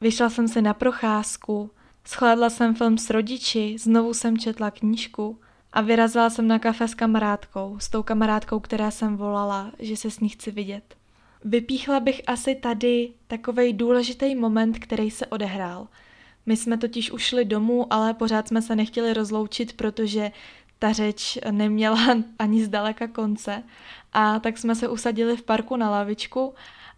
vyšla 0.00 0.30
jsem 0.30 0.48
se 0.48 0.62
na 0.62 0.74
procházku, 0.74 1.70
schlédla 2.04 2.50
jsem 2.50 2.74
film 2.74 2.98
s 2.98 3.10
rodiči, 3.10 3.76
znovu 3.78 4.14
jsem 4.14 4.38
četla 4.38 4.70
knížku 4.70 5.38
a 5.72 5.80
vyrazila 5.80 6.30
jsem 6.30 6.48
na 6.48 6.58
kafe 6.58 6.88
s 6.88 6.94
kamarádkou, 6.94 7.78
s 7.78 7.88
tou 7.88 8.02
kamarádkou, 8.02 8.60
která 8.60 8.90
jsem 8.90 9.16
volala, 9.16 9.72
že 9.78 9.96
se 9.96 10.10
s 10.10 10.20
ní 10.20 10.28
chci 10.28 10.50
vidět. 10.50 10.96
Vypíchla 11.44 12.00
bych 12.00 12.22
asi 12.26 12.54
tady 12.54 13.12
takový 13.26 13.72
důležitý 13.72 14.34
moment, 14.34 14.78
který 14.78 15.10
se 15.10 15.26
odehrál. 15.26 15.88
My 16.46 16.56
jsme 16.56 16.78
totiž 16.78 17.10
ušli 17.10 17.44
domů, 17.44 17.92
ale 17.92 18.14
pořád 18.14 18.48
jsme 18.48 18.62
se 18.62 18.76
nechtěli 18.76 19.14
rozloučit, 19.14 19.72
protože 19.72 20.32
ta 20.78 20.92
řeč 20.92 21.38
neměla 21.50 22.16
ani 22.38 22.64
zdaleka 22.64 23.08
konce. 23.08 23.62
A 24.12 24.40
tak 24.40 24.58
jsme 24.58 24.74
se 24.74 24.88
usadili 24.88 25.36
v 25.36 25.42
parku 25.42 25.76
na 25.76 25.90
lavičku 25.90 26.54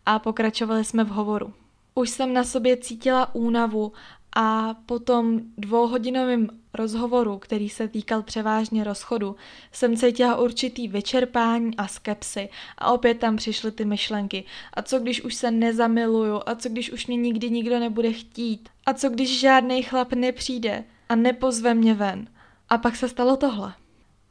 a 0.06 0.18
pokračovali 0.18 0.84
jsme 0.84 1.04
v 1.04 1.08
hovoru. 1.08 1.52
Už 1.94 2.10
jsem 2.10 2.32
na 2.32 2.44
sobě 2.44 2.76
cítila 2.76 3.34
únavu 3.34 3.92
a 4.36 4.74
po 4.86 4.98
tom 4.98 5.40
dvouhodinovém 5.58 6.48
rozhovoru, 6.74 7.38
který 7.38 7.68
se 7.68 7.88
týkal 7.88 8.22
převážně 8.22 8.84
rozchodu, 8.84 9.36
jsem 9.72 9.96
cítila 9.96 10.36
určitý 10.36 10.88
vyčerpání 10.88 11.76
a 11.76 11.88
skepsy 11.88 12.48
a 12.78 12.92
opět 12.92 13.18
tam 13.18 13.36
přišly 13.36 13.72
ty 13.72 13.84
myšlenky. 13.84 14.44
A 14.74 14.82
co 14.82 14.98
když 14.98 15.22
už 15.22 15.34
se 15.34 15.50
nezamiluju? 15.50 16.40
A 16.46 16.54
co 16.54 16.68
když 16.68 16.92
už 16.92 17.06
mě 17.06 17.16
nikdy 17.16 17.50
nikdo 17.50 17.78
nebude 17.78 18.12
chtít? 18.12 18.68
A 18.88 18.92
co 18.92 19.08
když 19.08 19.40
žádný 19.40 19.82
chlap 19.82 20.12
nepřijde 20.12 20.84
a 21.08 21.16
nepozve 21.16 21.74
mě 21.74 21.94
ven? 21.94 22.28
A 22.68 22.78
pak 22.78 22.96
se 22.96 23.08
stalo 23.08 23.36
tohle. 23.36 23.74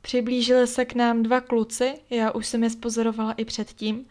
Přiblížili 0.02 0.68
se 0.68 0.86
k 0.86 0.96
nám 0.96 1.24
dva 1.24 1.42
kluci, 1.42 1.94
já 2.10 2.32
už 2.32 2.48
jsem 2.48 2.64
je 2.64 2.70
spozorovala 2.70 3.32
i 3.32 3.46
předtím, 3.46 4.06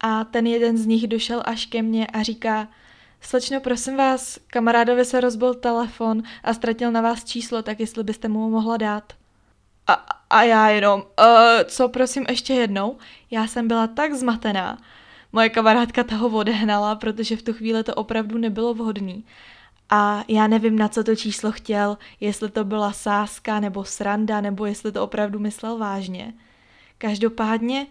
a 0.00 0.24
ten 0.24 0.46
jeden 0.46 0.78
z 0.78 0.86
nich 0.86 1.06
došel 1.06 1.42
až 1.44 1.66
ke 1.66 1.82
mně 1.82 2.06
a 2.06 2.22
říká, 2.22 2.68
Slečno, 3.20 3.60
prosím 3.60 3.96
vás, 3.96 4.38
kamarádovi 4.46 5.04
se 5.04 5.20
rozbil 5.20 5.54
telefon 5.54 6.22
a 6.44 6.54
ztratil 6.54 6.92
na 6.92 7.00
vás 7.00 7.24
číslo, 7.24 7.62
tak 7.62 7.80
jestli 7.80 8.04
byste 8.04 8.28
mu 8.28 8.40
ho 8.40 8.50
mohla 8.50 8.76
dát. 8.76 9.12
A, 9.86 9.92
a 10.30 10.42
já 10.42 10.68
jenom, 10.68 11.00
uh, 11.00 11.06
co 11.64 11.88
prosím 11.88 12.26
ještě 12.28 12.54
jednou? 12.54 12.98
Já 13.30 13.46
jsem 13.46 13.68
byla 13.68 13.86
tak 13.86 14.14
zmatená. 14.14 14.78
Moje 15.32 15.48
kamarádka 15.48 16.04
toho 16.04 16.28
odehnala, 16.28 16.94
protože 16.94 17.36
v 17.36 17.42
tu 17.42 17.52
chvíli 17.52 17.84
to 17.84 17.94
opravdu 17.94 18.38
nebylo 18.38 18.74
vhodný. 18.74 19.24
A 19.90 20.24
já 20.28 20.46
nevím, 20.46 20.78
na 20.78 20.88
co 20.88 21.04
to 21.04 21.16
číslo 21.16 21.52
chtěl, 21.52 21.98
jestli 22.20 22.50
to 22.50 22.64
byla 22.64 22.92
sázka 22.92 23.60
nebo 23.60 23.84
sranda, 23.84 24.40
nebo 24.40 24.66
jestli 24.66 24.92
to 24.92 25.04
opravdu 25.04 25.38
myslel 25.38 25.78
vážně. 25.78 26.34
Každopádně, 26.98 27.86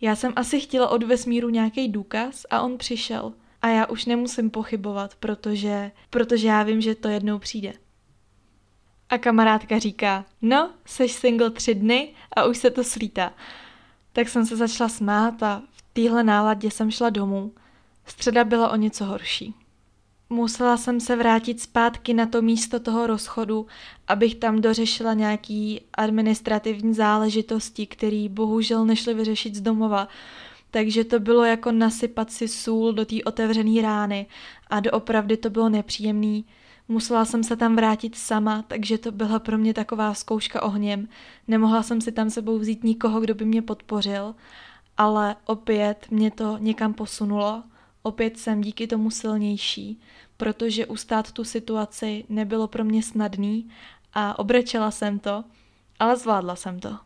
já 0.00 0.16
jsem 0.16 0.32
asi 0.36 0.60
chtěla 0.60 0.88
od 0.88 1.02
vesmíru 1.02 1.48
nějaký 1.48 1.88
důkaz 1.88 2.46
a 2.50 2.60
on 2.60 2.78
přišel– 2.78 3.32
a 3.62 3.68
já 3.68 3.86
už 3.86 4.06
nemusím 4.06 4.50
pochybovat, 4.50 5.14
protože, 5.14 5.92
protože 6.10 6.48
já 6.48 6.62
vím, 6.62 6.80
že 6.80 6.94
to 6.94 7.08
jednou 7.08 7.38
přijde. 7.38 7.72
A 9.08 9.18
kamarádka 9.18 9.78
říká, 9.78 10.24
no, 10.42 10.70
seš 10.84 11.12
single 11.12 11.50
tři 11.50 11.74
dny 11.74 12.14
a 12.36 12.44
už 12.44 12.58
se 12.58 12.70
to 12.70 12.84
slítá. 12.84 13.32
Tak 14.12 14.28
jsem 14.28 14.46
se 14.46 14.56
začala 14.56 14.88
smát 14.88 15.42
a 15.42 15.62
v 15.72 15.82
téhle 15.92 16.24
náladě 16.24 16.70
jsem 16.70 16.90
šla 16.90 17.10
domů. 17.10 17.52
Středa 18.06 18.44
byla 18.44 18.70
o 18.70 18.76
něco 18.76 19.04
horší. 19.04 19.54
Musela 20.30 20.76
jsem 20.76 21.00
se 21.00 21.16
vrátit 21.16 21.60
zpátky 21.60 22.14
na 22.14 22.26
to 22.26 22.42
místo 22.42 22.80
toho 22.80 23.06
rozchodu, 23.06 23.66
abych 24.08 24.34
tam 24.34 24.60
dořešila 24.60 25.14
nějaký 25.14 25.80
administrativní 25.94 26.94
záležitosti, 26.94 27.86
které 27.86 28.26
bohužel 28.28 28.84
nešly 28.84 29.14
vyřešit 29.14 29.54
z 29.54 29.60
domova, 29.60 30.08
takže 30.70 31.04
to 31.04 31.20
bylo 31.20 31.44
jako 31.44 31.72
nasypat 31.72 32.30
si 32.30 32.48
sůl 32.48 32.92
do 32.92 33.04
té 33.04 33.16
otevřené 33.24 33.82
rány 33.82 34.26
a 34.70 34.80
doopravdy 34.80 35.36
to 35.36 35.50
bylo 35.50 35.68
nepříjemný. 35.68 36.44
Musela 36.88 37.24
jsem 37.24 37.44
se 37.44 37.56
tam 37.56 37.76
vrátit 37.76 38.14
sama, 38.16 38.64
takže 38.68 38.98
to 38.98 39.12
byla 39.12 39.38
pro 39.38 39.58
mě 39.58 39.74
taková 39.74 40.14
zkouška 40.14 40.62
ohněm. 40.62 41.08
Nemohla 41.48 41.82
jsem 41.82 42.00
si 42.00 42.12
tam 42.12 42.30
sebou 42.30 42.58
vzít 42.58 42.84
nikoho, 42.84 43.20
kdo 43.20 43.34
by 43.34 43.44
mě 43.44 43.62
podpořil, 43.62 44.34
ale 44.96 45.36
opět 45.44 46.06
mě 46.10 46.30
to 46.30 46.58
někam 46.58 46.94
posunulo. 46.94 47.62
Opět 48.08 48.38
jsem 48.38 48.60
díky 48.60 48.86
tomu 48.86 49.10
silnější, 49.10 50.00
protože 50.36 50.86
ustát 50.86 51.32
tu 51.32 51.44
situaci 51.44 52.24
nebylo 52.28 52.68
pro 52.68 52.84
mě 52.84 53.02
snadný 53.02 53.68
a 54.14 54.38
obrečela 54.38 54.90
jsem 54.90 55.18
to, 55.18 55.44
ale 55.98 56.16
zvládla 56.16 56.56
jsem 56.56 56.80
to. 56.80 56.96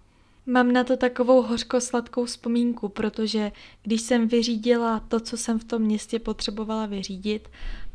Mám 0.47 0.73
na 0.73 0.85
to 0.85 0.97
takovou 0.97 1.43
hořko-sladkou 1.43 2.25
vzpomínku, 2.25 2.89
protože 2.89 3.53
když 3.83 4.03
jsem 4.03 4.29
vyřídila 4.29 5.01
to, 5.01 5.21
co 5.21 5.37
jsem 5.37 5.59
v 5.59 5.65
tom 5.65 5.83
městě 5.83 6.19
potřebovala 6.19 6.87
vyřídit, 6.87 7.49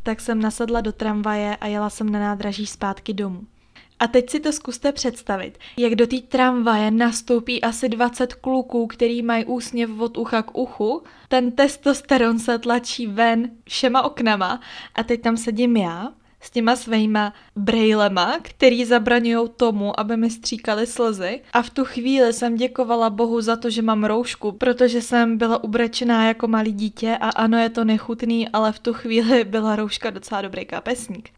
tak 0.04 0.22
jsem 0.22 0.42
nasedla 0.42 0.82
do 0.82 0.92
tramvaje 0.92 1.56
a 1.56 1.68
jela 1.68 1.90
jsem 1.90 2.10
na 2.10 2.20
nádraží 2.20 2.66
zpátky 2.66 3.14
domů. 3.14 3.44
A 4.00 4.08
teď 4.08 4.30
si 4.30 4.40
to 4.40 4.52
zkuste 4.52 4.92
představit, 4.92 5.58
jak 5.78 5.96
do 5.96 6.08
té 6.08 6.18
tramvaje 6.18 6.92
nastoupí 6.92 7.62
asi 7.62 7.90
20 7.90 8.34
kluků, 8.34 8.88
který 8.88 9.22
mají 9.22 9.46
úsměv 9.46 9.90
od 10.00 10.18
ucha 10.18 10.42
k 10.42 10.58
uchu, 10.58 11.04
ten 11.28 11.52
testosteron 11.52 12.40
se 12.40 12.60
tlačí 12.60 13.08
ven 13.08 13.50
všema 13.70 14.02
oknama 14.02 14.62
a 14.96 15.04
teď 15.04 15.22
tam 15.22 15.38
sedím 15.38 15.78
já 15.78 16.14
s 16.42 16.52
těma 16.52 16.76
svýma 16.76 17.34
brejlema, 17.56 18.40
který 18.42 18.86
zabraňují 18.86 19.50
tomu, 19.58 20.00
aby 20.00 20.18
mi 20.18 20.30
stříkaly 20.30 20.88
slzy. 20.88 21.42
A 21.54 21.62
v 21.62 21.70
tu 21.70 21.86
chvíli 21.86 22.34
jsem 22.34 22.56
děkovala 22.56 23.10
Bohu 23.10 23.42
za 23.42 23.56
to, 23.56 23.70
že 23.70 23.82
mám 23.82 24.04
roušku, 24.04 24.52
protože 24.52 25.02
jsem 25.02 25.38
byla 25.38 25.64
ubrečená 25.64 26.28
jako 26.28 26.48
malý 26.48 26.72
dítě 26.72 27.18
a 27.22 27.30
ano, 27.30 27.58
je 27.58 27.70
to 27.70 27.84
nechutný, 27.86 28.50
ale 28.50 28.72
v 28.72 28.80
tu 28.80 28.94
chvíli 28.94 29.44
byla 29.44 29.76
rouška 29.76 30.10
docela 30.10 30.42
dobrý 30.42 30.66
kapesník. 30.66 31.30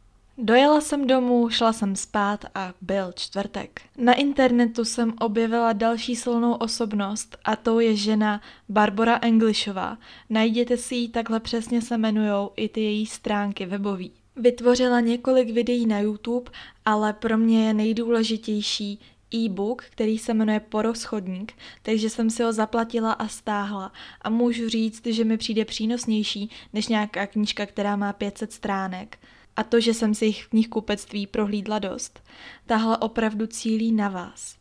Dojela 0.41 0.81
jsem 0.81 1.07
domů, 1.07 1.49
šla 1.49 1.73
jsem 1.73 1.95
spát 1.95 2.45
a 2.55 2.73
byl 2.81 3.11
čtvrtek. 3.15 3.81
Na 3.97 4.13
internetu 4.13 4.85
jsem 4.85 5.13
objevila 5.19 5.73
další 5.73 6.15
silnou 6.15 6.53
osobnost 6.53 7.37
a 7.45 7.55
tou 7.55 7.79
je 7.79 7.95
žena 7.95 8.41
Barbara 8.69 9.19
Englishová. 9.21 9.97
Najděte 10.29 10.77
si 10.77 10.95
ji, 10.95 11.09
takhle 11.09 11.39
přesně 11.39 11.81
se 11.81 11.95
jmenujou 11.95 12.51
i 12.55 12.69
ty 12.69 12.81
její 12.81 13.05
stránky 13.05 13.65
webový. 13.65 14.11
Vytvořila 14.35 14.99
několik 14.99 15.49
videí 15.49 15.85
na 15.85 15.99
YouTube, 15.99 16.51
ale 16.85 17.13
pro 17.13 17.37
mě 17.37 17.67
je 17.67 17.73
nejdůležitější 17.73 18.99
e-book, 19.33 19.83
který 19.83 20.17
se 20.17 20.33
jmenuje 20.33 20.59
Porozchodník, 20.59 21.53
takže 21.81 22.09
jsem 22.09 22.29
si 22.29 22.43
ho 22.43 22.53
zaplatila 22.53 23.11
a 23.11 23.27
stáhla 23.27 23.91
a 24.21 24.29
můžu 24.29 24.69
říct, 24.69 25.05
že 25.05 25.23
mi 25.23 25.37
přijde 25.37 25.65
přínosnější 25.65 26.49
než 26.73 26.87
nějaká 26.87 27.27
knížka, 27.27 27.65
která 27.65 27.95
má 27.95 28.13
500 28.13 28.53
stránek. 28.53 29.17
A 29.59 29.63
to, 29.63 29.79
že 29.79 29.93
jsem 29.93 30.15
si 30.15 30.25
jich 30.25 30.43
v 30.43 30.47
knihkupectví 30.47 31.27
prohlídla 31.27 31.79
dost. 31.79 32.23
Tahle 32.65 32.97
opravdu 32.97 33.47
cílí 33.47 33.91
na 33.91 34.09
vás. 34.09 34.55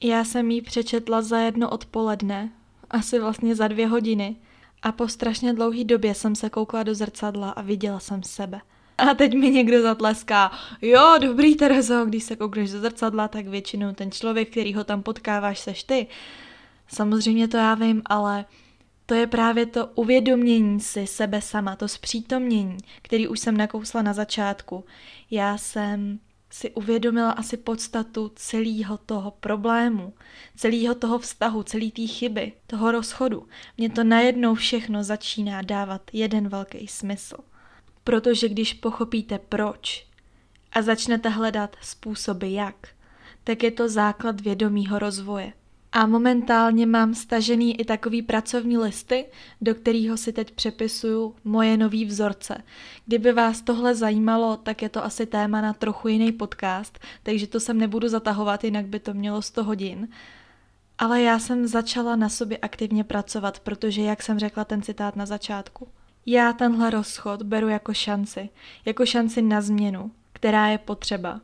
Já 0.00 0.24
jsem 0.24 0.50
ji 0.50 0.62
přečetla 0.62 1.22
za 1.22 1.38
jedno 1.38 1.70
odpoledne, 1.70 2.52
asi 2.90 3.18
vlastně 3.18 3.54
za 3.54 3.68
dvě 3.68 3.86
hodiny, 3.86 4.36
a 4.82 4.92
po 4.92 5.08
strašně 5.08 5.52
dlouhé 5.52 5.84
době 5.84 6.14
jsem 6.14 6.34
se 6.34 6.50
koukla 6.50 6.82
do 6.82 6.94
zrcadla 6.94 7.50
a 7.50 7.62
viděla 7.62 8.00
jsem 8.00 8.22
sebe. 8.22 8.60
A 8.98 9.14
teď 9.14 9.34
mi 9.34 9.50
někdo 9.50 9.82
zatleská, 9.82 10.52
jo, 10.82 11.18
dobrý 11.20 11.54
Terezo, 11.54 12.04
když 12.04 12.24
se 12.24 12.36
koukneš 12.36 12.70
do 12.70 12.80
zrcadla, 12.80 13.28
tak 13.28 13.46
většinou 13.46 13.92
ten 13.92 14.10
člověk, 14.10 14.50
který 14.50 14.74
ho 14.74 14.84
tam 14.84 15.02
potkáváš, 15.02 15.58
seš 15.58 15.82
ty. 15.82 16.06
Samozřejmě 16.88 17.48
to 17.48 17.56
já 17.56 17.74
vím, 17.74 18.02
ale 18.04 18.44
to 19.12 19.16
je 19.16 19.26
právě 19.26 19.66
to 19.66 19.86
uvědomění 19.86 20.80
si 20.80 21.06
sebe 21.06 21.40
sama, 21.40 21.76
to 21.76 21.88
zpřítomnění, 21.88 22.78
který 23.02 23.28
už 23.28 23.40
jsem 23.40 23.56
nakousla 23.56 24.02
na 24.02 24.12
začátku. 24.12 24.84
Já 25.30 25.58
jsem 25.58 26.18
si 26.50 26.70
uvědomila 26.70 27.30
asi 27.30 27.56
podstatu 27.56 28.32
celého 28.36 28.98
toho 28.98 29.30
problému, 29.30 30.14
celého 30.56 30.94
toho 30.94 31.18
vztahu, 31.18 31.62
celé 31.62 31.90
té 31.90 32.06
chyby, 32.06 32.52
toho 32.66 32.92
rozchodu. 32.92 33.48
Mně 33.78 33.90
to 33.90 34.04
najednou 34.04 34.54
všechno 34.54 35.04
začíná 35.04 35.62
dávat 35.62 36.02
jeden 36.12 36.48
velký 36.48 36.88
smysl. 36.88 37.36
Protože 38.04 38.48
když 38.48 38.74
pochopíte 38.74 39.38
proč 39.38 40.06
a 40.72 40.82
začnete 40.82 41.28
hledat 41.28 41.76
způsoby 41.80 42.54
jak, 42.54 42.88
tak 43.44 43.62
je 43.62 43.70
to 43.70 43.88
základ 43.88 44.40
vědomího 44.40 44.98
rozvoje. 44.98 45.52
A 45.92 46.06
momentálně 46.06 46.86
mám 46.86 47.14
stažený 47.14 47.80
i 47.80 47.84
takový 47.84 48.22
pracovní 48.22 48.78
listy, 48.78 49.26
do 49.60 49.74
kterého 49.74 50.16
si 50.16 50.32
teď 50.32 50.50
přepisuju 50.50 51.34
moje 51.44 51.76
nový 51.76 52.04
vzorce. 52.04 52.62
Kdyby 53.06 53.32
vás 53.32 53.60
tohle 53.60 53.94
zajímalo, 53.94 54.56
tak 54.56 54.82
je 54.82 54.88
to 54.88 55.04
asi 55.04 55.26
téma 55.26 55.60
na 55.60 55.72
trochu 55.72 56.08
jiný 56.08 56.32
podcast, 56.32 56.98
takže 57.22 57.46
to 57.46 57.60
sem 57.60 57.78
nebudu 57.78 58.08
zatahovat, 58.08 58.64
jinak 58.64 58.86
by 58.86 59.00
to 59.00 59.14
mělo 59.14 59.42
100 59.42 59.64
hodin. 59.64 60.08
Ale 60.98 61.22
já 61.22 61.38
jsem 61.38 61.66
začala 61.66 62.16
na 62.16 62.28
sobě 62.28 62.58
aktivně 62.58 63.04
pracovat, 63.04 63.60
protože, 63.60 64.02
jak 64.02 64.22
jsem 64.22 64.38
řekla 64.38 64.64
ten 64.64 64.82
citát 64.82 65.16
na 65.16 65.26
začátku, 65.26 65.88
já 66.26 66.52
tenhle 66.52 66.90
rozchod 66.90 67.42
beru 67.42 67.68
jako 67.68 67.94
šanci, 67.94 68.48
jako 68.84 69.06
šanci 69.06 69.42
na 69.42 69.60
změnu, 69.60 70.10
která 70.32 70.68
je 70.68 70.78
potřeba. 70.78 71.40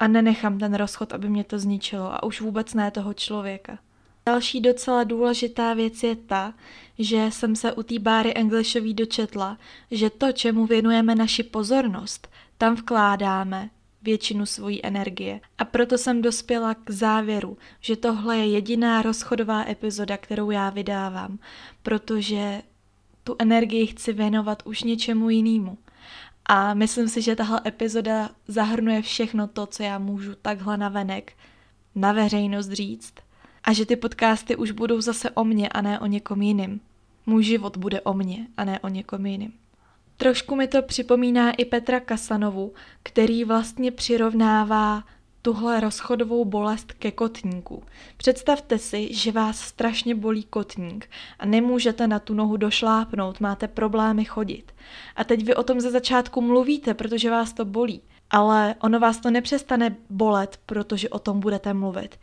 A 0.00 0.08
nenechám 0.08 0.58
ten 0.58 0.74
rozchod, 0.74 1.12
aby 1.12 1.28
mě 1.28 1.44
to 1.44 1.58
zničilo 1.58 2.14
a 2.14 2.22
už 2.22 2.40
vůbec 2.40 2.74
ne 2.74 2.90
toho 2.90 3.14
člověka. 3.14 3.78
Další 4.26 4.60
docela 4.60 5.04
důležitá 5.04 5.74
věc 5.74 6.02
je 6.02 6.16
ta, 6.16 6.54
že 6.98 7.26
jsem 7.30 7.56
se 7.56 7.72
u 7.72 7.82
té 7.82 7.98
báry 7.98 8.34
Englishový 8.34 8.94
dočetla, 8.94 9.58
že 9.90 10.10
to, 10.10 10.32
čemu 10.32 10.66
věnujeme 10.66 11.14
naši 11.14 11.42
pozornost, 11.42 12.28
tam 12.58 12.74
vkládáme 12.74 13.70
většinu 14.02 14.46
svojí 14.46 14.86
energie. 14.86 15.40
A 15.58 15.64
proto 15.64 15.98
jsem 15.98 16.22
dospěla 16.22 16.74
k 16.74 16.90
závěru, 16.90 17.58
že 17.80 17.96
tohle 17.96 18.38
je 18.38 18.46
jediná 18.46 19.02
rozchodová 19.02 19.64
epizoda, 19.68 20.16
kterou 20.16 20.50
já 20.50 20.70
vydávám, 20.70 21.38
protože 21.82 22.62
tu 23.24 23.36
energii 23.38 23.86
chci 23.86 24.12
věnovat 24.12 24.62
už 24.64 24.82
něčemu 24.82 25.30
jinému. 25.30 25.78
A 26.52 26.74
myslím 26.74 27.08
si, 27.08 27.22
že 27.22 27.36
tahle 27.36 27.60
epizoda 27.66 28.30
zahrnuje 28.48 29.02
všechno 29.02 29.46
to, 29.46 29.66
co 29.66 29.82
já 29.82 29.98
můžu 29.98 30.34
takhle 30.42 30.76
navenek 30.76 31.32
na 31.94 32.12
veřejnost 32.12 32.70
říct. 32.70 33.14
A 33.64 33.72
že 33.72 33.86
ty 33.86 33.96
podcasty 33.96 34.56
už 34.56 34.70
budou 34.70 35.00
zase 35.00 35.30
o 35.30 35.44
mně 35.44 35.68
a 35.68 35.80
ne 35.80 36.00
o 36.00 36.06
někom 36.06 36.42
jiným. 36.42 36.80
Můj 37.26 37.44
život 37.44 37.76
bude 37.76 38.00
o 38.00 38.14
mně 38.14 38.46
a 38.56 38.64
ne 38.64 38.80
o 38.80 38.88
někom 38.88 39.26
jiným. 39.26 39.52
Trošku 40.16 40.56
mi 40.56 40.68
to 40.68 40.82
připomíná 40.82 41.50
i 41.50 41.64
Petra 41.64 42.00
Kasanovu, 42.00 42.72
který 43.02 43.44
vlastně 43.44 43.90
přirovnává 43.90 45.04
tuhle 45.42 45.80
rozchodovou 45.80 46.44
bolest 46.44 46.92
ke 46.92 47.10
kotníku. 47.10 47.82
Představte 48.16 48.78
si, 48.78 49.14
že 49.14 49.32
vás 49.32 49.60
strašně 49.60 50.14
bolí 50.14 50.44
kotník 50.44 51.10
a 51.38 51.46
nemůžete 51.46 52.06
na 52.06 52.18
tu 52.18 52.34
nohu 52.34 52.56
došlápnout, 52.56 53.40
máte 53.40 53.68
problémy 53.68 54.24
chodit. 54.24 54.74
A 55.16 55.24
teď 55.24 55.44
vy 55.44 55.54
o 55.54 55.62
tom 55.62 55.80
ze 55.80 55.90
začátku 55.90 56.40
mluvíte, 56.40 56.94
protože 56.94 57.30
vás 57.30 57.52
to 57.52 57.64
bolí. 57.64 58.02
Ale 58.30 58.74
ono 58.80 59.00
vás 59.00 59.20
to 59.20 59.30
nepřestane 59.30 59.96
bolet, 60.10 60.60
protože 60.66 61.08
o 61.08 61.18
tom 61.18 61.40
budete 61.40 61.74
mluvit. 61.74 62.18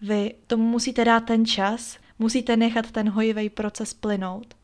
Vy 0.00 0.34
tomu 0.46 0.64
musíte 0.64 1.04
dát 1.04 1.20
ten 1.20 1.46
čas, 1.46 1.98
musíte 2.18 2.56
nechat 2.56 2.90
ten 2.90 3.10
hojivý 3.10 3.50
proces 3.50 3.94
plynout. 3.94 4.54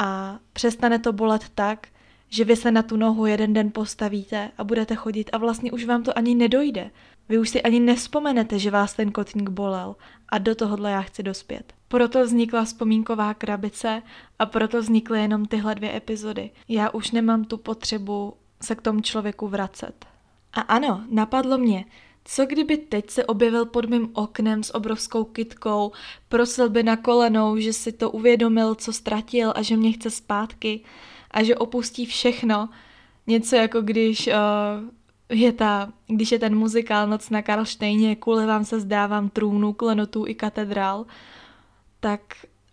A 0.00 0.38
přestane 0.52 0.98
to 0.98 1.12
bolet 1.12 1.48
tak, 1.54 1.86
že 2.28 2.44
vy 2.44 2.56
se 2.56 2.70
na 2.70 2.82
tu 2.82 2.96
nohu 2.96 3.26
jeden 3.26 3.52
den 3.52 3.70
postavíte 3.72 4.50
a 4.58 4.64
budete 4.64 4.94
chodit 4.94 5.30
a 5.32 5.38
vlastně 5.38 5.72
už 5.72 5.84
vám 5.84 6.02
to 6.02 6.18
ani 6.18 6.34
nedojde. 6.34 6.90
Vy 7.28 7.38
už 7.38 7.48
si 7.48 7.62
ani 7.62 7.80
nespomenete, 7.80 8.58
že 8.58 8.70
vás 8.70 8.94
ten 8.94 9.12
kotník 9.12 9.48
bolel 9.48 9.96
a 10.28 10.38
do 10.38 10.54
tohohle 10.54 10.90
já 10.90 11.02
chci 11.02 11.22
dospět. 11.22 11.72
Proto 11.88 12.24
vznikla 12.24 12.64
vzpomínková 12.64 13.34
krabice 13.34 14.02
a 14.38 14.46
proto 14.46 14.80
vznikly 14.80 15.20
jenom 15.20 15.46
tyhle 15.46 15.74
dvě 15.74 15.96
epizody. 15.96 16.50
Já 16.68 16.90
už 16.90 17.10
nemám 17.10 17.44
tu 17.44 17.56
potřebu 17.56 18.34
se 18.62 18.74
k 18.74 18.82
tomu 18.82 19.00
člověku 19.00 19.48
vracet. 19.48 20.06
A 20.52 20.60
ano, 20.60 21.04
napadlo 21.10 21.58
mě, 21.58 21.84
co 22.24 22.46
kdyby 22.46 22.76
teď 22.76 23.10
se 23.10 23.24
objevil 23.24 23.66
pod 23.66 23.84
mým 23.84 24.10
oknem 24.12 24.62
s 24.62 24.74
obrovskou 24.74 25.24
kitkou, 25.24 25.92
prosil 26.28 26.68
by 26.68 26.82
na 26.82 26.96
kolenou, 26.96 27.58
že 27.58 27.72
si 27.72 27.92
to 27.92 28.10
uvědomil, 28.10 28.74
co 28.74 28.92
ztratil 28.92 29.52
a 29.56 29.62
že 29.62 29.76
mě 29.76 29.92
chce 29.92 30.10
zpátky 30.10 30.80
a 31.30 31.42
že 31.42 31.56
opustí 31.56 32.06
všechno. 32.06 32.68
Něco 33.26 33.56
jako 33.56 33.80
když 33.80 34.26
uh, 34.26 34.32
je 35.28 35.52
ta, 35.52 35.92
když 36.06 36.32
je 36.32 36.38
ten 36.38 36.56
muzikál 36.58 37.06
Noc 37.06 37.30
na 37.30 37.42
Karlštejně, 37.42 38.16
kvůli 38.16 38.46
vám 38.46 38.64
se 38.64 38.80
zdávám 38.80 39.28
trůnu, 39.28 39.72
klenotů 39.72 40.26
i 40.26 40.34
katedrál, 40.34 41.06
tak 42.00 42.20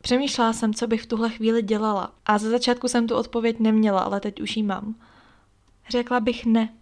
přemýšlela 0.01 0.53
jsem, 0.53 0.73
co 0.73 0.87
bych 0.87 1.01
v 1.01 1.05
tuhle 1.05 1.29
chvíli 1.29 1.61
dělala. 1.61 2.11
A 2.25 2.37
ze 2.37 2.49
začátku 2.49 2.87
jsem 2.87 3.07
tu 3.07 3.15
odpověď 3.15 3.59
neměla, 3.59 4.01
ale 4.01 4.19
teď 4.19 4.41
už 4.41 4.57
ji 4.57 4.63
mám. 4.63 4.95
Řekla 5.89 6.19
bych 6.19 6.45
ne. 6.45 6.73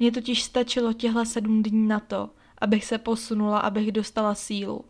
Mně 0.00 0.12
totiž 0.12 0.42
stačilo 0.42 0.92
těhle 0.92 1.26
sedm 1.26 1.62
dní 1.62 1.88
na 1.88 2.00
to, 2.00 2.30
abych 2.58 2.84
se 2.84 2.98
posunula, 2.98 3.58
abych 3.58 3.92
dostala 3.92 4.34
sílu. 4.34 4.84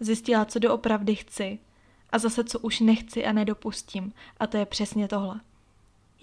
Zjistila, 0.00 0.44
co 0.44 0.58
doopravdy 0.58 1.14
chci. 1.14 1.58
A 2.10 2.18
zase, 2.18 2.44
co 2.44 2.58
už 2.58 2.80
nechci 2.80 3.26
a 3.26 3.32
nedopustím. 3.32 4.12
A 4.40 4.46
to 4.46 4.56
je 4.56 4.66
přesně 4.66 5.08
tohle. 5.08 5.40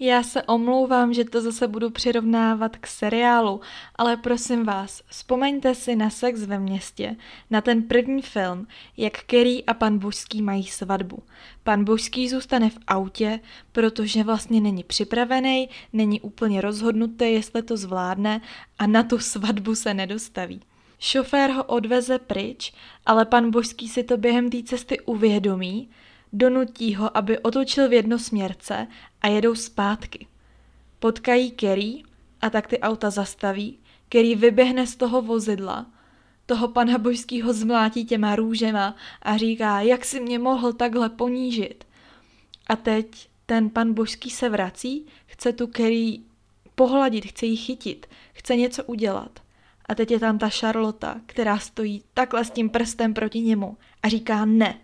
Já 0.00 0.22
se 0.22 0.42
omlouvám, 0.42 1.14
že 1.14 1.24
to 1.24 1.40
zase 1.40 1.68
budu 1.68 1.90
přirovnávat 1.90 2.76
k 2.76 2.86
seriálu, 2.86 3.60
ale 3.94 4.16
prosím 4.16 4.64
vás, 4.64 5.02
vzpomeňte 5.06 5.74
si 5.74 5.96
na 5.96 6.10
sex 6.10 6.42
ve 6.42 6.58
městě, 6.58 7.16
na 7.50 7.60
ten 7.60 7.82
první 7.82 8.22
film, 8.22 8.66
jak 8.96 9.22
Kerry 9.22 9.64
a 9.64 9.74
pan 9.74 9.98
Božský 9.98 10.42
mají 10.42 10.64
svatbu. 10.64 11.22
Pan 11.62 11.84
Božský 11.84 12.28
zůstane 12.28 12.70
v 12.70 12.78
autě, 12.86 13.40
protože 13.72 14.24
vlastně 14.24 14.60
není 14.60 14.84
připravený, 14.84 15.68
není 15.92 16.20
úplně 16.20 16.60
rozhodnutý, 16.60 17.32
jestli 17.32 17.62
to 17.62 17.76
zvládne 17.76 18.40
a 18.78 18.86
na 18.86 19.02
tu 19.02 19.18
svatbu 19.18 19.74
se 19.74 19.94
nedostaví. 19.94 20.60
Šofér 20.98 21.50
ho 21.50 21.64
odveze 21.64 22.18
pryč, 22.18 22.72
ale 23.06 23.24
pan 23.24 23.50
Božský 23.50 23.88
si 23.88 24.02
to 24.02 24.16
během 24.16 24.50
té 24.50 24.62
cesty 24.62 25.00
uvědomí, 25.00 25.90
donutí 26.32 26.94
ho, 26.94 27.16
aby 27.16 27.38
otočil 27.38 27.88
v 27.88 27.92
jednosměrce 27.92 28.86
a 29.20 29.28
jedou 29.28 29.54
zpátky. 29.54 30.26
Potkají 30.98 31.50
Kerry 31.50 32.02
a 32.40 32.50
tak 32.50 32.66
ty 32.66 32.78
auta 32.78 33.10
zastaví. 33.10 33.78
Kerry 34.08 34.34
vyběhne 34.34 34.86
z 34.86 34.96
toho 34.96 35.22
vozidla, 35.22 35.86
toho 36.46 36.68
pana 36.68 36.98
božskýho 36.98 37.52
zmlátí 37.52 38.04
těma 38.04 38.36
růžema 38.36 38.96
a 39.22 39.36
říká, 39.36 39.80
jak 39.80 40.04
si 40.04 40.20
mě 40.20 40.38
mohl 40.38 40.72
takhle 40.72 41.08
ponížit. 41.08 41.84
A 42.66 42.76
teď 42.76 43.28
ten 43.46 43.70
pan 43.70 43.94
božský 43.94 44.30
se 44.30 44.48
vrací, 44.48 45.06
chce 45.26 45.52
tu 45.52 45.66
Kerry 45.66 46.20
pohladit, 46.74 47.26
chce 47.26 47.46
ji 47.46 47.56
chytit, 47.56 48.06
chce 48.32 48.56
něco 48.56 48.84
udělat. 48.84 49.40
A 49.86 49.94
teď 49.94 50.10
je 50.10 50.20
tam 50.20 50.38
ta 50.38 50.48
Charlotta, 50.48 51.20
která 51.26 51.58
stojí 51.58 52.02
takhle 52.14 52.44
s 52.44 52.50
tím 52.50 52.70
prstem 52.70 53.14
proti 53.14 53.40
němu 53.40 53.76
a 54.02 54.08
říká 54.08 54.44
ne. 54.44 54.78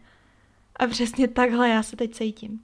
A 0.77 0.87
přesně 0.87 1.29
takhle 1.29 1.69
já 1.69 1.83
se 1.83 1.97
teď 1.97 2.15
cítím. 2.15 2.61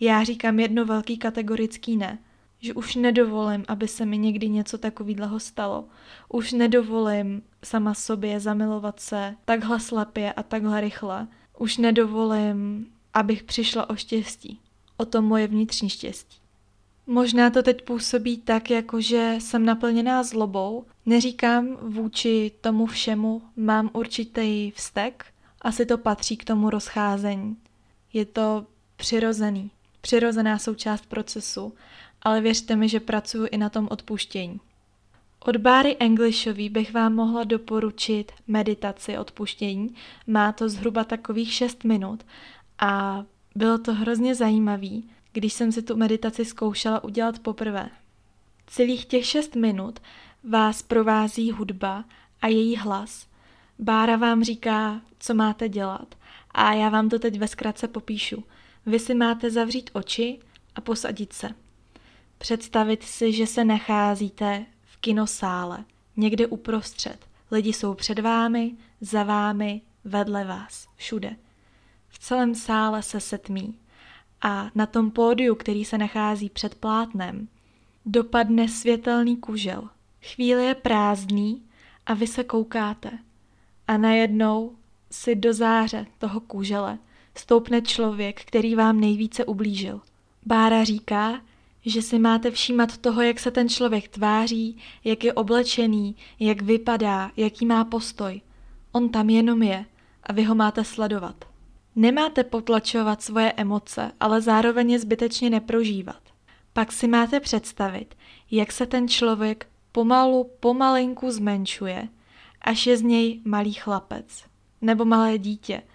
Já 0.00 0.24
říkám 0.24 0.60
jedno 0.60 0.84
velký 0.84 1.18
kategorický 1.18 1.96
ne, 1.96 2.18
že 2.60 2.74
už 2.74 2.94
nedovolím, 2.94 3.64
aby 3.68 3.88
se 3.88 4.06
mi 4.06 4.18
někdy 4.18 4.48
něco 4.48 4.78
takového 4.78 5.40
stalo. 5.40 5.84
Už 6.28 6.52
nedovolím 6.52 7.42
sama 7.64 7.94
sobě 7.94 8.40
zamilovat 8.40 9.00
se 9.00 9.36
takhle 9.44 9.80
slepě 9.80 10.32
a 10.32 10.42
takhle 10.42 10.80
rychle. 10.80 11.28
Už 11.58 11.76
nedovolím, 11.76 12.86
abych 13.14 13.42
přišla 13.42 13.90
o 13.90 13.96
štěstí. 13.96 14.60
O 14.96 15.04
to 15.04 15.22
moje 15.22 15.46
vnitřní 15.46 15.88
štěstí. 15.88 16.40
Možná 17.06 17.50
to 17.50 17.62
teď 17.62 17.82
působí 17.82 18.38
tak, 18.38 18.70
jako 18.70 19.00
že 19.00 19.34
jsem 19.38 19.64
naplněná 19.64 20.22
zlobou. 20.22 20.84
Neříkám 21.06 21.76
vůči 21.82 22.52
tomu 22.60 22.86
všemu, 22.86 23.42
mám 23.56 23.90
určitý 23.92 24.70
vztek, 24.70 25.26
asi 25.60 25.86
to 25.86 25.98
patří 25.98 26.36
k 26.36 26.44
tomu 26.44 26.70
rozcházení. 26.70 27.56
Je 28.12 28.24
to 28.24 28.66
přirozený, 28.96 29.70
přirozená 30.00 30.58
součást 30.58 31.06
procesu, 31.06 31.74
ale 32.22 32.40
věřte 32.40 32.76
mi, 32.76 32.88
že 32.88 33.00
pracuji 33.00 33.46
i 33.46 33.56
na 33.56 33.70
tom 33.70 33.88
odpuštění. 33.90 34.60
Od 35.44 35.56
Báry 35.56 35.96
Englishový 36.00 36.68
bych 36.68 36.94
vám 36.94 37.14
mohla 37.14 37.44
doporučit 37.44 38.32
meditaci 38.46 39.18
odpuštění. 39.18 39.94
Má 40.26 40.52
to 40.52 40.68
zhruba 40.68 41.04
takových 41.04 41.52
6 41.52 41.84
minut 41.84 42.26
a 42.78 43.24
bylo 43.54 43.78
to 43.78 43.94
hrozně 43.94 44.34
zajímavý, 44.34 45.10
když 45.32 45.52
jsem 45.52 45.72
si 45.72 45.82
tu 45.82 45.96
meditaci 45.96 46.44
zkoušela 46.44 47.04
udělat 47.04 47.38
poprvé. 47.38 47.90
Celých 48.66 49.06
těch 49.06 49.26
6 49.26 49.54
minut 49.54 50.00
vás 50.44 50.82
provází 50.82 51.50
hudba 51.50 52.04
a 52.42 52.46
její 52.46 52.76
hlas. 52.76 53.26
Bára 53.82 54.16
vám 54.16 54.44
říká, 54.44 55.00
co 55.18 55.34
máte 55.34 55.68
dělat 55.68 56.14
a 56.50 56.72
já 56.72 56.88
vám 56.88 57.08
to 57.08 57.18
teď 57.18 57.38
ve 57.38 57.48
zkratce 57.48 57.88
popíšu. 57.88 58.44
Vy 58.86 58.98
si 58.98 59.14
máte 59.14 59.50
zavřít 59.50 59.90
oči 59.92 60.38
a 60.74 60.80
posadit 60.80 61.32
se. 61.32 61.48
Představit 62.38 63.02
si, 63.02 63.32
že 63.32 63.46
se 63.46 63.64
nacházíte 63.64 64.66
v 64.82 64.96
kinosále, 64.96 65.84
někde 66.16 66.46
uprostřed. 66.46 67.26
Lidi 67.50 67.72
jsou 67.72 67.94
před 67.94 68.18
vámi, 68.18 68.76
za 69.00 69.22
vámi, 69.22 69.80
vedle 70.04 70.44
vás, 70.44 70.88
všude. 70.96 71.36
V 72.08 72.18
celém 72.18 72.54
sále 72.54 73.02
se 73.02 73.20
setmí 73.20 73.78
a 74.42 74.70
na 74.74 74.86
tom 74.86 75.10
pódiu, 75.10 75.54
který 75.54 75.84
se 75.84 75.98
nachází 75.98 76.50
před 76.50 76.74
plátnem, 76.74 77.48
dopadne 78.06 78.68
světelný 78.68 79.36
kužel. 79.36 79.88
Chvíli 80.22 80.64
je 80.64 80.74
prázdný 80.74 81.62
a 82.06 82.14
vy 82.14 82.26
se 82.26 82.44
koukáte. 82.44 83.10
A 83.90 83.96
najednou 83.96 84.72
si 85.10 85.34
do 85.34 85.54
záře 85.54 86.06
toho 86.18 86.40
kužele 86.40 86.98
stoupne 87.34 87.82
člověk, 87.82 88.40
který 88.44 88.74
vám 88.74 89.00
nejvíce 89.00 89.44
ublížil. 89.44 90.00
Bára 90.46 90.84
říká, 90.84 91.40
že 91.86 92.02
si 92.02 92.18
máte 92.18 92.50
všímat 92.50 92.98
toho, 92.98 93.22
jak 93.22 93.40
se 93.40 93.50
ten 93.50 93.68
člověk 93.68 94.08
tváří, 94.08 94.78
jak 95.04 95.24
je 95.24 95.32
oblečený, 95.32 96.16
jak 96.40 96.62
vypadá, 96.62 97.30
jaký 97.36 97.66
má 97.66 97.84
postoj. 97.84 98.40
On 98.92 99.08
tam 99.08 99.30
jenom 99.30 99.62
je 99.62 99.84
a 100.22 100.32
vy 100.32 100.42
ho 100.42 100.54
máte 100.54 100.84
sledovat. 100.84 101.44
Nemáte 101.96 102.44
potlačovat 102.44 103.22
svoje 103.22 103.52
emoce, 103.52 104.12
ale 104.20 104.40
zároveň 104.40 104.90
je 104.90 104.98
zbytečně 104.98 105.50
neprožívat. 105.50 106.20
Pak 106.72 106.92
si 106.92 107.08
máte 107.08 107.40
představit, 107.40 108.14
jak 108.50 108.72
se 108.72 108.86
ten 108.86 109.08
člověk 109.08 109.66
pomalu, 109.92 110.50
pomalinku 110.60 111.30
zmenšuje, 111.30 112.08
až 112.62 112.86
je 112.86 112.96
z 112.96 113.02
něj 113.02 113.40
malý 113.44 113.72
chlapec 113.72 114.44
nebo 114.80 115.04
malé 115.04 115.38
dítě– 115.38 115.82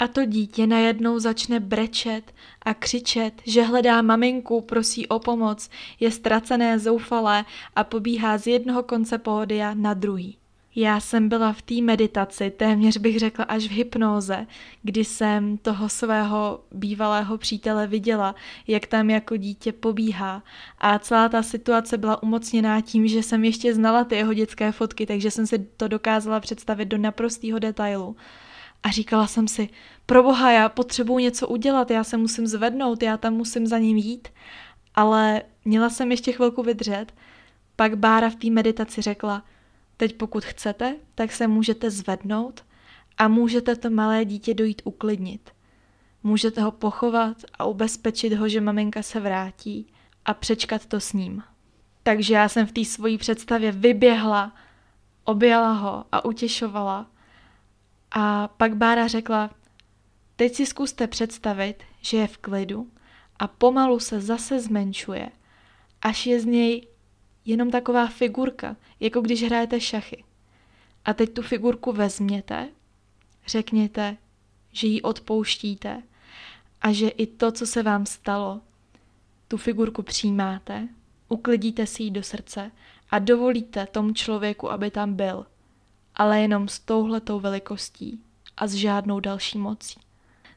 a 0.00 0.08
to 0.08 0.24
dítě 0.24 0.66
najednou 0.66 1.18
začne 1.18 1.60
brečet 1.60 2.34
a 2.62 2.74
křičet, 2.74 3.42
že 3.44 3.62
hledá 3.62 4.02
maminku, 4.02 4.60
prosí 4.60 5.06
o 5.06 5.18
pomoc, 5.18 5.70
je 6.00 6.10
ztracené, 6.10 6.78
zoufalé 6.78 7.44
a 7.76 7.84
pobíhá 7.84 8.38
z 8.38 8.46
jednoho 8.46 8.82
konce 8.82 9.18
pódia 9.18 9.74
na 9.74 9.94
druhý. 9.94 10.39
Já 10.74 11.00
jsem 11.00 11.28
byla 11.28 11.52
v 11.52 11.62
té 11.62 11.74
meditaci, 11.74 12.50
téměř 12.50 12.96
bych 12.96 13.18
řekla 13.18 13.44
až 13.44 13.64
v 13.66 13.70
hypnóze, 13.70 14.46
kdy 14.82 15.04
jsem 15.04 15.58
toho 15.58 15.88
svého 15.88 16.60
bývalého 16.72 17.38
přítele 17.38 17.86
viděla, 17.86 18.34
jak 18.66 18.86
tam 18.86 19.10
jako 19.10 19.36
dítě 19.36 19.72
pobíhá. 19.72 20.42
A 20.78 20.98
celá 20.98 21.28
ta 21.28 21.42
situace 21.42 21.98
byla 21.98 22.22
umocněná 22.22 22.80
tím, 22.80 23.08
že 23.08 23.22
jsem 23.22 23.44
ještě 23.44 23.74
znala 23.74 24.04
ty 24.04 24.16
jeho 24.16 24.34
dětské 24.34 24.72
fotky, 24.72 25.06
takže 25.06 25.30
jsem 25.30 25.46
si 25.46 25.58
to 25.58 25.88
dokázala 25.88 26.40
představit 26.40 26.84
do 26.84 26.98
naprostého 26.98 27.58
detailu. 27.58 28.16
A 28.82 28.90
říkala 28.90 29.26
jsem 29.26 29.48
si, 29.48 29.68
proboha, 30.06 30.52
já 30.52 30.68
potřebuji 30.68 31.18
něco 31.18 31.48
udělat, 31.48 31.90
já 31.90 32.04
se 32.04 32.16
musím 32.16 32.46
zvednout, 32.46 33.02
já 33.02 33.16
tam 33.16 33.34
musím 33.34 33.66
za 33.66 33.78
ním 33.78 33.96
jít. 33.96 34.28
Ale 34.94 35.42
měla 35.64 35.90
jsem 35.90 36.10
ještě 36.10 36.32
chvilku 36.32 36.62
vydřet, 36.62 37.14
pak 37.76 37.98
Bára 37.98 38.30
v 38.30 38.34
té 38.34 38.50
meditaci 38.50 39.02
řekla, 39.02 39.42
teď 40.00 40.16
pokud 40.16 40.44
chcete, 40.44 40.96
tak 41.14 41.32
se 41.32 41.46
můžete 41.46 41.90
zvednout 41.90 42.64
a 43.18 43.28
můžete 43.28 43.76
to 43.76 43.90
malé 43.90 44.24
dítě 44.24 44.54
dojít 44.54 44.82
uklidnit. 44.84 45.50
Můžete 46.22 46.60
ho 46.62 46.70
pochovat 46.70 47.36
a 47.58 47.64
ubezpečit 47.64 48.32
ho, 48.32 48.48
že 48.48 48.60
maminka 48.60 49.02
se 49.02 49.20
vrátí 49.20 49.92
a 50.24 50.34
přečkat 50.34 50.86
to 50.86 51.00
s 51.00 51.12
ním. 51.12 51.42
Takže 52.02 52.34
já 52.34 52.48
jsem 52.48 52.66
v 52.66 52.72
té 52.72 52.84
svojí 52.84 53.18
představě 53.18 53.72
vyběhla, 53.72 54.54
objala 55.24 55.72
ho 55.72 56.04
a 56.12 56.24
utěšovala 56.24 57.10
a 58.10 58.48
pak 58.48 58.76
Bára 58.76 59.06
řekla, 59.06 59.50
teď 60.36 60.54
si 60.54 60.66
zkuste 60.66 61.06
představit, 61.06 61.82
že 62.00 62.16
je 62.16 62.26
v 62.26 62.38
klidu 62.38 62.90
a 63.38 63.48
pomalu 63.48 64.00
se 64.00 64.20
zase 64.20 64.60
zmenšuje, 64.60 65.30
až 66.02 66.26
je 66.26 66.40
z 66.40 66.44
něj 66.44 66.89
jenom 67.44 67.70
taková 67.70 68.06
figurka, 68.06 68.76
jako 69.00 69.20
když 69.20 69.42
hrajete 69.42 69.80
šachy. 69.80 70.24
A 71.04 71.14
teď 71.14 71.32
tu 71.32 71.42
figurku 71.42 71.92
vezměte, 71.92 72.68
řekněte, 73.46 74.16
že 74.72 74.86
ji 74.86 75.02
odpouštíte 75.02 76.02
a 76.80 76.92
že 76.92 77.08
i 77.08 77.26
to, 77.26 77.52
co 77.52 77.66
se 77.66 77.82
vám 77.82 78.06
stalo, 78.06 78.60
tu 79.48 79.56
figurku 79.56 80.02
přijímáte, 80.02 80.88
uklidíte 81.28 81.86
si 81.86 82.02
ji 82.02 82.10
do 82.10 82.22
srdce 82.22 82.70
a 83.10 83.18
dovolíte 83.18 83.86
tomu 83.86 84.12
člověku, 84.12 84.70
aby 84.70 84.90
tam 84.90 85.14
byl– 85.14 85.46
ale 86.20 86.40
jenom 86.40 86.68
s 86.68 86.78
touhletou 86.78 87.40
velikostí 87.40 88.20
a 88.56 88.66
s 88.66 88.74
žádnou 88.74 89.20
další 89.20 89.58
mocí. 89.58 90.00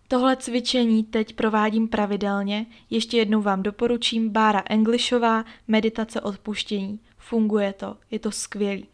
Tohle 0.07 0.37
cvičení 0.37 1.03
teď 1.03 1.33
provádím 1.33 1.87
pravidelně, 1.87 2.65
ještě 2.89 3.17
jednou 3.17 3.41
vám 3.41 3.63
doporučím 3.63 4.29
Bára 4.29 4.63
Englishová, 4.69 5.45
meditace 5.67 6.21
odpuštění. 6.21 6.99
Funguje 7.17 7.73
to, 7.73 7.97
je 8.11 8.19
to 8.19 8.31
skvělý. 8.31 8.85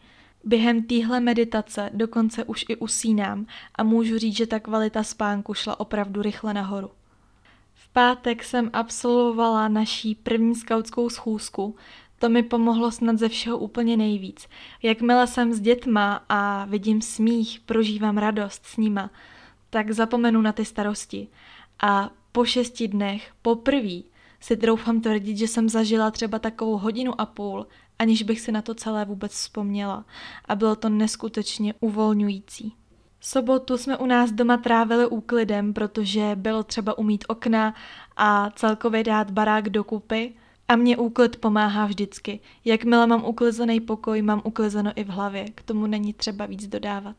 Během 0.43 0.83
téhle 0.83 1.19
meditace 1.19 1.89
dokonce 1.93 2.43
už 2.43 2.65
i 2.69 2.75
usínám 2.75 3.45
a 3.75 3.83
můžu 3.83 4.17
říct, 4.17 4.37
že 4.37 4.47
ta 4.47 4.59
kvalita 4.59 5.03
spánku 5.03 5.53
šla 5.53 5.79
opravdu 5.79 6.21
rychle 6.21 6.53
nahoru. 6.53 6.89
V 7.73 7.89
pátek 7.93 8.43
jsem 8.43 8.69
absolvovala 8.73 9.67
naší 9.67 10.15
první 10.15 10.55
skautskou 10.55 11.09
schůzku, 11.09 11.75
to 12.19 12.29
mi 12.29 12.43
pomohlo 12.43 12.91
snad 12.91 13.17
ze 13.17 13.29
všeho 13.29 13.57
úplně 13.57 13.97
nejvíc. 13.97 14.47
Jakmile 14.83 15.27
jsem 15.27 15.53
s 15.53 15.59
dětma 15.59 16.23
a 16.29 16.65
vidím 16.65 17.01
smích, 17.01 17.59
prožívám 17.65 18.17
radost 18.17 18.65
s 18.65 18.77
nima, 18.77 19.09
tak 19.69 19.91
zapomenu 19.91 20.41
na 20.41 20.51
ty 20.51 20.65
starosti. 20.65 21.27
A 21.81 22.09
po 22.31 22.45
šesti 22.45 22.87
dnech, 22.87 23.31
poprvé, 23.41 24.01
si 24.39 24.57
troufám 24.57 25.01
tvrdit, 25.01 25.37
že 25.37 25.47
jsem 25.47 25.69
zažila 25.69 26.11
třeba 26.11 26.39
takovou 26.39 26.77
hodinu 26.77 27.21
a 27.21 27.25
půl, 27.25 27.67
aniž 27.99 28.23
bych 28.23 28.41
si 28.41 28.51
na 28.51 28.61
to 28.61 28.75
celé 28.75 29.05
vůbec 29.05 29.31
vzpomněla. 29.31 30.05
A 30.45 30.55
bylo 30.55 30.75
to 30.75 30.89
neskutečně 30.89 31.73
uvolňující. 31.79 32.73
Sobotu 33.21 33.77
jsme 33.77 33.97
u 33.97 34.05
nás 34.05 34.31
doma 34.31 34.57
trávili 34.57 35.07
úklidem, 35.07 35.73
protože 35.73 36.31
bylo 36.35 36.63
třeba 36.63 36.97
umít 36.97 37.25
okna 37.27 37.73
a 38.17 38.49
celkově 38.49 39.03
dát 39.03 39.31
barák 39.31 39.69
dokupy– 39.69 40.33
a 40.69 40.75
mě 40.75 40.97
úklid 40.97 41.35
pomáhá 41.35 41.85
vždycky. 41.85 42.39
Jakmile 42.65 43.07
mám 43.07 43.25
uklizený 43.25 43.79
pokoj, 43.79 44.21
mám 44.21 44.41
uklizeno 44.43 44.91
i 44.95 45.03
v 45.03 45.07
hlavě. 45.07 45.45
K 45.55 45.63
tomu 45.63 45.87
není 45.87 46.13
třeba 46.13 46.45
víc 46.45 46.67
dodávat. 46.67 47.15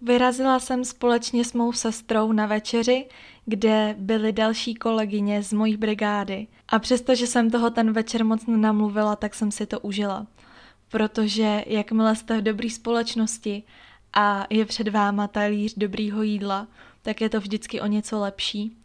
Vyrazila 0.00 0.58
jsem 0.58 0.84
společně 0.84 1.44
s 1.44 1.52
mou 1.52 1.72
sestrou 1.72 2.32
na 2.32 2.46
večeři, 2.46 3.06
kde 3.44 3.94
byly 3.98 4.32
další 4.32 4.74
kolegyně 4.74 5.42
z 5.42 5.52
mojí 5.52 5.76
brigády. 5.76 6.46
A 6.68 6.78
přestože 6.78 7.26
jsem 7.26 7.50
toho 7.50 7.70
ten 7.70 7.92
večer 7.92 8.24
moc 8.24 8.46
nenamluvila, 8.46 9.16
tak 9.16 9.34
jsem 9.34 9.50
si 9.50 9.66
to 9.66 9.80
užila. 9.80 10.26
Protože 10.88 11.64
jakmile 11.66 12.16
jste 12.16 12.38
v 12.38 12.42
dobré 12.42 12.70
společnosti 12.70 13.62
a 14.12 14.46
je 14.50 14.64
před 14.64 14.88
váma 14.88 15.28
talíř 15.28 15.74
dobrýho 15.76 16.22
jídla, 16.22 16.66
tak 17.02 17.20
je 17.20 17.28
to 17.28 17.40
vždycky 17.40 17.80
o 17.80 17.86
něco 17.86 18.20
lepší. 18.20 18.76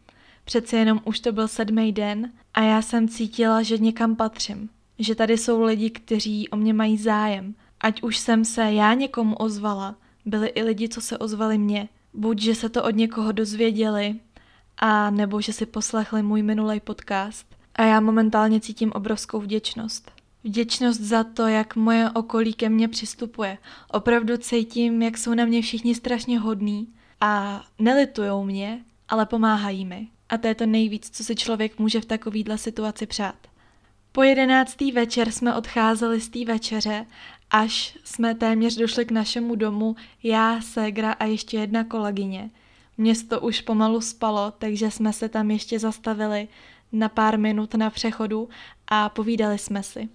Přeci 0.46 0.76
jenom 0.76 1.02
už 1.06 1.20
to 1.20 1.32
byl 1.32 1.48
sedmý 1.48 1.92
den 1.92 2.32
a 2.54 2.62
já 2.62 2.82
jsem 2.82 3.08
cítila, 3.08 3.64
že 3.64 3.78
někam 3.78 4.16
patřím. 4.16 4.70
Že 5.00 5.16
tady 5.16 5.38
jsou 5.38 5.62
lidi, 5.64 5.90
kteří 5.90 6.50
o 6.50 6.56
mě 6.56 6.74
mají 6.74 6.98
zájem. 6.98 7.56
Ať 7.80 8.04
už 8.04 8.18
jsem 8.18 8.46
se 8.46 8.74
já 8.74 8.94
někomu 8.94 9.36
ozvala, 9.36 9.96
byli 10.26 10.48
i 10.48 10.64
lidi, 10.64 10.90
co 10.90 11.02
se 11.02 11.18
ozvali 11.18 11.58
mě. 11.58 11.90
Buď, 12.14 12.42
že 12.42 12.56
se 12.56 12.70
to 12.70 12.84
od 12.84 12.96
někoho 12.96 13.32
dozvěděli, 13.32 14.20
a 14.78 15.10
nebo 15.10 15.42
že 15.42 15.54
si 15.54 15.66
poslechli 15.66 16.24
můj 16.24 16.44
minulý 16.44 16.80
podcast. 16.80 17.46
A 17.76 17.84
já 17.84 18.00
momentálně 18.00 18.60
cítím 18.60 18.92
obrovskou 18.92 19.40
vděčnost. 19.40 20.12
Vděčnost 20.44 21.02
za 21.02 21.24
to, 21.24 21.48
jak 21.48 21.76
moje 21.76 22.10
okolí 22.10 22.54
ke 22.54 22.70
mně 22.70 22.88
přistupuje. 22.88 23.58
Opravdu 23.92 24.38
cítím, 24.38 25.02
jak 25.02 25.18
jsou 25.18 25.34
na 25.34 25.46
mě 25.46 25.62
všichni 25.62 25.96
strašně 25.96 26.40
hodní 26.40 26.88
a 27.22 27.64
nelitujou 27.80 28.44
mě, 28.44 28.84
ale 29.10 29.26
pomáhají 29.26 29.86
mi. 29.86 30.08
A 30.30 30.38
to 30.38 30.48
je 30.48 30.56
to 30.56 30.66
nejvíc, 30.66 31.10
co 31.10 31.24
si 31.24 31.36
člověk 31.36 31.80
může 31.80 32.02
v 32.02 32.06
takovýhle 32.06 32.58
situaci 32.58 33.06
přát. 33.06 33.36
Po 34.12 34.24
jedenáctý 34.24 34.92
večer 34.92 35.32
jsme 35.32 35.56
odcházeli 35.56 36.22
z 36.22 36.30
té 36.30 36.46
večeře, 36.46 37.06
až 37.52 37.98
jsme 38.04 38.36
téměř 38.36 38.76
došli 38.76 39.06
k 39.06 39.12
našemu 39.12 39.56
domu, 39.56 39.96
já, 40.24 40.62
Segra 40.62 41.12
a 41.12 41.26
ještě 41.26 41.58
jedna 41.58 41.84
kolegyně. 41.84 42.50
Město 42.98 43.40
už 43.42 43.62
pomalu 43.62 44.02
spalo, 44.02 44.54
takže 44.58 44.92
jsme 44.92 45.14
se 45.14 45.30
tam 45.30 45.52
ještě 45.52 45.80
zastavili 45.80 46.48
na 46.92 47.10
pár 47.10 47.40
minut 47.40 47.76
na 47.76 47.90
přechodu 47.90 48.50
a 48.88 49.10
povídali 49.10 49.58
jsme 49.58 49.84
si. 49.84 50.10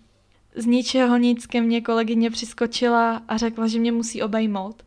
Z 0.54 0.66
ničeho 0.66 1.16
nic 1.16 1.46
ke 1.46 1.60
mně 1.60 1.80
kolegyně 1.80 2.30
přiskočila 2.30 3.22
a 3.28 3.36
řekla, 3.36 3.66
že 3.66 3.78
mě 3.78 3.92
musí 3.92 4.22
obejmout. 4.22 4.82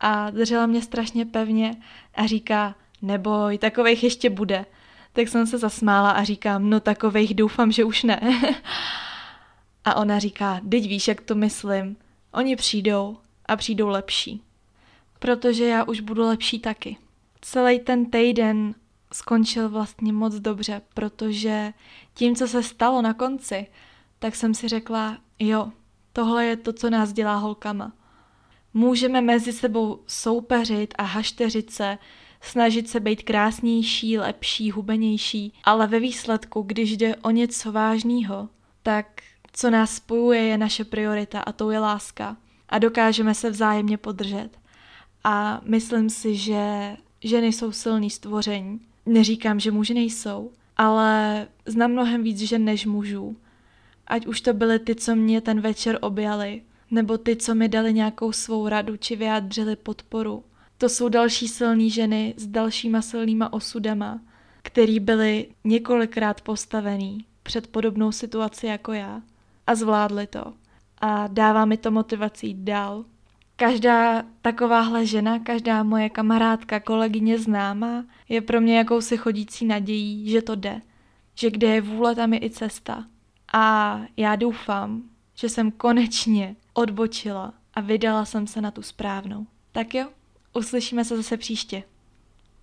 A 0.00 0.30
držela 0.30 0.66
mě 0.66 0.82
strašně 0.82 1.26
pevně 1.26 1.76
a 2.14 2.26
říká, 2.26 2.74
neboj, 3.02 3.58
takovejch 3.58 4.04
ještě 4.04 4.30
bude. 4.30 4.66
Tak 5.12 5.28
jsem 5.28 5.46
se 5.46 5.58
zasmála 5.58 6.10
a 6.10 6.24
říkám, 6.24 6.70
no 6.70 6.80
takovejch 6.80 7.34
doufám, 7.34 7.72
že 7.72 7.84
už 7.84 8.02
ne. 8.02 8.20
a 9.84 9.94
ona 9.94 10.18
říká, 10.18 10.60
teď 10.70 10.88
víš, 10.88 11.08
jak 11.08 11.20
to 11.20 11.34
myslím. 11.34 11.96
Oni 12.32 12.56
přijdou 12.56 13.18
a 13.46 13.56
přijdou 13.56 13.88
lepší. 13.88 14.42
Protože 15.18 15.64
já 15.64 15.84
už 15.84 16.00
budu 16.00 16.22
lepší 16.22 16.58
taky. 16.58 16.96
Celý 17.40 17.80
ten 17.80 18.10
týden 18.10 18.74
skončil 19.12 19.68
vlastně 19.68 20.12
moc 20.12 20.34
dobře, 20.34 20.82
protože 20.94 21.72
tím, 22.14 22.36
co 22.36 22.48
se 22.48 22.62
stalo 22.62 23.02
na 23.02 23.14
konci, 23.14 23.66
tak 24.18 24.36
jsem 24.36 24.54
si 24.54 24.68
řekla, 24.68 25.18
jo, 25.38 25.72
tohle 26.12 26.44
je 26.44 26.56
to, 26.56 26.72
co 26.72 26.90
nás 26.90 27.12
dělá 27.12 27.36
holkama. 27.36 27.92
Můžeme 28.74 29.20
mezi 29.20 29.52
sebou 29.52 30.02
soupeřit 30.06 30.94
a 30.98 31.02
hašteřit 31.02 31.70
se, 31.70 31.98
snažit 32.40 32.88
se 32.88 33.00
být 33.00 33.22
krásnější, 33.22 34.18
lepší, 34.18 34.70
hubenější, 34.70 35.52
ale 35.64 35.86
ve 35.86 36.00
výsledku, 36.00 36.62
když 36.62 36.96
jde 36.96 37.16
o 37.16 37.30
něco 37.30 37.72
vážného, 37.72 38.48
tak 38.82 39.22
co 39.52 39.70
nás 39.70 39.94
spojuje 39.94 40.42
je 40.42 40.58
naše 40.58 40.84
priorita 40.84 41.40
a 41.40 41.52
to 41.52 41.70
je 41.70 41.78
láska. 41.78 42.36
A 42.68 42.78
dokážeme 42.78 43.34
se 43.34 43.50
vzájemně 43.50 43.98
podržet. 43.98 44.48
A 45.24 45.60
myslím 45.64 46.10
si, 46.10 46.36
že 46.36 46.96
ženy 47.20 47.46
jsou 47.46 47.72
silný 47.72 48.10
stvoření. 48.10 48.80
Neříkám, 49.06 49.60
že 49.60 49.70
muži 49.70 49.94
nejsou, 49.94 50.50
ale 50.76 51.46
znám 51.66 51.90
mnohem 51.90 52.22
víc 52.22 52.38
žen 52.38 52.64
než 52.64 52.86
mužů. 52.86 53.36
Ať 54.06 54.26
už 54.26 54.40
to 54.40 54.52
byly 54.52 54.78
ty, 54.78 54.94
co 54.94 55.16
mě 55.16 55.40
ten 55.40 55.60
večer 55.60 55.98
objali, 56.00 56.62
nebo 56.90 57.18
ty, 57.18 57.36
co 57.36 57.54
mi 57.54 57.68
dali 57.68 57.92
nějakou 57.92 58.32
svou 58.32 58.68
radu 58.68 58.96
či 58.96 59.16
vyjádřili 59.16 59.76
podporu. 59.76 60.44
To 60.78 60.88
jsou 60.88 61.08
další 61.08 61.48
silné 61.48 61.88
ženy 61.88 62.34
s 62.36 62.46
dalšíma 62.46 63.02
silnýma 63.02 63.52
osudama, 63.52 64.20
který 64.62 65.00
byly 65.00 65.46
několikrát 65.64 66.40
postavený 66.40 67.26
před 67.42 67.66
podobnou 67.66 68.12
situaci 68.12 68.66
jako 68.66 68.92
já 68.92 69.22
a 69.66 69.74
zvládli 69.74 70.26
to. 70.26 70.52
A 70.98 71.26
dává 71.26 71.64
mi 71.64 71.76
to 71.76 71.90
motivaci 71.90 72.46
jít 72.46 72.58
dál. 72.58 73.04
Každá 73.56 74.22
takováhle 74.42 75.06
žena, 75.06 75.38
každá 75.38 75.82
moje 75.82 76.10
kamarádka, 76.10 76.80
kolegyně 76.80 77.38
známá 77.38 78.04
je 78.28 78.40
pro 78.40 78.60
mě 78.60 78.78
jakousi 78.78 79.16
chodící 79.16 79.66
nadějí, 79.66 80.30
že 80.30 80.42
to 80.42 80.54
jde. 80.54 80.80
Že 81.34 81.50
kde 81.50 81.68
je 81.68 81.80
vůle, 81.80 82.14
tam 82.14 82.32
je 82.32 82.44
i 82.44 82.50
cesta. 82.50 83.04
A 83.52 84.00
já 84.16 84.36
doufám, 84.36 85.02
že 85.34 85.48
jsem 85.48 85.70
konečně 85.70 86.56
odbočila 86.72 87.54
a 87.74 87.80
vydala 87.80 88.24
jsem 88.24 88.46
se 88.46 88.60
na 88.60 88.70
tu 88.70 88.82
správnou. 88.82 89.46
Tak 89.72 89.94
jo, 89.94 90.08
uslyšíme 90.52 91.04
se 91.04 91.16
zase 91.16 91.36
příště. 91.36 91.82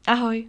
Ahoj! 0.08 0.48